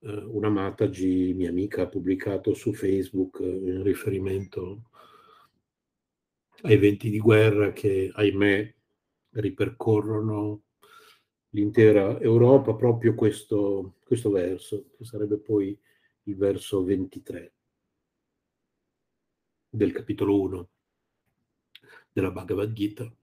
eh, 0.00 0.12
una 0.12 0.48
Mataji, 0.48 1.34
mia 1.34 1.50
amica, 1.50 1.82
ha 1.82 1.88
pubblicato 1.88 2.54
su 2.54 2.72
Facebook 2.72 3.40
eh, 3.40 3.46
in 3.46 3.82
riferimento 3.82 4.90
a 6.64 6.70
eventi 6.70 7.10
di 7.10 7.18
guerra 7.18 7.72
che, 7.72 8.10
ahimè, 8.12 8.74
ripercorrono 9.32 10.62
l'intera 11.50 12.18
Europa 12.20 12.74
proprio 12.74 13.14
questo, 13.14 13.96
questo 14.02 14.30
verso, 14.30 14.86
che 14.96 15.04
sarebbe 15.04 15.38
poi 15.38 15.78
il 16.24 16.36
verso 16.36 16.82
23 16.82 17.52
del 19.68 19.92
capitolo 19.92 20.40
1 20.40 20.68
della 22.10 22.30
Bhagavad 22.30 22.72
Gita. 22.72 23.14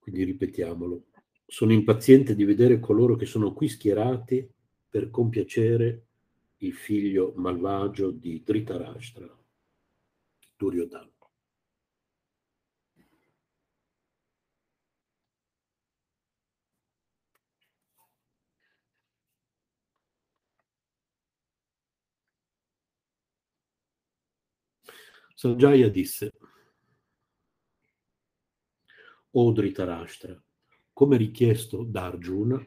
Quindi 0.00 0.24
ripetiamolo. 0.24 1.04
Sono 1.46 1.72
impaziente 1.72 2.34
di 2.34 2.44
vedere 2.44 2.80
coloro 2.80 3.14
che 3.14 3.26
sono 3.26 3.52
qui 3.52 3.68
schierati 3.68 4.50
per 4.88 5.10
compiacere 5.10 6.06
il 6.58 6.72
figlio 6.74 7.32
malvagio 7.36 8.10
di 8.10 8.42
Dhritarashtra, 8.42 9.43
Duryodhana. 10.64 11.12
Sanjaya 25.36 25.90
disse, 25.90 26.32
O 29.32 29.52
Dhritarashtra, 29.52 30.42
come 30.94 31.16
richiesto 31.18 31.84
da 31.84 32.04
Arjuna, 32.04 32.66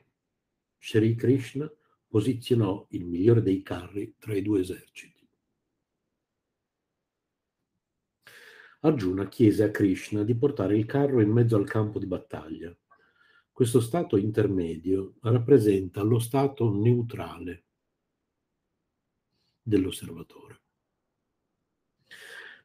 Sri 0.77 1.15
Krishna 1.15 1.71
posizionò 2.07 2.85
il 2.91 3.05
migliore 3.05 3.41
dei 3.41 3.63
carri 3.63 4.15
tra 4.19 4.35
i 4.35 4.43
due 4.43 4.59
eserciti. 4.59 5.16
Arjuna 8.81 9.27
chiese 9.27 9.63
a 9.63 9.71
Krishna 9.71 10.23
di 10.23 10.35
portare 10.35 10.77
il 10.77 10.85
carro 10.85 11.21
in 11.21 11.31
mezzo 11.31 11.55
al 11.55 11.67
campo 11.67 11.97
di 11.97 12.05
battaglia. 12.05 12.75
Questo 13.51 13.79
stato 13.81 14.17
intermedio 14.17 15.15
rappresenta 15.21 16.03
lo 16.03 16.19
stato 16.19 16.71
neutrale 16.71 17.65
dell'osservatore. 19.63 20.61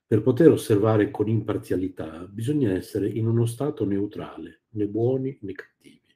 Per 0.06 0.20
poter 0.20 0.50
osservare 0.50 1.10
con 1.10 1.28
imparzialità 1.28 2.26
bisogna 2.26 2.72
essere 2.72 3.08
in 3.08 3.26
uno 3.26 3.46
stato 3.46 3.86
neutrale, 3.86 4.64
né 4.72 4.86
buoni 4.86 5.38
né 5.40 5.52
cattivi. 5.52 6.14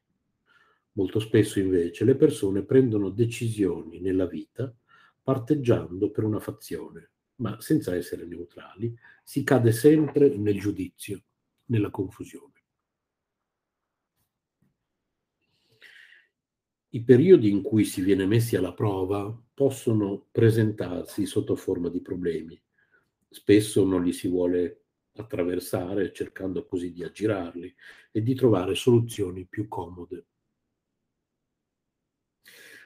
Molto 0.93 1.21
spesso 1.21 1.59
invece 1.59 2.05
le 2.05 2.17
persone 2.17 2.63
prendono 2.65 3.09
decisioni 3.09 4.01
nella 4.01 4.27
vita 4.27 4.75
parteggiando 5.23 6.11
per 6.11 6.25
una 6.25 6.39
fazione, 6.39 7.13
ma 7.37 7.61
senza 7.61 7.95
essere 7.95 8.25
neutrali 8.27 8.97
si 9.23 9.43
cade 9.45 9.73
sempre 9.73 10.29
nel 10.37 10.59
giudizio, 10.59 11.23
nella 11.67 11.91
confusione. 11.91 12.53
I 16.91 17.03
periodi 17.03 17.51
in 17.51 17.63
cui 17.63 17.85
si 17.85 18.01
viene 18.01 18.27
messi 18.27 18.57
alla 18.57 18.73
prova 18.73 19.37
possono 19.53 20.29
presentarsi 20.31 21.27
sotto 21.27 21.57
forma 21.57 21.89
di 21.89 22.01
problemi 22.01 22.61
spesso 23.37 23.85
non 23.85 24.03
li 24.03 24.13
si 24.13 24.29
vuole 24.29 24.85
attraversare 25.17 26.13
cercando 26.13 26.65
così 26.67 26.93
di 26.93 27.03
aggirarli 27.03 27.75
e 28.11 28.23
di 28.23 28.35
trovare 28.35 28.75
soluzioni 28.75 29.45
più 29.45 29.69
comode. 29.69 30.27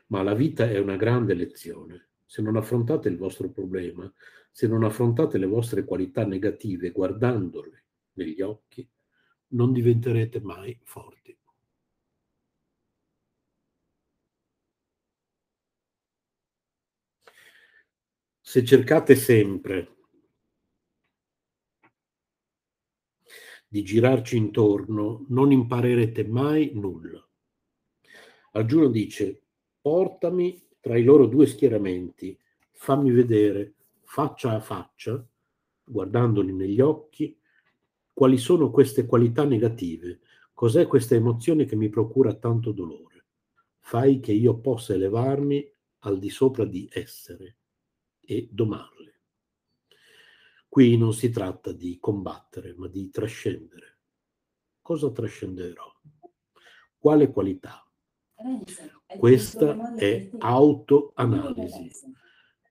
Ma 0.09 0.23
la 0.23 0.35
vita 0.35 0.69
è 0.69 0.79
una 0.79 0.97
grande 0.97 1.35
lezione. 1.35 2.09
Se 2.27 2.43
non 2.43 2.57
affrontate 2.57 3.09
il 3.09 3.17
vostro 3.17 3.49
problema, 3.49 4.13
se 4.61 4.67
non 4.67 4.85
affrontate 4.85 5.39
le 5.39 5.47
vostre 5.47 5.87
qualità 5.87 6.27
negative 6.27 6.91
guardandole 6.91 7.85
negli 8.13 8.43
occhi, 8.43 8.87
non 9.53 9.73
diventerete 9.73 10.39
mai 10.43 10.79
forti. 10.85 11.35
Se 18.39 18.63
cercate 18.63 19.15
sempre 19.15 19.97
di 23.67 23.83
girarci 23.83 24.37
intorno, 24.37 25.25
non 25.29 25.53
imparerete 25.53 26.27
mai 26.27 26.73
nulla. 26.75 27.27
Arjuna 28.53 28.91
dice, 28.91 29.43
portami 29.81 30.63
tra 30.81 30.99
i 30.99 31.03
loro 31.03 31.25
due 31.25 31.47
schieramenti, 31.47 32.39
fammi 32.73 33.11
vedere 33.11 33.77
faccia 34.11 34.55
a 34.55 34.61
faccia, 34.61 35.25
guardandoli 35.85 36.53
negli 36.53 36.81
occhi, 36.81 37.39
quali 38.13 38.39
sono 38.39 38.73
queste 38.73 39.07
qualità 39.07 39.45
negative, 39.45 40.19
cos'è 40.53 40.89
questa 40.89 41.15
emozione 41.15 41.65
che 41.65 41.77
mi 41.77 41.89
procura 41.89 42.35
tanto 42.35 42.73
dolore. 42.73 43.27
Fai 43.79 44.19
che 44.19 44.33
io 44.33 44.59
possa 44.59 44.95
elevarmi 44.95 45.65
al 46.01 46.19
di 46.19 46.29
sopra 46.29 46.65
di 46.65 46.89
essere 46.93 47.59
e 48.21 48.49
domarle. 48.51 49.21
Qui 50.69 50.97
non 50.97 51.15
si 51.15 51.31
tratta 51.31 51.71
di 51.71 51.97
combattere, 52.01 52.75
ma 52.75 52.89
di 52.89 53.11
trascendere. 53.11 53.99
Cosa 54.83 55.13
trascenderò? 55.13 55.87
Quale 56.99 57.31
qualità? 57.31 57.89
Questa 59.07 59.95
è 59.95 60.31
autoanalisi. 60.37 62.19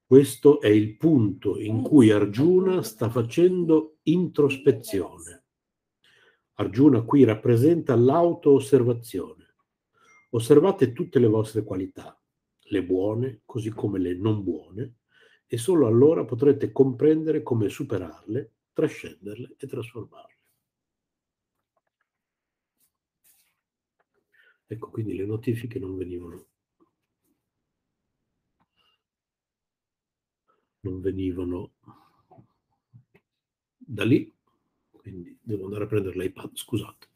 Questo 0.09 0.59
è 0.59 0.69
il 0.69 0.97
punto 0.97 1.59
in 1.59 1.83
cui 1.83 2.09
Arjuna 2.09 2.81
sta 2.81 3.11
facendo 3.11 3.99
introspezione. 4.05 5.43
Arjuna 6.53 7.03
qui 7.03 7.23
rappresenta 7.23 7.95
l'auto-osservazione. 7.95 9.53
Osservate 10.31 10.93
tutte 10.93 11.19
le 11.19 11.27
vostre 11.27 11.63
qualità, 11.63 12.19
le 12.57 12.83
buone 12.83 13.41
così 13.45 13.69
come 13.69 13.99
le 13.99 14.15
non 14.15 14.41
buone, 14.41 14.95
e 15.45 15.57
solo 15.59 15.85
allora 15.85 16.25
potrete 16.25 16.71
comprendere 16.71 17.43
come 17.43 17.69
superarle, 17.69 18.53
trascenderle 18.73 19.57
e 19.59 19.67
trasformarle. 19.67 20.37
Ecco, 24.65 24.89
quindi 24.89 25.15
le 25.15 25.27
notifiche 25.27 25.77
non 25.77 25.95
venivano 25.95 26.47
non 30.81 30.99
venivano 31.01 31.71
da 33.77 34.05
lì, 34.05 34.31
quindi 34.91 35.37
devo 35.41 35.65
andare 35.65 35.83
a 35.83 35.87
prendere 35.87 36.17
l'iPad, 36.17 36.51
scusate. 36.53 37.07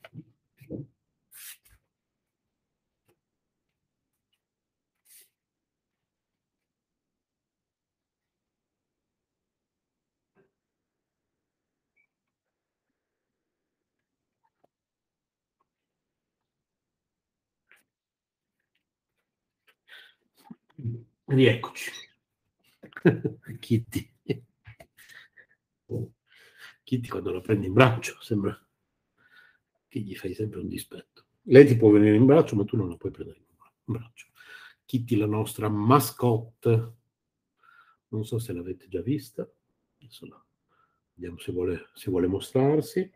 Rieccoci. 21.28 21.92
Kitty. 23.60 24.12
Kitty 26.84 27.08
quando 27.08 27.32
la 27.32 27.42
prendi 27.42 27.68
in 27.68 27.74
braccio 27.74 28.22
sembra 28.22 28.58
che 29.88 30.00
gli 30.00 30.16
fai 30.16 30.34
sempre 30.34 30.60
un 30.60 30.68
dispetto. 30.68 31.26
Lei 31.44 31.66
ti 31.66 31.76
può 31.76 31.90
venire 31.90 32.16
in 32.16 32.26
braccio, 32.26 32.56
ma 32.56 32.64
tu 32.64 32.78
non 32.78 32.90
la 32.90 32.96
puoi 32.96 33.12
prendere 33.12 33.40
in 33.40 33.94
braccio. 33.94 34.28
Kitty, 34.86 35.16
la 35.16 35.26
nostra 35.26 35.70
mascotte. 35.70 36.94
Non 38.10 38.26
so 38.26 38.40
se 38.40 38.54
l'avete 38.54 38.88
già 38.88 39.02
vista. 39.02 39.48
Adesso 40.00 40.26
la... 40.28 40.46
Vediamo 41.14 41.38
se 41.40 41.52
vuole, 41.52 41.90
se 41.94 42.10
vuole 42.10 42.28
mostrarsi. 42.28 43.12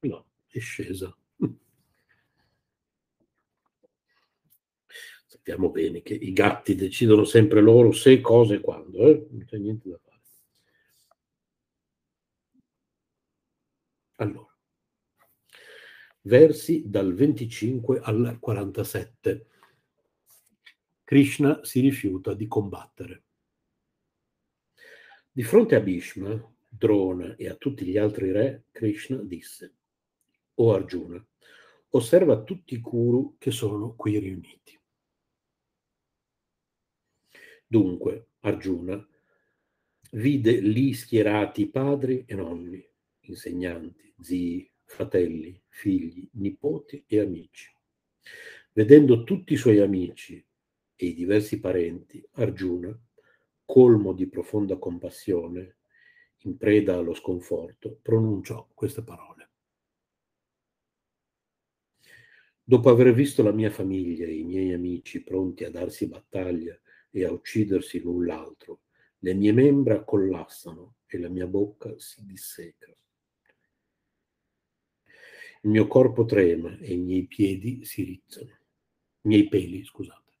No, 0.00 0.26
è 0.46 0.58
scesa. 0.58 1.14
Sappiamo 5.42 5.70
bene 5.70 6.02
che 6.02 6.14
i 6.14 6.32
gatti 6.32 6.76
decidono 6.76 7.24
sempre 7.24 7.60
loro 7.60 7.90
se, 7.90 8.20
cosa 8.20 8.54
e 8.54 8.60
quando, 8.60 8.98
eh? 9.08 9.26
non 9.28 9.44
c'è 9.44 9.58
niente 9.58 9.88
da 9.88 9.98
fare. 9.98 10.20
Allora, 14.18 14.56
versi 16.22 16.84
dal 16.86 17.12
25 17.12 17.98
al 18.00 18.36
47. 18.38 19.46
Krishna 21.02 21.64
si 21.64 21.80
rifiuta 21.80 22.34
di 22.34 22.46
combattere. 22.46 23.24
Di 25.32 25.42
fronte 25.42 25.74
a 25.74 25.80
Bhishma, 25.80 26.40
Drona 26.68 27.34
e 27.34 27.48
a 27.48 27.56
tutti 27.56 27.84
gli 27.84 27.98
altri 27.98 28.30
re, 28.30 28.66
Krishna 28.70 29.16
disse, 29.16 29.74
O 30.54 30.72
Arjuna, 30.72 31.26
osserva 31.88 32.44
tutti 32.44 32.74
i 32.74 32.80
Kuru 32.80 33.34
che 33.38 33.50
sono 33.50 33.96
qui 33.96 34.18
riuniti. 34.18 34.80
Dunque, 37.72 38.32
Arjuna 38.40 39.02
vide 40.10 40.60
lì 40.60 40.92
schierati 40.92 41.70
padri 41.70 42.22
e 42.26 42.34
nonni, 42.34 42.86
insegnanti, 43.20 44.12
zii, 44.20 44.70
fratelli, 44.84 45.58
figli, 45.68 46.28
nipoti 46.32 47.02
e 47.06 47.20
amici. 47.20 47.74
Vedendo 48.74 49.24
tutti 49.24 49.54
i 49.54 49.56
suoi 49.56 49.78
amici 49.78 50.34
e 50.94 51.06
i 51.06 51.14
diversi 51.14 51.60
parenti, 51.60 52.22
Arjuna, 52.32 52.94
colmo 53.64 54.12
di 54.12 54.26
profonda 54.28 54.76
compassione, 54.76 55.78
in 56.40 56.58
preda 56.58 56.98
allo 56.98 57.14
sconforto, 57.14 57.98
pronunciò 58.02 58.68
queste 58.74 59.02
parole. 59.02 59.50
Dopo 62.62 62.90
aver 62.90 63.14
visto 63.14 63.42
la 63.42 63.52
mia 63.52 63.70
famiglia 63.70 64.26
e 64.26 64.36
i 64.36 64.44
miei 64.44 64.74
amici 64.74 65.22
pronti 65.22 65.64
a 65.64 65.70
darsi 65.70 66.06
battaglia 66.06 66.78
e 67.12 67.24
a 67.24 67.30
uccidersi 67.30 68.00
l'un 68.00 68.24
l'altro, 68.26 68.80
le 69.18 69.34
mie 69.34 69.52
membra 69.52 70.02
collassano 70.02 70.96
e 71.06 71.18
la 71.18 71.28
mia 71.28 71.46
bocca 71.46 71.94
si 71.98 72.24
disseca. 72.24 72.92
Il 75.64 75.70
mio 75.70 75.86
corpo 75.86 76.24
trema 76.24 76.76
e 76.78 76.94
i 76.94 76.98
miei 76.98 77.26
piedi 77.26 77.84
si 77.84 78.02
rizzano. 78.02 78.50
I 78.50 79.28
miei 79.28 79.48
peli, 79.48 79.84
scusate. 79.84 80.32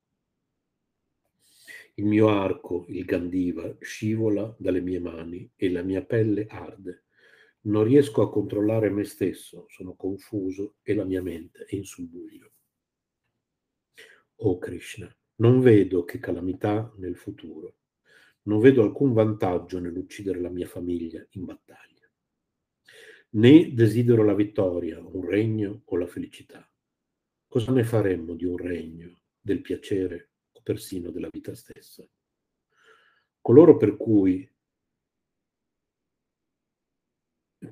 Il 1.94 2.06
mio 2.06 2.28
arco, 2.28 2.86
il 2.88 3.04
Gandiva, 3.04 3.76
scivola 3.78 4.52
dalle 4.58 4.80
mie 4.80 4.98
mani 4.98 5.48
e 5.54 5.70
la 5.70 5.82
mia 5.82 6.02
pelle 6.02 6.46
arde. 6.46 7.04
Non 7.64 7.84
riesco 7.84 8.22
a 8.22 8.30
controllare 8.30 8.90
me 8.90 9.04
stesso, 9.04 9.66
sono 9.68 9.94
confuso 9.94 10.78
e 10.82 10.94
la 10.94 11.04
mia 11.04 11.22
mente 11.22 11.66
è 11.66 11.76
in 11.76 11.84
subbuglio. 11.84 12.52
Oh 14.36 14.58
Krishna, 14.58 15.14
non 15.42 15.60
vedo 15.60 16.04
che 16.04 16.18
calamità 16.18 16.92
nel 16.96 17.16
futuro. 17.16 17.76
Non 18.44 18.60
vedo 18.60 18.82
alcun 18.82 19.12
vantaggio 19.12 19.78
nell'uccidere 19.78 20.40
la 20.40 20.50
mia 20.50 20.66
famiglia 20.66 21.24
in 21.30 21.44
battaglia 21.44 21.92
né 23.34 23.72
desidero 23.72 24.24
la 24.24 24.34
vittoria, 24.34 25.00
un 25.00 25.24
regno 25.24 25.82
o 25.84 25.96
la 25.96 26.06
felicità. 26.06 26.68
Cosa 27.46 27.72
ne 27.72 27.84
faremmo 27.84 28.34
di 28.34 28.44
un 28.44 28.56
regno, 28.56 29.20
del 29.40 29.60
piacere 29.60 30.32
o 30.52 30.60
persino 30.62 31.10
della 31.10 31.28
vita 31.30 31.54
stessa? 31.54 32.06
Coloro 33.40 33.76
per 33.76 33.96
cui 33.96 34.48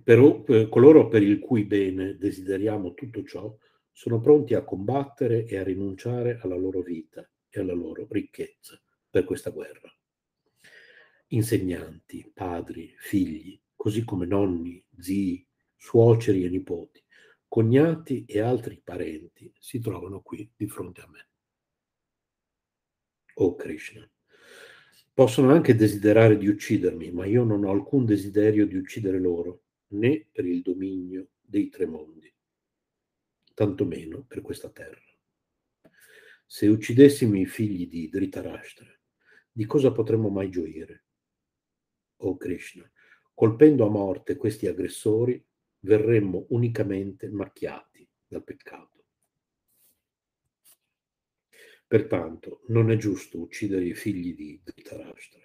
per, 0.02 0.42
per, 0.44 0.68
coloro 0.68 1.08
per 1.08 1.22
il 1.22 1.38
cui 1.40 1.64
bene 1.64 2.16
desideriamo 2.16 2.94
tutto 2.94 3.24
ciò 3.24 3.54
sono 3.92 4.20
pronti 4.20 4.54
a 4.54 4.64
combattere 4.64 5.44
e 5.44 5.58
a 5.58 5.62
rinunciare 5.62 6.38
alla 6.40 6.56
loro 6.56 6.80
vita 6.80 7.28
e 7.50 7.60
alla 7.60 7.74
loro 7.74 8.06
ricchezza 8.08 8.80
per 9.10 9.24
questa 9.24 9.50
guerra. 9.50 9.92
Insegnanti, 11.28 12.30
padri, 12.32 12.94
figli, 12.98 13.60
così 13.76 14.04
come 14.04 14.26
nonni, 14.26 14.82
zii, 14.98 15.46
suoceri 15.76 16.44
e 16.44 16.48
nipoti, 16.48 17.02
cognati 17.48 18.24
e 18.26 18.40
altri 18.40 18.80
parenti 18.82 19.52
si 19.58 19.80
trovano 19.80 20.22
qui 20.22 20.50
di 20.56 20.66
fronte 20.68 21.00
a 21.00 21.08
me. 21.08 21.28
Oh 23.34 23.56
Krishna, 23.56 24.08
possono 25.12 25.50
anche 25.52 25.74
desiderare 25.74 26.36
di 26.36 26.48
uccidermi, 26.48 27.10
ma 27.10 27.26
io 27.26 27.44
non 27.44 27.64
ho 27.64 27.70
alcun 27.70 28.04
desiderio 28.04 28.66
di 28.66 28.76
uccidere 28.76 29.18
loro, 29.18 29.62
né 29.88 30.28
per 30.30 30.44
il 30.46 30.62
dominio 30.62 31.28
dei 31.40 31.68
tre 31.68 31.86
mondi, 31.86 32.32
tantomeno 33.54 34.24
per 34.28 34.42
questa 34.42 34.70
terra. 34.70 35.09
Se 36.52 36.66
uccidessimo 36.66 37.38
i 37.38 37.46
figli 37.46 37.86
di 37.86 38.08
Dhritarashtra, 38.08 38.92
di 39.52 39.66
cosa 39.66 39.92
potremmo 39.92 40.30
mai 40.30 40.50
gioire? 40.50 41.04
Oh 42.22 42.36
Krishna, 42.36 42.90
colpendo 43.32 43.86
a 43.86 43.88
morte 43.88 44.34
questi 44.34 44.66
aggressori, 44.66 45.40
verremmo 45.78 46.46
unicamente 46.48 47.28
macchiati 47.30 48.04
dal 48.26 48.42
peccato. 48.42 49.04
Pertanto 51.86 52.62
non 52.66 52.90
è 52.90 52.96
giusto 52.96 53.38
uccidere 53.38 53.84
i 53.84 53.94
figli 53.94 54.34
di 54.34 54.60
Dhritarashtra. 54.60 55.40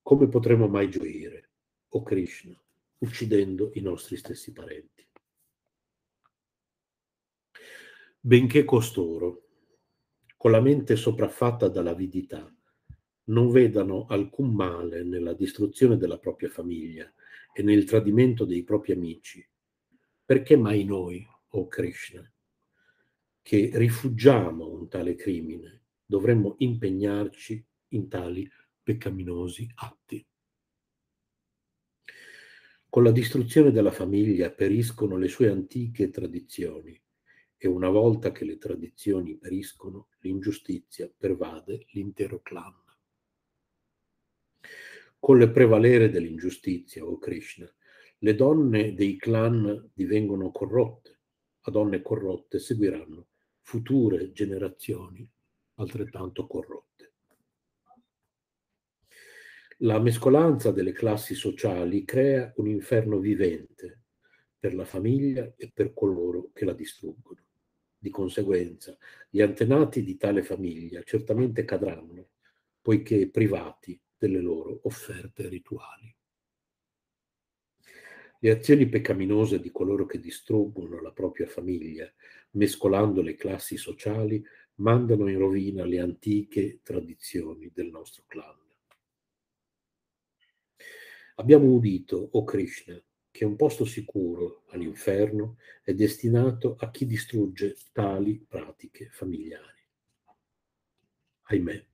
Come 0.00 0.28
potremmo 0.28 0.66
mai 0.66 0.88
gioire, 0.88 1.50
o 1.88 1.98
oh 1.98 2.02
Krishna, 2.02 2.58
uccidendo 3.00 3.72
i 3.74 3.80
nostri 3.80 4.16
stessi 4.16 4.50
parenti? 4.50 5.06
Benché 8.18 8.64
costoro, 8.64 9.48
con 10.42 10.50
la 10.50 10.60
mente 10.60 10.96
sopraffatta 10.96 11.68
dall'avidità, 11.68 12.52
non 13.26 13.52
vedano 13.52 14.06
alcun 14.06 14.52
male 14.52 15.04
nella 15.04 15.34
distruzione 15.34 15.96
della 15.96 16.18
propria 16.18 16.48
famiglia 16.48 17.08
e 17.54 17.62
nel 17.62 17.84
tradimento 17.84 18.44
dei 18.44 18.64
propri 18.64 18.90
amici, 18.90 19.48
perché 20.24 20.56
mai 20.56 20.82
noi, 20.82 21.24
o 21.50 21.60
oh 21.60 21.68
Krishna, 21.68 22.28
che 23.40 23.70
rifugiamo 23.72 24.68
un 24.68 24.88
tale 24.88 25.14
crimine, 25.14 25.84
dovremmo 26.04 26.56
impegnarci 26.58 27.64
in 27.90 28.08
tali 28.08 28.50
peccaminosi 28.82 29.70
atti? 29.76 30.26
Con 32.88 33.04
la 33.04 33.12
distruzione 33.12 33.70
della 33.70 33.92
famiglia 33.92 34.50
periscono 34.50 35.16
le 35.16 35.28
sue 35.28 35.48
antiche 35.48 36.10
tradizioni 36.10 37.00
e 37.64 37.68
una 37.68 37.90
volta 37.90 38.32
che 38.32 38.44
le 38.44 38.58
tradizioni 38.58 39.36
periscono, 39.36 40.08
l'ingiustizia 40.22 41.08
pervade 41.16 41.86
l'intero 41.90 42.40
clan. 42.40 42.74
Con 45.20 45.40
il 45.40 45.48
prevalere 45.52 46.10
dell'ingiustizia, 46.10 47.06
o 47.06 47.18
Krishna, 47.18 47.72
le 48.18 48.34
donne 48.34 48.94
dei 48.94 49.16
clan 49.16 49.90
divengono 49.94 50.50
corrotte, 50.50 51.20
a 51.60 51.70
donne 51.70 52.02
corrotte 52.02 52.58
seguiranno 52.58 53.28
future 53.60 54.32
generazioni 54.32 55.24
altrettanto 55.74 56.48
corrotte. 56.48 57.12
La 59.78 60.00
mescolanza 60.00 60.72
delle 60.72 60.90
classi 60.90 61.36
sociali 61.36 62.04
crea 62.04 62.52
un 62.56 62.66
inferno 62.66 63.20
vivente 63.20 64.00
per 64.58 64.74
la 64.74 64.84
famiglia 64.84 65.54
e 65.56 65.70
per 65.72 65.94
coloro 65.94 66.50
che 66.52 66.64
la 66.64 66.74
distruggono. 66.74 67.50
Di 68.02 68.10
conseguenza, 68.10 68.98
gli 69.30 69.40
antenati 69.40 70.02
di 70.02 70.16
tale 70.16 70.42
famiglia 70.42 71.04
certamente 71.04 71.64
cadranno, 71.64 72.30
poiché 72.80 73.30
privati 73.30 73.96
delle 74.18 74.40
loro 74.40 74.80
offerte 74.82 75.48
rituali. 75.48 76.12
Le 78.40 78.50
azioni 78.50 78.88
peccaminose 78.88 79.60
di 79.60 79.70
coloro 79.70 80.04
che 80.04 80.18
distruggono 80.18 81.00
la 81.00 81.12
propria 81.12 81.46
famiglia, 81.46 82.12
mescolando 82.54 83.22
le 83.22 83.36
classi 83.36 83.76
sociali, 83.76 84.44
mandano 84.80 85.28
in 85.28 85.38
rovina 85.38 85.84
le 85.84 86.00
antiche 86.00 86.80
tradizioni 86.82 87.70
del 87.72 87.86
nostro 87.86 88.24
clan. 88.26 88.58
Abbiamo 91.36 91.66
udito, 91.66 92.16
o 92.16 92.28
oh 92.32 92.42
Krishna, 92.42 93.00
che 93.32 93.44
un 93.46 93.56
posto 93.56 93.84
sicuro 93.84 94.62
all'inferno 94.68 95.56
è 95.82 95.94
destinato 95.94 96.76
a 96.78 96.90
chi 96.90 97.06
distrugge 97.06 97.76
tali 97.90 98.44
pratiche 98.46 99.08
familiari. 99.10 99.80
Ahimè, 101.44 101.84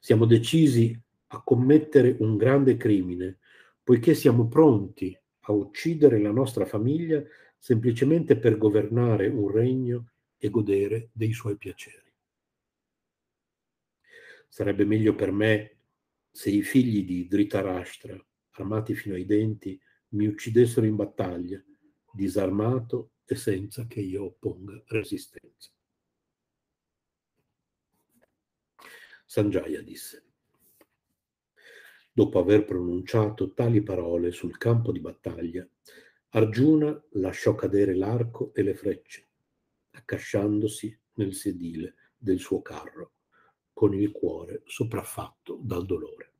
siamo 0.00 0.24
decisi 0.24 0.98
a 1.28 1.42
commettere 1.42 2.16
un 2.18 2.36
grande 2.36 2.76
crimine, 2.76 3.38
poiché 3.82 4.14
siamo 4.14 4.48
pronti 4.48 5.16
a 5.40 5.52
uccidere 5.52 6.20
la 6.20 6.32
nostra 6.32 6.64
famiglia 6.64 7.22
semplicemente 7.58 8.36
per 8.38 8.56
governare 8.56 9.28
un 9.28 9.50
regno 9.50 10.10
e 10.38 10.48
godere 10.48 11.10
dei 11.12 11.32
suoi 11.32 11.56
piaceri. 11.56 12.10
Sarebbe 14.48 14.84
meglio 14.84 15.14
per 15.14 15.32
me 15.32 15.76
se 16.30 16.50
i 16.50 16.62
figli 16.62 17.04
di 17.04 17.26
Dhritarashtra, 17.28 18.18
armati 18.52 18.94
fino 18.94 19.14
ai 19.14 19.24
denti, 19.24 19.80
mi 20.12 20.26
uccidessero 20.26 20.86
in 20.86 20.96
battaglia, 20.96 21.62
disarmato 22.12 23.12
e 23.24 23.34
senza 23.34 23.86
che 23.86 24.00
io 24.00 24.24
opponga 24.24 24.82
resistenza. 24.86 25.70
Sanjaya 29.24 29.80
disse, 29.82 30.24
Dopo 32.12 32.38
aver 32.38 32.66
pronunciato 32.66 33.54
tali 33.54 33.82
parole 33.82 34.32
sul 34.32 34.58
campo 34.58 34.92
di 34.92 35.00
battaglia, 35.00 35.66
Arjuna 36.34 37.02
lasciò 37.12 37.54
cadere 37.54 37.94
l'arco 37.94 38.52
e 38.52 38.62
le 38.62 38.74
frecce, 38.74 39.28
accasciandosi 39.92 41.00
nel 41.14 41.34
sedile 41.34 41.94
del 42.18 42.38
suo 42.38 42.60
carro, 42.60 43.12
con 43.72 43.94
il 43.94 44.12
cuore 44.12 44.62
sopraffatto 44.66 45.58
dal 45.62 45.86
dolore. 45.86 46.31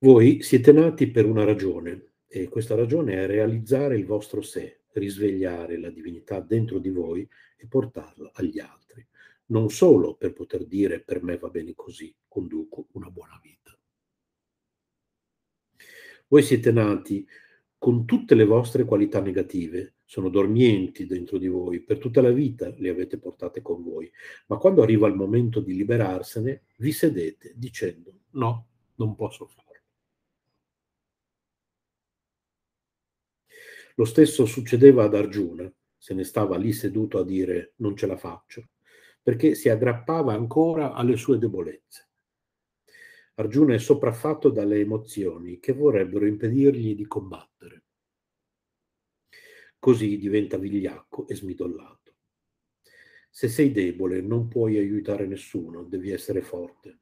Voi 0.00 0.42
siete 0.42 0.70
nati 0.70 1.10
per 1.10 1.26
una 1.26 1.42
ragione 1.42 2.12
e 2.28 2.48
questa 2.48 2.76
ragione 2.76 3.14
è 3.14 3.26
realizzare 3.26 3.96
il 3.96 4.06
vostro 4.06 4.42
sé, 4.42 4.82
risvegliare 4.92 5.76
la 5.76 5.90
divinità 5.90 6.38
dentro 6.38 6.78
di 6.78 6.90
voi 6.90 7.28
e 7.56 7.66
portarla 7.66 8.30
agli 8.34 8.60
altri, 8.60 9.04
non 9.46 9.70
solo 9.70 10.14
per 10.14 10.34
poter 10.34 10.66
dire 10.66 11.00
per 11.00 11.24
me 11.24 11.36
va 11.36 11.48
bene 11.48 11.72
così, 11.74 12.14
conduco 12.28 12.86
una 12.92 13.10
buona 13.10 13.40
vita. 13.42 13.76
Voi 16.28 16.44
siete 16.44 16.70
nati 16.70 17.26
con 17.76 18.04
tutte 18.04 18.36
le 18.36 18.44
vostre 18.44 18.84
qualità 18.84 19.20
negative, 19.20 19.94
sono 20.04 20.28
dormienti 20.28 21.06
dentro 21.06 21.38
di 21.38 21.48
voi, 21.48 21.80
per 21.80 21.98
tutta 21.98 22.22
la 22.22 22.30
vita 22.30 22.72
le 22.76 22.90
avete 22.90 23.18
portate 23.18 23.62
con 23.62 23.82
voi, 23.82 24.08
ma 24.46 24.58
quando 24.58 24.80
arriva 24.80 25.08
il 25.08 25.16
momento 25.16 25.58
di 25.58 25.74
liberarsene, 25.74 26.66
vi 26.76 26.92
sedete 26.92 27.52
dicendo 27.56 28.12
no, 28.34 28.68
non 28.94 29.16
posso 29.16 29.46
farlo. 29.46 29.67
Lo 33.98 34.04
stesso 34.04 34.46
succedeva 34.46 35.02
ad 35.04 35.16
Arjuna, 35.16 35.68
se 35.96 36.14
ne 36.14 36.22
stava 36.22 36.56
lì 36.56 36.72
seduto 36.72 37.18
a 37.18 37.24
dire 37.24 37.72
non 37.78 37.96
ce 37.96 38.06
la 38.06 38.16
faccio, 38.16 38.68
perché 39.20 39.56
si 39.56 39.68
aggrappava 39.68 40.32
ancora 40.32 40.92
alle 40.92 41.16
sue 41.16 41.36
debolezze. 41.36 42.08
Arjuna 43.34 43.74
è 43.74 43.78
sopraffatto 43.78 44.50
dalle 44.50 44.78
emozioni 44.78 45.58
che 45.58 45.72
vorrebbero 45.72 46.26
impedirgli 46.26 46.94
di 46.94 47.06
combattere. 47.08 47.82
Così 49.80 50.16
diventa 50.16 50.58
vigliacco 50.58 51.26
e 51.26 51.34
smidollato. 51.34 52.14
Se 53.28 53.48
sei 53.48 53.72
debole 53.72 54.20
non 54.20 54.46
puoi 54.46 54.78
aiutare 54.78 55.26
nessuno, 55.26 55.82
devi 55.82 56.12
essere 56.12 56.40
forte. 56.40 57.00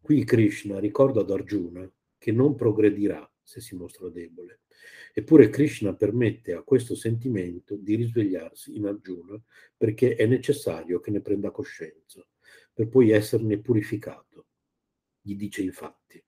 Qui 0.00 0.22
Krishna 0.22 0.78
ricorda 0.78 1.22
ad 1.22 1.32
Arjuna 1.32 1.90
che 2.16 2.30
non 2.30 2.54
progredirà 2.54 3.28
se 3.48 3.62
si 3.62 3.74
mostra 3.74 4.10
debole. 4.10 4.60
Eppure 5.14 5.48
Krishna 5.48 5.94
permette 5.94 6.52
a 6.52 6.62
questo 6.62 6.94
sentimento 6.94 7.76
di 7.76 7.94
risvegliarsi 7.94 8.76
in 8.76 8.84
Arjuna 8.84 9.42
perché 9.74 10.16
è 10.16 10.26
necessario 10.26 11.00
che 11.00 11.10
ne 11.10 11.22
prenda 11.22 11.50
coscienza, 11.50 12.22
per 12.74 12.88
poi 12.88 13.10
esserne 13.10 13.58
purificato. 13.58 14.48
Gli 15.22 15.34
dice 15.34 15.62
infatti, 15.62 16.22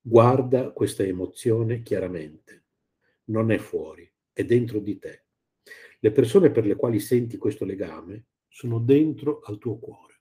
guarda 0.00 0.70
questa 0.70 1.02
emozione 1.02 1.82
chiaramente, 1.82 2.66
non 3.24 3.50
è 3.50 3.58
fuori, 3.58 4.08
è 4.32 4.44
dentro 4.44 4.78
di 4.78 4.96
te. 4.96 5.24
Le 5.98 6.12
persone 6.12 6.52
per 6.52 6.66
le 6.66 6.76
quali 6.76 7.00
senti 7.00 7.36
questo 7.36 7.64
legame 7.64 8.26
sono 8.46 8.78
dentro 8.78 9.40
al 9.40 9.58
tuo 9.58 9.76
cuore. 9.80 10.20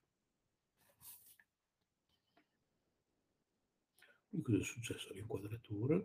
Cosa 4.42 4.58
è 4.58 4.64
successo 4.64 5.12
all'inquadratura? 5.12 6.04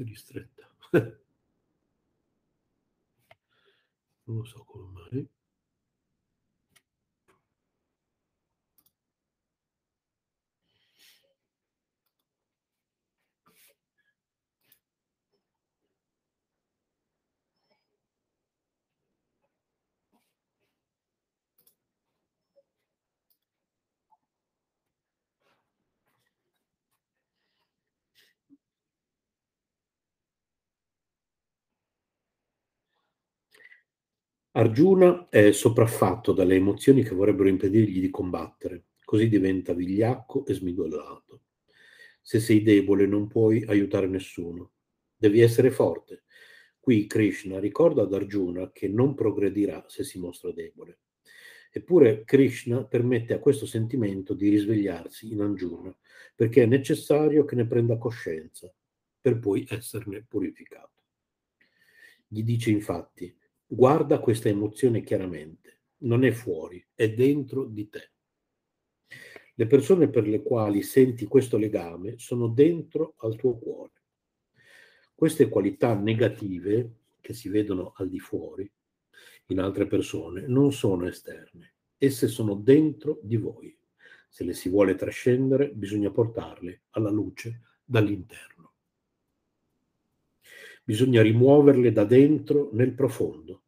Più 0.00 0.08
ristretta. 0.08 0.66
non 4.24 4.36
lo 4.38 4.44
so 4.44 4.64
come 4.64 5.08
mai. 5.10 5.28
Arjuna 34.52 35.28
è 35.28 35.52
sopraffatto 35.52 36.32
dalle 36.32 36.56
emozioni 36.56 37.04
che 37.04 37.14
vorrebbero 37.14 37.48
impedirgli 37.48 38.00
di 38.00 38.10
combattere, 38.10 38.86
così 39.04 39.28
diventa 39.28 39.74
vigliacco 39.74 40.44
e 40.44 40.54
smidollato. 40.54 41.42
Se 42.20 42.40
sei 42.40 42.60
debole 42.62 43.06
non 43.06 43.28
puoi 43.28 43.62
aiutare 43.64 44.08
nessuno, 44.08 44.72
devi 45.14 45.40
essere 45.40 45.70
forte. 45.70 46.24
Qui 46.80 47.06
Krishna 47.06 47.60
ricorda 47.60 48.02
ad 48.02 48.12
Arjuna 48.12 48.72
che 48.72 48.88
non 48.88 49.14
progredirà 49.14 49.84
se 49.86 50.02
si 50.02 50.18
mostra 50.18 50.50
debole. 50.50 50.98
Eppure 51.70 52.24
Krishna 52.24 52.84
permette 52.84 53.34
a 53.34 53.38
questo 53.38 53.66
sentimento 53.66 54.34
di 54.34 54.48
risvegliarsi 54.48 55.30
in 55.30 55.42
Arjuna, 55.42 55.96
perché 56.34 56.64
è 56.64 56.66
necessario 56.66 57.44
che 57.44 57.54
ne 57.54 57.68
prenda 57.68 57.98
coscienza, 57.98 58.72
per 59.20 59.38
poi 59.38 59.64
esserne 59.70 60.24
purificato. 60.26 61.04
Gli 62.26 62.42
dice 62.42 62.70
infatti, 62.70 63.32
Guarda 63.72 64.18
questa 64.18 64.48
emozione 64.48 65.00
chiaramente, 65.00 65.82
non 65.98 66.24
è 66.24 66.32
fuori, 66.32 66.84
è 66.92 67.12
dentro 67.12 67.66
di 67.66 67.88
te. 67.88 68.10
Le 69.54 69.66
persone 69.68 70.08
per 70.08 70.26
le 70.26 70.42
quali 70.42 70.82
senti 70.82 71.24
questo 71.26 71.56
legame 71.56 72.18
sono 72.18 72.48
dentro 72.48 73.14
al 73.18 73.36
tuo 73.36 73.56
cuore. 73.58 73.92
Queste 75.14 75.48
qualità 75.48 75.94
negative 75.94 76.94
che 77.20 77.32
si 77.32 77.48
vedono 77.48 77.92
al 77.94 78.08
di 78.08 78.18
fuori 78.18 78.68
in 79.46 79.60
altre 79.60 79.86
persone 79.86 80.48
non 80.48 80.72
sono 80.72 81.06
esterne, 81.06 81.74
esse 81.96 82.26
sono 82.26 82.54
dentro 82.54 83.20
di 83.22 83.36
voi. 83.36 83.76
Se 84.28 84.42
le 84.42 84.52
si 84.52 84.68
vuole 84.68 84.96
trascendere 84.96 85.70
bisogna 85.70 86.10
portarle 86.10 86.82
alla 86.90 87.10
luce 87.10 87.60
dall'interno. 87.84 88.72
Bisogna 90.82 91.22
rimuoverle 91.22 91.92
da 91.92 92.04
dentro 92.04 92.70
nel 92.72 92.94
profondo, 92.94 93.59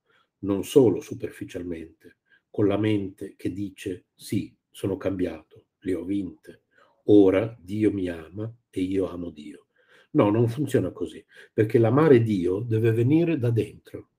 non 0.42 0.64
solo 0.64 1.00
superficialmente, 1.00 2.18
con 2.50 2.66
la 2.66 2.78
mente 2.78 3.34
che 3.36 3.52
dice 3.52 4.06
sì, 4.14 4.54
sono 4.70 4.96
cambiato, 4.96 5.66
le 5.80 5.94
ho 5.94 6.04
vinte, 6.04 6.62
ora 7.04 7.56
Dio 7.58 7.92
mi 7.92 8.08
ama 8.08 8.52
e 8.70 8.80
io 8.80 9.08
amo 9.08 9.30
Dio. 9.30 9.66
No, 10.12 10.30
non 10.30 10.48
funziona 10.48 10.90
così, 10.90 11.24
perché 11.52 11.78
l'amare 11.78 12.22
Dio 12.22 12.60
deve 12.60 12.92
venire 12.92 13.38
da 13.38 13.50
dentro, 13.50 14.10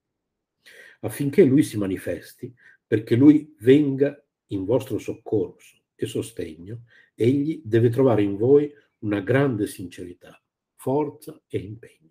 affinché 1.02 1.44
Lui 1.44 1.64
si 1.64 1.78
manifesti, 1.78 2.54
perché 2.86 3.16
Lui 3.16 3.56
venga 3.60 4.20
in 4.48 4.66
vostro 4.66 4.98
soccorso 4.98 5.78
e 5.96 6.06
sostegno, 6.06 6.86
egli 7.14 7.62
deve 7.64 7.90
trovare 7.90 8.24
in 8.24 8.38
voi 8.38 8.72
una 9.00 9.22
grande 9.22 9.68
sincerità, 9.68 10.42
forza 10.76 11.40
e 11.48 11.60
impegno. 11.60 12.02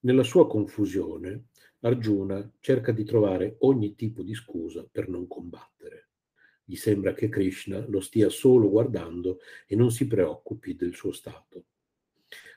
Nella 0.00 0.22
sua 0.22 0.46
confusione, 0.46 1.46
Arjuna 1.86 2.52
cerca 2.58 2.90
di 2.90 3.04
trovare 3.04 3.58
ogni 3.60 3.94
tipo 3.94 4.24
di 4.24 4.34
scusa 4.34 4.84
per 4.90 5.08
non 5.08 5.28
combattere. 5.28 6.08
Gli 6.64 6.74
sembra 6.74 7.14
che 7.14 7.28
Krishna 7.28 7.84
lo 7.86 8.00
stia 8.00 8.28
solo 8.28 8.68
guardando 8.68 9.38
e 9.68 9.76
non 9.76 9.92
si 9.92 10.08
preoccupi 10.08 10.74
del 10.74 10.96
suo 10.96 11.12
stato. 11.12 11.66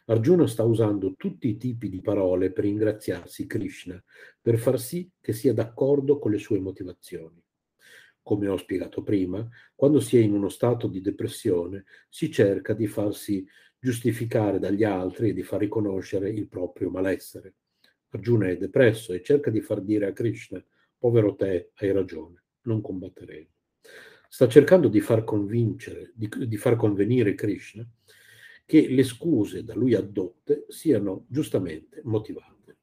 Arjuna 0.05 0.47
sta 0.47 0.63
usando 0.63 1.13
tutti 1.15 1.47
i 1.47 1.57
tipi 1.57 1.89
di 1.89 2.01
parole 2.01 2.51
per 2.51 2.63
ringraziarsi 2.63 3.45
Krishna, 3.45 4.03
per 4.41 4.57
far 4.57 4.79
sì 4.79 5.07
che 5.21 5.31
sia 5.33 5.53
d'accordo 5.53 6.17
con 6.17 6.31
le 6.31 6.39
sue 6.39 6.59
motivazioni. 6.59 7.39
Come 8.23 8.47
ho 8.47 8.57
spiegato 8.57 9.03
prima, 9.03 9.47
quando 9.75 9.99
si 9.99 10.17
è 10.17 10.21
in 10.21 10.33
uno 10.33 10.49
stato 10.49 10.87
di 10.87 11.01
depressione 11.01 11.85
si 12.09 12.31
cerca 12.31 12.73
di 12.73 12.87
farsi 12.87 13.45
giustificare 13.77 14.57
dagli 14.57 14.83
altri 14.83 15.29
e 15.29 15.33
di 15.33 15.43
far 15.43 15.59
riconoscere 15.59 16.31
il 16.31 16.47
proprio 16.47 16.89
malessere. 16.89 17.53
Arjuna 18.09 18.49
è 18.49 18.57
depresso 18.57 19.13
e 19.13 19.21
cerca 19.21 19.51
di 19.51 19.61
far 19.61 19.81
dire 19.81 20.07
a 20.07 20.13
Krishna, 20.13 20.63
povero 20.97 21.35
te, 21.35 21.71
hai 21.75 21.91
ragione, 21.91 22.43
non 22.63 22.81
combatteremo. 22.81 23.47
Sta 24.27 24.47
cercando 24.47 24.87
di 24.87 25.01
far 25.01 25.23
convincere, 25.23 26.11
di, 26.13 26.29
di 26.47 26.57
far 26.57 26.75
convenire 26.75 27.35
Krishna 27.35 27.87
che 28.65 28.87
le 28.87 29.03
scuse 29.03 29.63
da 29.63 29.73
lui 29.73 29.95
addotte 29.95 30.65
siano 30.67 31.25
giustamente 31.27 32.01
motivate. 32.03 32.77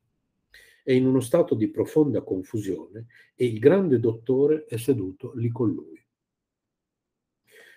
È 0.82 0.90
in 0.90 1.07
uno 1.07 1.20
stato 1.20 1.55
di 1.55 1.69
profonda 1.69 2.23
confusione 2.23 3.07
e 3.35 3.47
il 3.47 3.61
grande 3.61 4.01
dottore 4.01 4.65
è 4.65 4.77
seduto 4.77 5.32
lì 5.35 5.48
con 5.48 5.70
lui. 5.70 6.05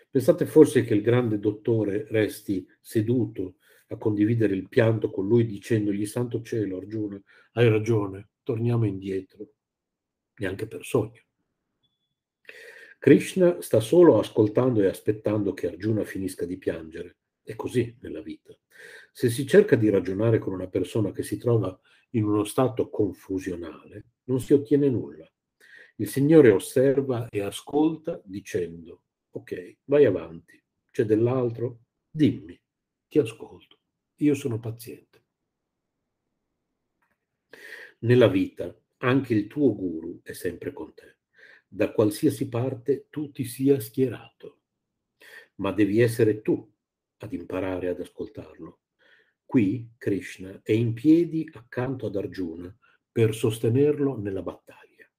Pensate 0.10 0.48
forse 0.48 0.84
che 0.84 0.96
il 0.96 1.04
grande 1.04 1.38
dottore 1.38 2.08
resti 2.10 2.66
seduto 2.82 3.58
a 3.92 3.98
condividere 3.98 4.56
il 4.56 4.68
pianto 4.68 5.10
con 5.10 5.28
lui 5.28 5.46
dicendogli 5.46 6.06
Santo 6.06 6.42
cielo, 6.42 6.78
Arjuna, 6.78 7.22
hai 7.54 7.70
ragione, 7.70 8.30
torniamo 8.44 8.86
indietro, 8.86 9.54
neanche 10.36 10.68
per 10.68 10.86
sogno. 10.86 11.22
Krishna 13.00 13.62
sta 13.62 13.80
solo 13.80 14.20
ascoltando 14.20 14.82
e 14.82 14.88
aspettando 14.88 15.54
che 15.54 15.68
Arjuna 15.68 16.04
finisca 16.04 16.46
di 16.46 16.58
piangere. 16.58 17.18
È 17.42 17.56
così 17.56 17.98
nella 18.02 18.22
vita. 18.22 18.56
Se 19.12 19.30
si 19.30 19.48
cerca 19.48 19.76
di 19.76 19.90
ragionare 19.90 20.38
con 20.38 20.54
una 20.54 20.68
persona 20.68 21.12
che 21.12 21.24
si 21.24 21.38
trova 21.38 21.78
in 22.12 22.26
uno 22.26 22.44
stato 22.44 22.90
confusionale, 22.90 24.06
non 24.26 24.40
si 24.40 24.54
ottiene 24.54 24.90
nulla. 24.90 25.30
Il 25.96 26.08
Signore 26.08 26.52
osserva 26.52 27.28
e 27.30 27.42
ascolta 27.42 28.22
dicendo, 28.24 29.04
ok, 29.32 29.78
vai 29.86 30.06
avanti, 30.06 30.62
c'è 30.92 31.06
dell'altro, 31.06 31.80
dimmi, 32.10 32.60
ti 33.08 33.18
ascolto, 33.20 33.79
io 34.20 34.34
sono 34.34 34.60
paziente. 34.60 35.24
Nella 38.00 38.28
vita 38.28 38.74
anche 38.98 39.34
il 39.34 39.48
tuo 39.48 39.76
guru 39.76 40.22
è 40.24 40.34
sempre 40.34 40.72
con 40.74 40.94
te. 40.94 41.18
Da 41.68 41.92
qualsiasi 41.92 42.50
parte 42.50 43.08
tu 43.10 43.32
ti 43.32 43.44
sia 43.44 43.80
schierato, 43.80 44.62
ma 45.56 45.72
devi 45.72 46.02
essere 46.02 46.42
tu 46.42 46.70
ad 47.18 47.34
imparare 47.34 47.90
ad 47.90 48.00
ascoltarlo. 48.00 48.80
Qui 49.46 49.94
Krishna 49.98 50.62
è 50.64 50.72
in 50.72 50.94
piedi 50.94 51.50
accanto 51.54 52.08
ad 52.08 52.16
Arjuna 52.16 52.76
per 53.12 53.34
sostenerlo 53.34 54.18
nella 54.18 54.42
battaglia. 54.42 55.10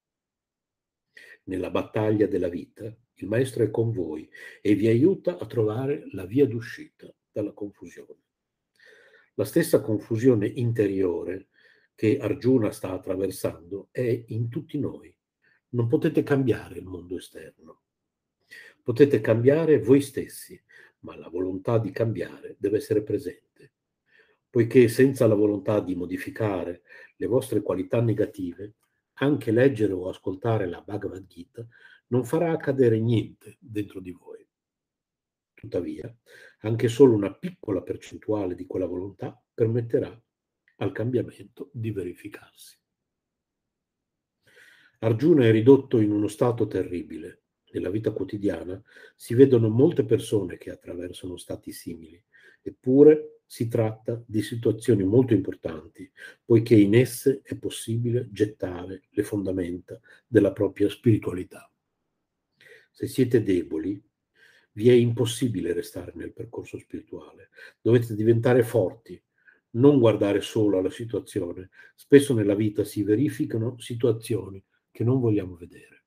Nella 1.45 1.71
battaglia 1.71 2.27
della 2.27 2.49
vita 2.49 2.85
il 3.15 3.27
maestro 3.27 3.65
è 3.65 3.71
con 3.71 3.93
voi 3.93 4.29
e 4.61 4.75
vi 4.75 4.87
aiuta 4.87 5.39
a 5.39 5.47
trovare 5.47 6.09
la 6.13 6.25
via 6.25 6.47
d'uscita 6.47 7.13
dalla 7.31 7.53
confusione. 7.53 8.30
La 9.41 9.47
stessa 9.47 9.81
confusione 9.81 10.47
interiore 10.47 11.47
che 11.95 12.19
Arjuna 12.19 12.71
sta 12.73 12.93
attraversando 12.93 13.89
è 13.91 14.25
in 14.27 14.51
tutti 14.51 14.79
noi. 14.79 15.17
Non 15.71 15.89
potete 15.89 16.23
cambiare 16.23 16.79
il 16.79 16.85
mondo 16.85 17.17
esterno. 17.17 17.81
Potete 18.83 19.23
cambiare 19.23 19.81
voi 19.81 20.03
stessi, 20.03 20.63
ma 20.99 21.17
la 21.17 21.31
volontà 21.31 21.79
di 21.79 21.91
cambiare 21.91 22.57
deve 22.59 22.77
essere 22.77 23.03
presente, 23.03 23.73
poiché 24.51 24.89
senza 24.89 25.27
la 25.27 25.35
volontà 25.35 25.81
di 25.81 25.95
modificare 25.95 26.83
le 27.17 27.27
vostre 27.27 27.63
qualità 27.63 28.03
negative, 28.03 28.75
anche 29.21 29.53
leggere 29.53 29.95
o 29.95 30.11
ascoltare 30.11 30.69
la 30.69 30.83
Bhagavad 30.83 31.27
Gita 31.27 31.67
non 32.09 32.27
farà 32.27 32.53
accadere 32.53 33.01
niente 33.01 33.57
dentro 33.59 34.01
di 34.01 34.11
voi. 34.11 34.30
Tuttavia, 35.61 36.11
anche 36.61 36.89
solo 36.89 37.13
una 37.13 37.35
piccola 37.35 37.83
percentuale 37.83 38.55
di 38.55 38.65
quella 38.65 38.87
volontà 38.87 39.39
permetterà 39.53 40.19
al 40.77 40.93
cambiamento 40.93 41.69
di 41.75 41.91
verificarsi. 41.91 42.79
Arjuna 45.01 45.45
è 45.45 45.51
ridotto 45.51 45.99
in 45.99 46.13
uno 46.13 46.29
stato 46.29 46.67
terribile. 46.67 47.43
Nella 47.73 47.91
vita 47.91 48.11
quotidiana 48.11 48.83
si 49.15 49.35
vedono 49.35 49.69
molte 49.69 50.07
persone 50.07 50.57
che 50.57 50.71
attraversano 50.71 51.37
stati 51.37 51.73
simili, 51.73 52.23
eppure 52.63 53.43
si 53.45 53.69
tratta 53.69 54.23
di 54.27 54.41
situazioni 54.41 55.05
molto 55.05 55.35
importanti, 55.35 56.11
poiché 56.43 56.75
in 56.75 56.95
esse 56.95 57.43
è 57.43 57.55
possibile 57.59 58.29
gettare 58.31 59.03
le 59.11 59.23
fondamenta 59.25 60.01
della 60.27 60.53
propria 60.53 60.89
spiritualità. 60.89 61.71
Se 62.91 63.07
siete 63.07 63.43
deboli, 63.43 64.03
vi 64.81 64.89
è 64.89 64.95
impossibile 64.95 65.75
restare 65.75 66.13
nel 66.15 66.33
percorso 66.33 66.79
spirituale. 66.79 67.51
Dovete 67.83 68.15
diventare 68.15 68.63
forti, 68.63 69.23
non 69.73 69.99
guardare 69.99 70.41
solo 70.41 70.79
alla 70.79 70.89
situazione. 70.89 71.69
Spesso 71.95 72.33
nella 72.33 72.55
vita 72.55 72.83
si 72.83 73.03
verificano 73.03 73.79
situazioni 73.79 74.65
che 74.91 75.05
non 75.05 75.21
vogliamo 75.21 75.55
vedere. 75.55 76.05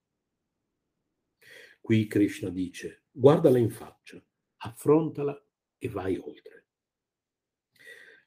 Qui 1.82 2.08
Krishna 2.08 2.50
dice, 2.50 3.04
guardala 3.12 3.60
in 3.60 3.70
faccia, 3.70 4.20
affrontala 4.58 5.40
e 5.78 5.90
vai 5.90 6.18
oltre. 6.18 6.66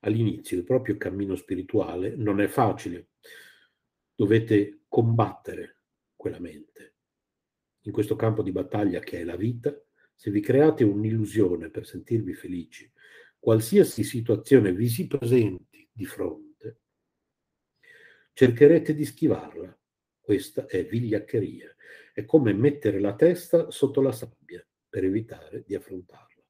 All'inizio 0.02 0.58
il 0.58 0.62
proprio 0.62 0.96
cammino 0.96 1.34
spirituale 1.34 2.14
non 2.14 2.40
è 2.40 2.46
facile. 2.46 3.08
Dovete 4.14 4.82
combattere 4.86 5.78
quella 6.14 6.38
mente. 6.38 6.94
In 7.80 7.90
questo 7.90 8.14
campo 8.14 8.42
di 8.42 8.52
battaglia 8.52 9.00
che 9.00 9.18
è 9.18 9.24
la 9.24 9.36
vita, 9.36 9.76
se 10.16 10.30
vi 10.30 10.40
create 10.40 10.82
un'illusione 10.82 11.68
per 11.68 11.86
sentirvi 11.86 12.34
felici, 12.34 12.90
qualsiasi 13.38 14.02
situazione 14.02 14.72
vi 14.72 14.88
si 14.88 15.06
presenti 15.06 15.88
di 15.92 16.06
fronte, 16.06 16.80
cercherete 18.32 18.94
di 18.94 19.04
schivarla. 19.04 19.78
Questa 20.18 20.66
è 20.66 20.84
vigliaccheria. 20.84 21.72
È 22.12 22.24
come 22.24 22.52
mettere 22.54 22.98
la 22.98 23.14
testa 23.14 23.70
sotto 23.70 24.00
la 24.00 24.10
sabbia 24.10 24.66
per 24.88 25.04
evitare 25.04 25.62
di 25.64 25.74
affrontarla. 25.74 26.42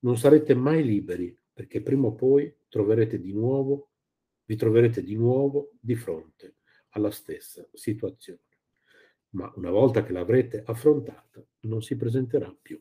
Non 0.00 0.16
sarete 0.16 0.54
mai 0.54 0.84
liberi 0.84 1.36
perché 1.52 1.82
prima 1.82 2.06
o 2.06 2.14
poi 2.14 2.56
troverete 2.68 3.20
di 3.20 3.32
nuovo, 3.32 3.90
vi 4.44 4.56
troverete 4.56 5.02
di 5.02 5.16
nuovo 5.16 5.72
di 5.78 5.94
fronte 5.96 6.56
alla 6.90 7.10
stessa 7.10 7.68
situazione. 7.72 8.40
Ma 9.30 9.52
una 9.56 9.70
volta 9.70 10.02
che 10.02 10.12
l'avrete 10.12 10.62
affrontata, 10.64 11.44
non 11.60 11.82
si 11.82 11.96
presenterà 11.96 12.56
più. 12.60 12.80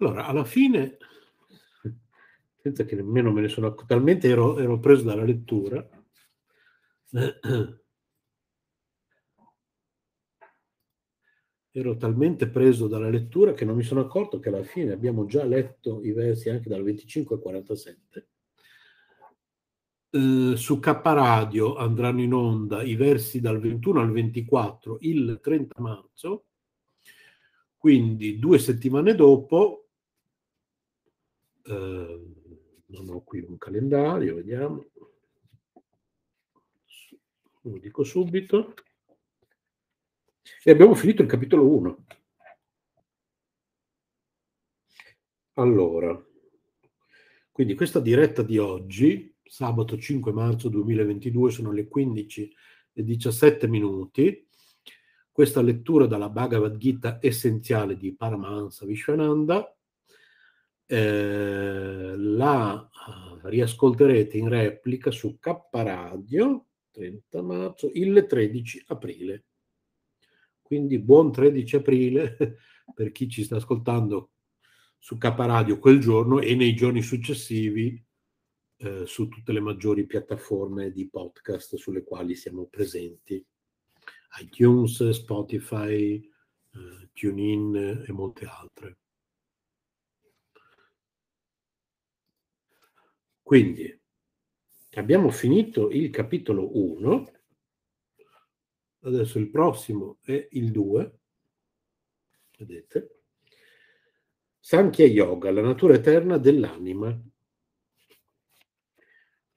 Allora, 0.00 0.26
alla 0.26 0.44
fine, 0.44 0.96
senza 2.62 2.84
che 2.84 2.94
nemmeno 2.94 3.32
me 3.32 3.40
ne 3.40 3.48
sono 3.48 3.66
accorto, 3.66 3.86
talmente 3.86 4.28
ero, 4.28 4.56
ero 4.58 4.78
preso 4.78 5.02
dalla 5.02 5.24
lettura, 5.24 5.84
ero 11.72 11.96
talmente 11.96 12.48
preso 12.48 12.86
dalla 12.86 13.08
lettura 13.08 13.52
che 13.54 13.64
non 13.64 13.74
mi 13.74 13.82
sono 13.82 14.00
accorto 14.00 14.38
che 14.38 14.50
alla 14.50 14.62
fine 14.62 14.92
abbiamo 14.92 15.26
già 15.26 15.44
letto 15.44 16.00
i 16.04 16.12
versi 16.12 16.48
anche 16.48 16.68
dal 16.68 16.84
25 16.84 17.36
al 17.36 17.42
47. 17.42 18.28
Eh, 20.10 20.52
su 20.56 20.78
K 20.78 21.00
Radio 21.02 21.74
andranno 21.76 22.22
in 22.22 22.32
onda 22.32 22.82
i 22.82 22.94
versi 22.94 23.40
dal 23.40 23.58
21 23.58 24.00
al 24.00 24.12
24 24.12 24.98
il 25.00 25.40
30 25.42 25.80
marzo, 25.80 26.44
quindi 27.76 28.38
due 28.38 28.58
settimane 28.58 29.16
dopo 29.16 29.87
eh, 31.68 32.20
non 32.86 33.08
ho 33.10 33.22
qui 33.22 33.40
un 33.40 33.58
calendario, 33.58 34.36
vediamo. 34.36 34.86
Lo 37.62 37.78
dico 37.78 38.04
subito. 38.04 38.74
E 40.62 40.70
abbiamo 40.70 40.94
finito 40.94 41.22
il 41.22 41.28
capitolo 41.28 41.68
1. 41.68 42.04
Allora, 45.54 46.24
quindi 47.50 47.74
questa 47.74 48.00
diretta 48.00 48.42
di 48.42 48.58
oggi, 48.58 49.34
sabato 49.42 49.98
5 49.98 50.32
marzo 50.32 50.68
2022, 50.68 51.50
sono 51.50 51.72
le 51.72 51.88
15 51.88 52.54
e 52.92 53.04
17 53.04 53.66
minuti. 53.66 54.46
Questa 55.30 55.60
lettura 55.60 56.06
dalla 56.06 56.28
Bhagavad 56.28 56.76
Gita 56.76 57.18
essenziale 57.20 57.96
di 57.96 58.14
Paramahansa 58.14 58.86
Vishwananda 58.86 59.77
eh, 60.90 62.14
la 62.16 62.88
riascolterete 63.42 64.38
in 64.38 64.48
replica 64.48 65.10
su 65.10 65.38
K 65.38 65.54
Radio 65.70 66.64
30 66.90 67.42
marzo 67.42 67.90
il 67.92 68.26
13 68.26 68.84
aprile. 68.88 69.44
Quindi 70.62 70.98
buon 70.98 71.30
13 71.30 71.76
aprile 71.76 72.36
per 72.94 73.12
chi 73.12 73.28
ci 73.28 73.44
sta 73.44 73.56
ascoltando 73.56 74.30
su 74.98 75.16
K 75.18 75.24
Radio 75.36 75.78
quel 75.78 76.00
giorno 76.00 76.40
e 76.40 76.54
nei 76.54 76.74
giorni 76.74 77.02
successivi 77.02 78.02
eh, 78.78 79.06
su 79.06 79.28
tutte 79.28 79.52
le 79.52 79.60
maggiori 79.60 80.06
piattaforme 80.06 80.90
di 80.90 81.08
podcast 81.08 81.76
sulle 81.76 82.02
quali 82.02 82.34
siamo 82.34 82.66
presenti. 82.66 83.44
iTunes, 84.40 85.10
Spotify, 85.10 86.16
eh, 86.16 87.08
TuneIn 87.12 88.04
e 88.06 88.12
molte 88.12 88.46
altre. 88.46 88.98
Quindi 93.48 93.98
abbiamo 94.96 95.30
finito 95.30 95.88
il 95.88 96.10
capitolo 96.10 96.78
1, 96.78 97.32
adesso 99.04 99.38
il 99.38 99.48
prossimo 99.48 100.18
è 100.20 100.48
il 100.50 100.70
2, 100.70 101.18
vedete? 102.58 103.20
Sankhya 104.58 105.06
Yoga, 105.06 105.50
la 105.50 105.62
natura 105.62 105.94
eterna 105.94 106.36
dell'anima. 106.36 107.18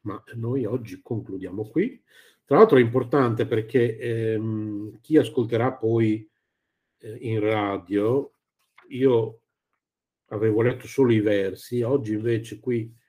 Ma 0.04 0.24
noi 0.36 0.64
oggi 0.64 1.02
concludiamo 1.02 1.68
qui. 1.68 2.02
Tra 2.46 2.60
l'altro 2.60 2.78
è 2.78 2.82
importante 2.82 3.46
perché 3.46 3.98
ehm, 3.98 5.02
chi 5.02 5.18
ascolterà 5.18 5.74
poi 5.74 6.26
eh, 7.00 7.18
in 7.20 7.42
radio 7.42 8.36
io 8.88 9.42
avevo 10.28 10.62
letto 10.62 10.88
solo 10.88 11.12
i 11.12 11.20
versi, 11.20 11.82
oggi 11.82 12.14
invece 12.14 12.58
qui 12.62 13.00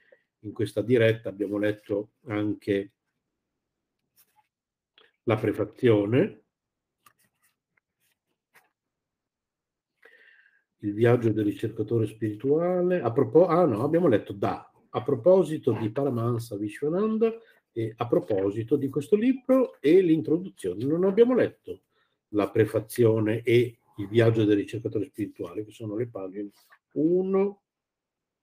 in 0.42 0.52
questa 0.52 0.82
diretta 0.82 1.28
abbiamo 1.28 1.58
letto 1.58 2.12
anche 2.26 2.92
la 5.24 5.36
prefazione, 5.36 6.40
il 10.78 10.94
viaggio 10.94 11.30
del 11.30 11.44
ricercatore 11.44 12.06
spirituale, 12.06 13.00
a 13.00 13.12
propos- 13.12 13.48
ah 13.48 13.64
no, 13.66 13.84
abbiamo 13.84 14.08
letto 14.08 14.32
da, 14.32 14.68
a 14.90 15.02
proposito 15.02 15.72
di 15.72 15.90
Paramahansa 15.90 16.56
Vishwananda 16.56 17.32
e 17.70 17.94
a 17.96 18.06
proposito 18.08 18.76
di 18.76 18.88
questo 18.88 19.14
libro 19.14 19.80
e 19.80 20.00
l'introduzione. 20.00 20.84
Non 20.84 21.04
abbiamo 21.04 21.34
letto 21.34 21.82
la 22.30 22.50
prefazione 22.50 23.42
e 23.42 23.78
il 23.98 24.08
viaggio 24.08 24.44
del 24.44 24.56
ricercatore 24.56 25.04
spirituale, 25.06 25.64
che 25.64 25.70
sono 25.70 25.94
le 25.94 26.08
pagine 26.08 26.50
1, 26.94 27.62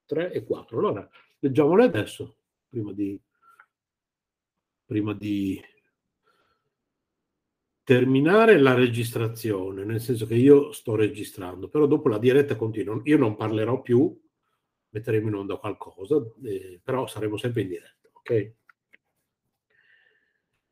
3 0.05 0.31
e 0.31 0.43
4. 0.43 0.77
Allora, 0.77 1.09
leggiamole 1.39 1.83
adesso, 1.83 2.37
prima 2.67 2.93
di, 2.93 3.19
prima 4.85 5.13
di 5.13 5.61
terminare 7.83 8.59
la 8.59 8.75
registrazione, 8.75 9.83
nel 9.83 9.99
senso 9.99 10.27
che 10.27 10.35
io 10.35 10.71
sto 10.71 10.95
registrando, 10.95 11.69
però 11.69 11.87
dopo 11.87 12.07
la 12.07 12.19
diretta 12.19 12.55
continua. 12.55 13.01
Io 13.05 13.17
non 13.17 13.35
parlerò 13.35 13.81
più, 13.81 14.15
metteremo 14.89 15.27
in 15.27 15.33
onda 15.33 15.57
qualcosa, 15.57 16.21
eh, 16.43 16.79
però 16.83 17.07
saremo 17.07 17.37
sempre 17.37 17.61
in 17.61 17.67
diretta, 17.69 18.09
ok? 18.11 18.53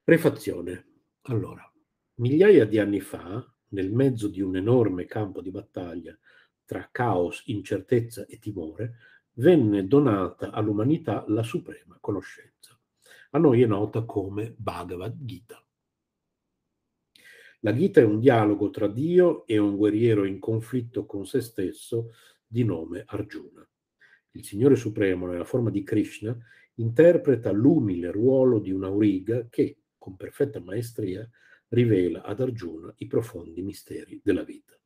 Prefazione. 0.04 0.86
Allora, 1.24 1.70
migliaia 2.16 2.66
di 2.66 2.78
anni 2.78 3.00
fa, 3.00 3.44
nel 3.70 3.92
mezzo 3.92 4.28
di 4.28 4.42
un 4.42 4.56
enorme 4.56 5.06
campo 5.06 5.42
di 5.42 5.50
battaglia 5.50 6.18
tra 6.66 6.88
caos, 6.92 7.44
incertezza 7.48 8.26
e 8.28 8.38
timore, 8.38 8.98
venne 9.38 9.88
donata 9.88 10.52
all'umanità 10.52 11.26
la 11.28 11.44
suprema 11.44 11.98
conoscenza. 12.00 12.80
A 13.32 13.40
noi 13.40 13.62
è 13.62 13.66
nota 13.66 14.04
come 14.04 14.54
Bhagavad 14.58 15.16
Gita. 15.20 15.62
La 17.62 17.74
Gita 17.74 18.00
è 18.00 18.04
un 18.04 18.20
dialogo 18.20 18.70
tra 18.70 18.88
Dio 18.88 19.46
e 19.46 19.58
un 19.58 19.76
guerriero 19.76 20.26
in 20.26 20.40
conflitto 20.40 21.06
con 21.06 21.26
se 21.26 21.42
stesso 21.42 22.12
di 22.46 22.64
nome 22.64 23.04
Arjuna. 23.06 23.68
Il 24.32 24.46
Signore 24.46 24.76
Supremo, 24.76 25.26
nella 25.26 25.44
forma 25.44 25.70
di 25.70 25.84
Krishna, 25.84 26.38
interpreta 26.76 27.52
l'umile 27.52 28.12
ruolo 28.12 28.60
di 28.60 28.72
un 28.72 28.84
auriga 28.84 29.48
che, 29.50 29.80
con 29.98 30.16
perfetta 30.16 30.60
maestria, 30.60 31.28
rivela 31.70 32.24
ad 32.24 32.40
Arjuna 32.40 32.94
i 32.98 33.08
profondi 33.08 33.62
misteri 33.62 34.22
della 34.24 34.44
vita. 34.44 34.80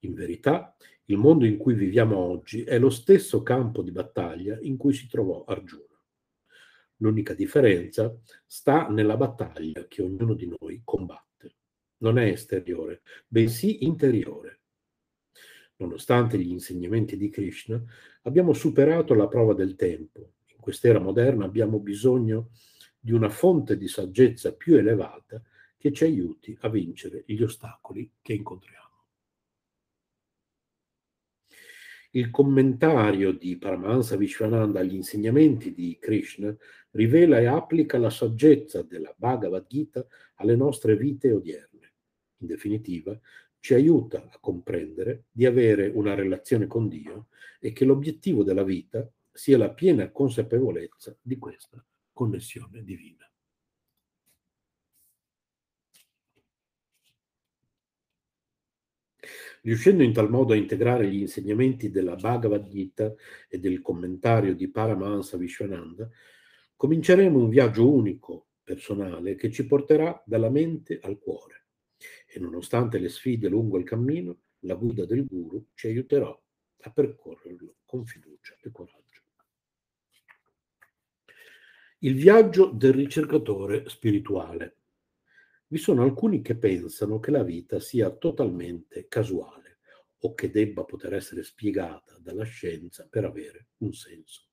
In 0.00 0.14
verità, 0.14 0.76
il 1.10 1.16
mondo 1.16 1.44
in 1.44 1.56
cui 1.56 1.74
viviamo 1.74 2.16
oggi 2.16 2.62
è 2.62 2.78
lo 2.78 2.88
stesso 2.88 3.42
campo 3.42 3.82
di 3.82 3.90
battaglia 3.90 4.56
in 4.60 4.76
cui 4.76 4.92
si 4.92 5.08
trovò 5.08 5.42
Arjuna. 5.44 5.84
L'unica 6.98 7.34
differenza 7.34 8.16
sta 8.46 8.86
nella 8.88 9.16
battaglia 9.16 9.86
che 9.88 10.02
ognuno 10.02 10.34
di 10.34 10.52
noi 10.58 10.82
combatte. 10.84 11.56
Non 11.98 12.16
è 12.16 12.26
esteriore, 12.26 13.02
bensì 13.26 13.84
interiore. 13.84 14.60
Nonostante 15.76 16.38
gli 16.38 16.50
insegnamenti 16.50 17.16
di 17.16 17.28
Krishna, 17.28 17.82
abbiamo 18.22 18.52
superato 18.52 19.14
la 19.14 19.26
prova 19.26 19.54
del 19.54 19.74
tempo. 19.74 20.34
In 20.46 20.58
quest'era 20.60 21.00
moderna 21.00 21.44
abbiamo 21.44 21.80
bisogno 21.80 22.50
di 23.00 23.12
una 23.12 23.30
fonte 23.30 23.76
di 23.76 23.88
saggezza 23.88 24.54
più 24.54 24.76
elevata 24.76 25.42
che 25.76 25.90
ci 25.92 26.04
aiuti 26.04 26.56
a 26.60 26.68
vincere 26.68 27.24
gli 27.26 27.42
ostacoli 27.42 28.12
che 28.22 28.34
incontriamo. 28.34 28.79
Il 32.12 32.30
commentario 32.30 33.30
di 33.30 33.56
Paramahansa 33.56 34.16
Vishwananda 34.16 34.80
agli 34.80 34.94
insegnamenti 34.94 35.72
di 35.72 35.96
Krishna 36.00 36.52
rivela 36.90 37.38
e 37.38 37.46
applica 37.46 37.98
la 37.98 38.10
saggezza 38.10 38.82
della 38.82 39.14
Bhagavad 39.16 39.64
Gita 39.68 40.04
alle 40.34 40.56
nostre 40.56 40.96
vite 40.96 41.30
odierne. 41.30 41.92
In 42.38 42.48
definitiva, 42.48 43.16
ci 43.60 43.74
aiuta 43.74 44.28
a 44.28 44.38
comprendere 44.40 45.26
di 45.30 45.46
avere 45.46 45.86
una 45.86 46.14
relazione 46.14 46.66
con 46.66 46.88
Dio 46.88 47.28
e 47.60 47.72
che 47.72 47.84
l'obiettivo 47.84 48.42
della 48.42 48.64
vita 48.64 49.08
sia 49.30 49.56
la 49.56 49.70
piena 49.70 50.10
consapevolezza 50.10 51.16
di 51.22 51.38
questa 51.38 51.84
connessione 52.12 52.82
divina. 52.82 53.29
Riuscendo 59.62 60.02
in 60.02 60.12
tal 60.12 60.30
modo 60.30 60.52
a 60.52 60.56
integrare 60.56 61.08
gli 61.08 61.20
insegnamenti 61.20 61.90
della 61.90 62.16
Bhagavad 62.16 62.68
Gita 62.68 63.14
e 63.48 63.58
del 63.58 63.80
commentario 63.80 64.54
di 64.54 64.68
Paramahansa 64.70 65.36
Vishwananda, 65.36 66.08
cominceremo 66.76 67.38
un 67.38 67.48
viaggio 67.48 67.92
unico, 67.92 68.46
personale, 68.62 69.34
che 69.34 69.50
ci 69.50 69.66
porterà 69.66 70.22
dalla 70.24 70.50
mente 70.50 70.98
al 71.02 71.18
cuore. 71.18 71.66
E 72.26 72.38
nonostante 72.38 72.98
le 72.98 73.08
sfide 73.08 73.48
lungo 73.48 73.78
il 73.78 73.84
cammino, 73.84 74.38
la 74.60 74.74
guida 74.74 75.04
del 75.04 75.26
guru 75.26 75.68
ci 75.74 75.88
aiuterà 75.88 76.28
a 76.82 76.90
percorrerlo 76.90 77.76
con 77.84 78.06
fiducia 78.06 78.56
e 78.62 78.70
coraggio. 78.70 79.22
Il 81.98 82.14
viaggio 82.14 82.70
del 82.70 82.94
ricercatore 82.94 83.88
spirituale. 83.88 84.76
Vi 85.72 85.78
sono 85.78 86.02
alcuni 86.02 86.42
che 86.42 86.56
pensano 86.56 87.20
che 87.20 87.30
la 87.30 87.44
vita 87.44 87.78
sia 87.78 88.10
totalmente 88.10 89.06
casuale 89.06 89.78
o 90.22 90.34
che 90.34 90.50
debba 90.50 90.82
poter 90.82 91.14
essere 91.14 91.44
spiegata 91.44 92.18
dalla 92.18 92.42
scienza 92.42 93.06
per 93.08 93.24
avere 93.24 93.68
un 93.78 93.92
senso. 93.92 94.48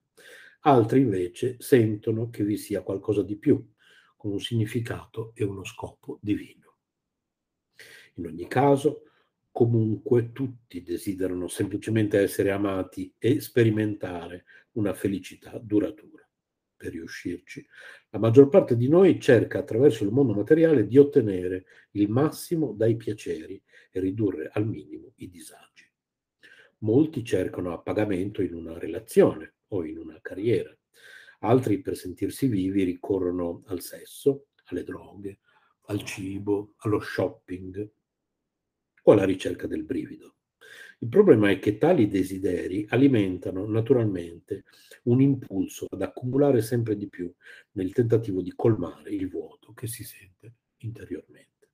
Altri 0.60 1.00
invece 1.00 1.56
sentono 1.58 2.30
che 2.30 2.44
vi 2.44 2.56
sia 2.56 2.84
qualcosa 2.84 3.24
di 3.24 3.36
più, 3.36 3.68
con 4.16 4.32
un 4.32 4.40
significato 4.40 5.32
e 5.34 5.44
uno 5.44 5.64
scopo 5.64 6.20
divino. 6.22 6.76
In 8.18 8.28
ogni 8.28 8.48
caso, 8.48 9.06
comunque 9.52 10.32
tutti 10.32 10.84
desiderano 10.84 11.48
semplicemente 11.48 12.20
essere 12.20 12.52
amati 12.52 13.12
e 13.18 13.40
sperimentare 13.40 14.46
una 14.74 14.94
felicità 14.94 15.58
duratura 15.58 16.27
per 16.78 16.92
riuscirci. 16.92 17.66
La 18.12 18.20
maggior 18.20 18.48
parte 18.48 18.78
di 18.78 18.88
noi 18.88 19.20
cerca 19.20 19.60
attraverso 19.60 20.04
il 20.04 20.12
mondo 20.12 20.34
materiale 20.34 20.86
di 20.86 20.98
ottenere 20.98 21.66
il 21.92 22.10
massimo 22.10 22.72
dai 22.74 22.96
piaceri 22.96 23.62
e 23.92 24.00
ridurre 24.00 24.50
al 24.54 24.68
minimo 24.68 25.14
i 25.18 25.30
disagi. 25.30 25.92
Molti 26.80 27.24
cercano 27.24 27.74
a 27.74 27.82
pagamento 27.82 28.44
in 28.44 28.54
una 28.54 28.78
relazione 28.78 29.56
o 29.70 29.84
in 29.84 29.98
una 29.98 30.20
carriera. 30.22 30.74
Altri 31.40 31.82
per 31.82 31.98
sentirsi 31.98 32.48
vivi 32.48 32.84
ricorrono 32.84 33.64
al 33.68 33.82
sesso, 33.82 34.48
alle 34.66 34.84
droghe, 34.84 35.40
al 35.88 36.04
cibo, 36.04 36.76
allo 36.78 37.00
shopping 37.00 37.92
o 39.04 39.12
alla 39.12 39.26
ricerca 39.26 39.68
del 39.68 39.84
brivido. 39.84 40.37
Il 41.00 41.10
problema 41.10 41.52
è 41.52 41.60
che 41.60 41.78
tali 41.78 42.08
desideri 42.08 42.86
alimentano 42.90 43.68
naturalmente 43.68 44.64
un 45.04 45.22
impulso 45.22 45.86
ad 45.90 46.02
accumulare 46.02 46.62
sempre 46.62 46.96
di 46.96 47.08
più 47.08 47.32
nel 47.74 47.94
tentativo 47.94 48.42
di 48.42 48.54
colmare 48.56 49.12
il 49.12 49.30
vuoto 49.30 49.74
che 49.74 49.86
si 49.86 50.04
sente 50.04 50.56
interiormente. 50.78 51.70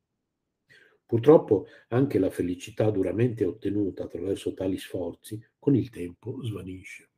Purtroppo 1.05 1.67
anche 1.89 2.19
la 2.19 2.29
felicità 2.29 2.89
duramente 2.89 3.45
ottenuta 3.45 4.03
attraverso 4.03 4.53
tali 4.53 4.77
sforzi 4.77 5.41
con 5.57 5.75
il 5.75 5.89
tempo 5.89 6.43
svanisce. 6.43 7.09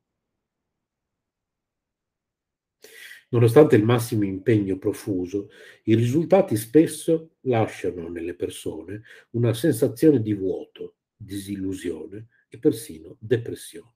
Nonostante 3.30 3.76
il 3.76 3.84
massimo 3.84 4.26
impegno 4.26 4.78
profuso, 4.78 5.50
i 5.86 5.96
risultati 5.96 6.56
spesso 6.56 7.38
lasciano 7.42 8.10
nelle 8.10 8.36
persone 8.36 9.02
una 9.32 9.54
sensazione 9.54 10.22
di 10.22 10.34
vuoto, 10.34 10.98
disillusione 11.16 12.28
e 12.48 12.60
persino 12.60 13.18
depressione. 13.20 13.94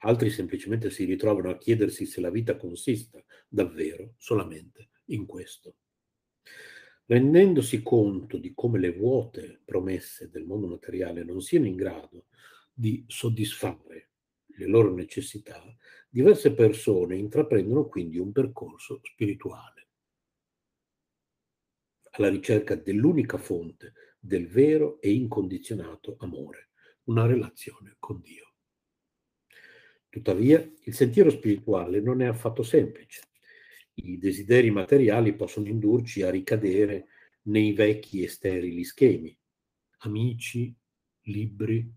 Altri 0.00 0.30
semplicemente 0.30 0.90
si 0.90 1.04
ritrovano 1.04 1.50
a 1.50 1.58
chiedersi 1.58 2.06
se 2.06 2.20
la 2.20 2.30
vita 2.30 2.56
consista 2.56 3.22
davvero 3.48 4.14
solamente 4.16 4.90
in 5.06 5.26
questo. 5.26 5.76
Rendendosi 7.04 7.82
conto 7.82 8.38
di 8.38 8.52
come 8.54 8.78
le 8.78 8.92
vuote 8.92 9.60
promesse 9.64 10.30
del 10.30 10.44
mondo 10.44 10.68
materiale 10.68 11.24
non 11.24 11.40
siano 11.42 11.66
in 11.66 11.76
grado 11.76 12.26
di 12.72 13.04
soddisfare 13.06 14.10
le 14.46 14.66
loro 14.66 14.94
necessità, 14.94 15.62
diverse 16.08 16.54
persone 16.54 17.16
intraprendono 17.16 17.86
quindi 17.88 18.18
un 18.18 18.32
percorso 18.32 19.00
spirituale 19.02 19.88
alla 22.12 22.28
ricerca 22.28 22.74
dell'unica 22.74 23.38
fonte 23.38 23.92
del 24.20 24.46
vero 24.46 25.00
e 25.00 25.12
incondizionato 25.12 26.16
amore, 26.20 26.68
una 27.04 27.26
relazione 27.26 27.96
con 27.98 28.20
Dio. 28.20 28.52
Tuttavia, 30.08 30.60
il 30.84 30.94
sentiero 30.94 31.30
spirituale 31.30 32.00
non 32.00 32.20
è 32.20 32.26
affatto 32.26 32.62
semplice. 32.62 33.22
I 33.94 34.18
desideri 34.18 34.70
materiali 34.70 35.34
possono 35.34 35.68
indurci 35.68 36.22
a 36.22 36.30
ricadere 36.30 37.06
nei 37.42 37.72
vecchi 37.72 38.22
e 38.22 38.28
sterili 38.28 38.84
schemi, 38.84 39.36
amici, 39.98 40.74
libri, 41.22 41.92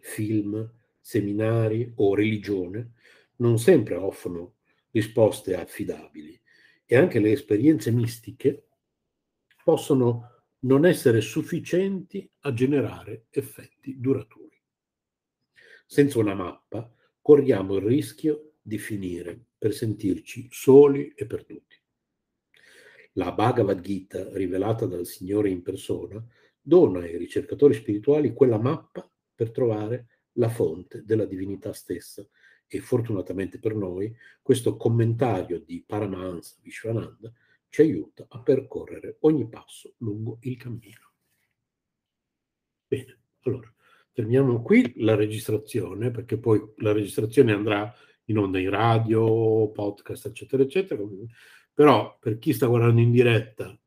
film, 0.00 0.70
seminari 1.00 1.90
o 1.96 2.14
religione 2.14 2.92
non 3.36 3.58
sempre 3.58 3.94
offrono 3.94 4.56
risposte 4.90 5.54
affidabili 5.54 6.38
e 6.84 6.96
anche 6.96 7.18
le 7.18 7.32
esperienze 7.32 7.90
mistiche 7.90 8.68
possono 9.64 10.37
non 10.60 10.84
essere 10.84 11.20
sufficienti 11.20 12.28
a 12.40 12.52
generare 12.52 13.26
effetti 13.30 13.98
duraturi. 13.98 14.60
Senza 15.86 16.18
una 16.18 16.34
mappa 16.34 16.92
corriamo 17.20 17.76
il 17.76 17.82
rischio 17.82 18.54
di 18.60 18.78
finire 18.78 19.38
per 19.56 19.72
sentirci 19.72 20.48
soli 20.50 21.12
e 21.14 21.26
perduti. 21.26 21.76
La 23.12 23.32
Bhagavad 23.32 23.80
Gita, 23.80 24.28
rivelata 24.32 24.86
dal 24.86 25.06
Signore 25.06 25.50
in 25.50 25.62
persona, 25.62 26.24
dona 26.60 27.00
ai 27.00 27.16
ricercatori 27.16 27.74
spirituali 27.74 28.32
quella 28.32 28.58
mappa 28.58 29.08
per 29.34 29.50
trovare 29.50 30.06
la 30.32 30.48
fonte 30.48 31.02
della 31.04 31.24
divinità 31.24 31.72
stessa 31.72 32.26
e 32.66 32.80
fortunatamente 32.80 33.58
per 33.58 33.74
noi 33.74 34.14
questo 34.42 34.76
commentario 34.76 35.58
di 35.60 35.82
Paramahansa 35.84 36.56
Vishwananda 36.60 37.32
ci 37.68 37.82
aiuta 37.82 38.26
a 38.28 38.40
percorrere 38.40 39.18
ogni 39.20 39.48
passo 39.48 39.94
lungo 39.98 40.38
il 40.42 40.56
cammino. 40.56 41.12
Bene, 42.86 43.18
allora 43.42 43.72
terminiamo 44.12 44.62
qui 44.62 44.94
la 44.96 45.14
registrazione 45.14 46.10
perché 46.10 46.38
poi 46.38 46.60
la 46.78 46.92
registrazione 46.92 47.52
andrà 47.52 47.94
in 48.24 48.38
onda 48.38 48.58
in 48.58 48.70
radio, 48.70 49.70
podcast, 49.70 50.26
eccetera, 50.26 50.62
eccetera. 50.62 51.02
Però 51.72 52.18
per 52.18 52.38
chi 52.38 52.52
sta 52.52 52.66
guardando 52.66 53.00
in 53.00 53.10
diretta, 53.10 53.78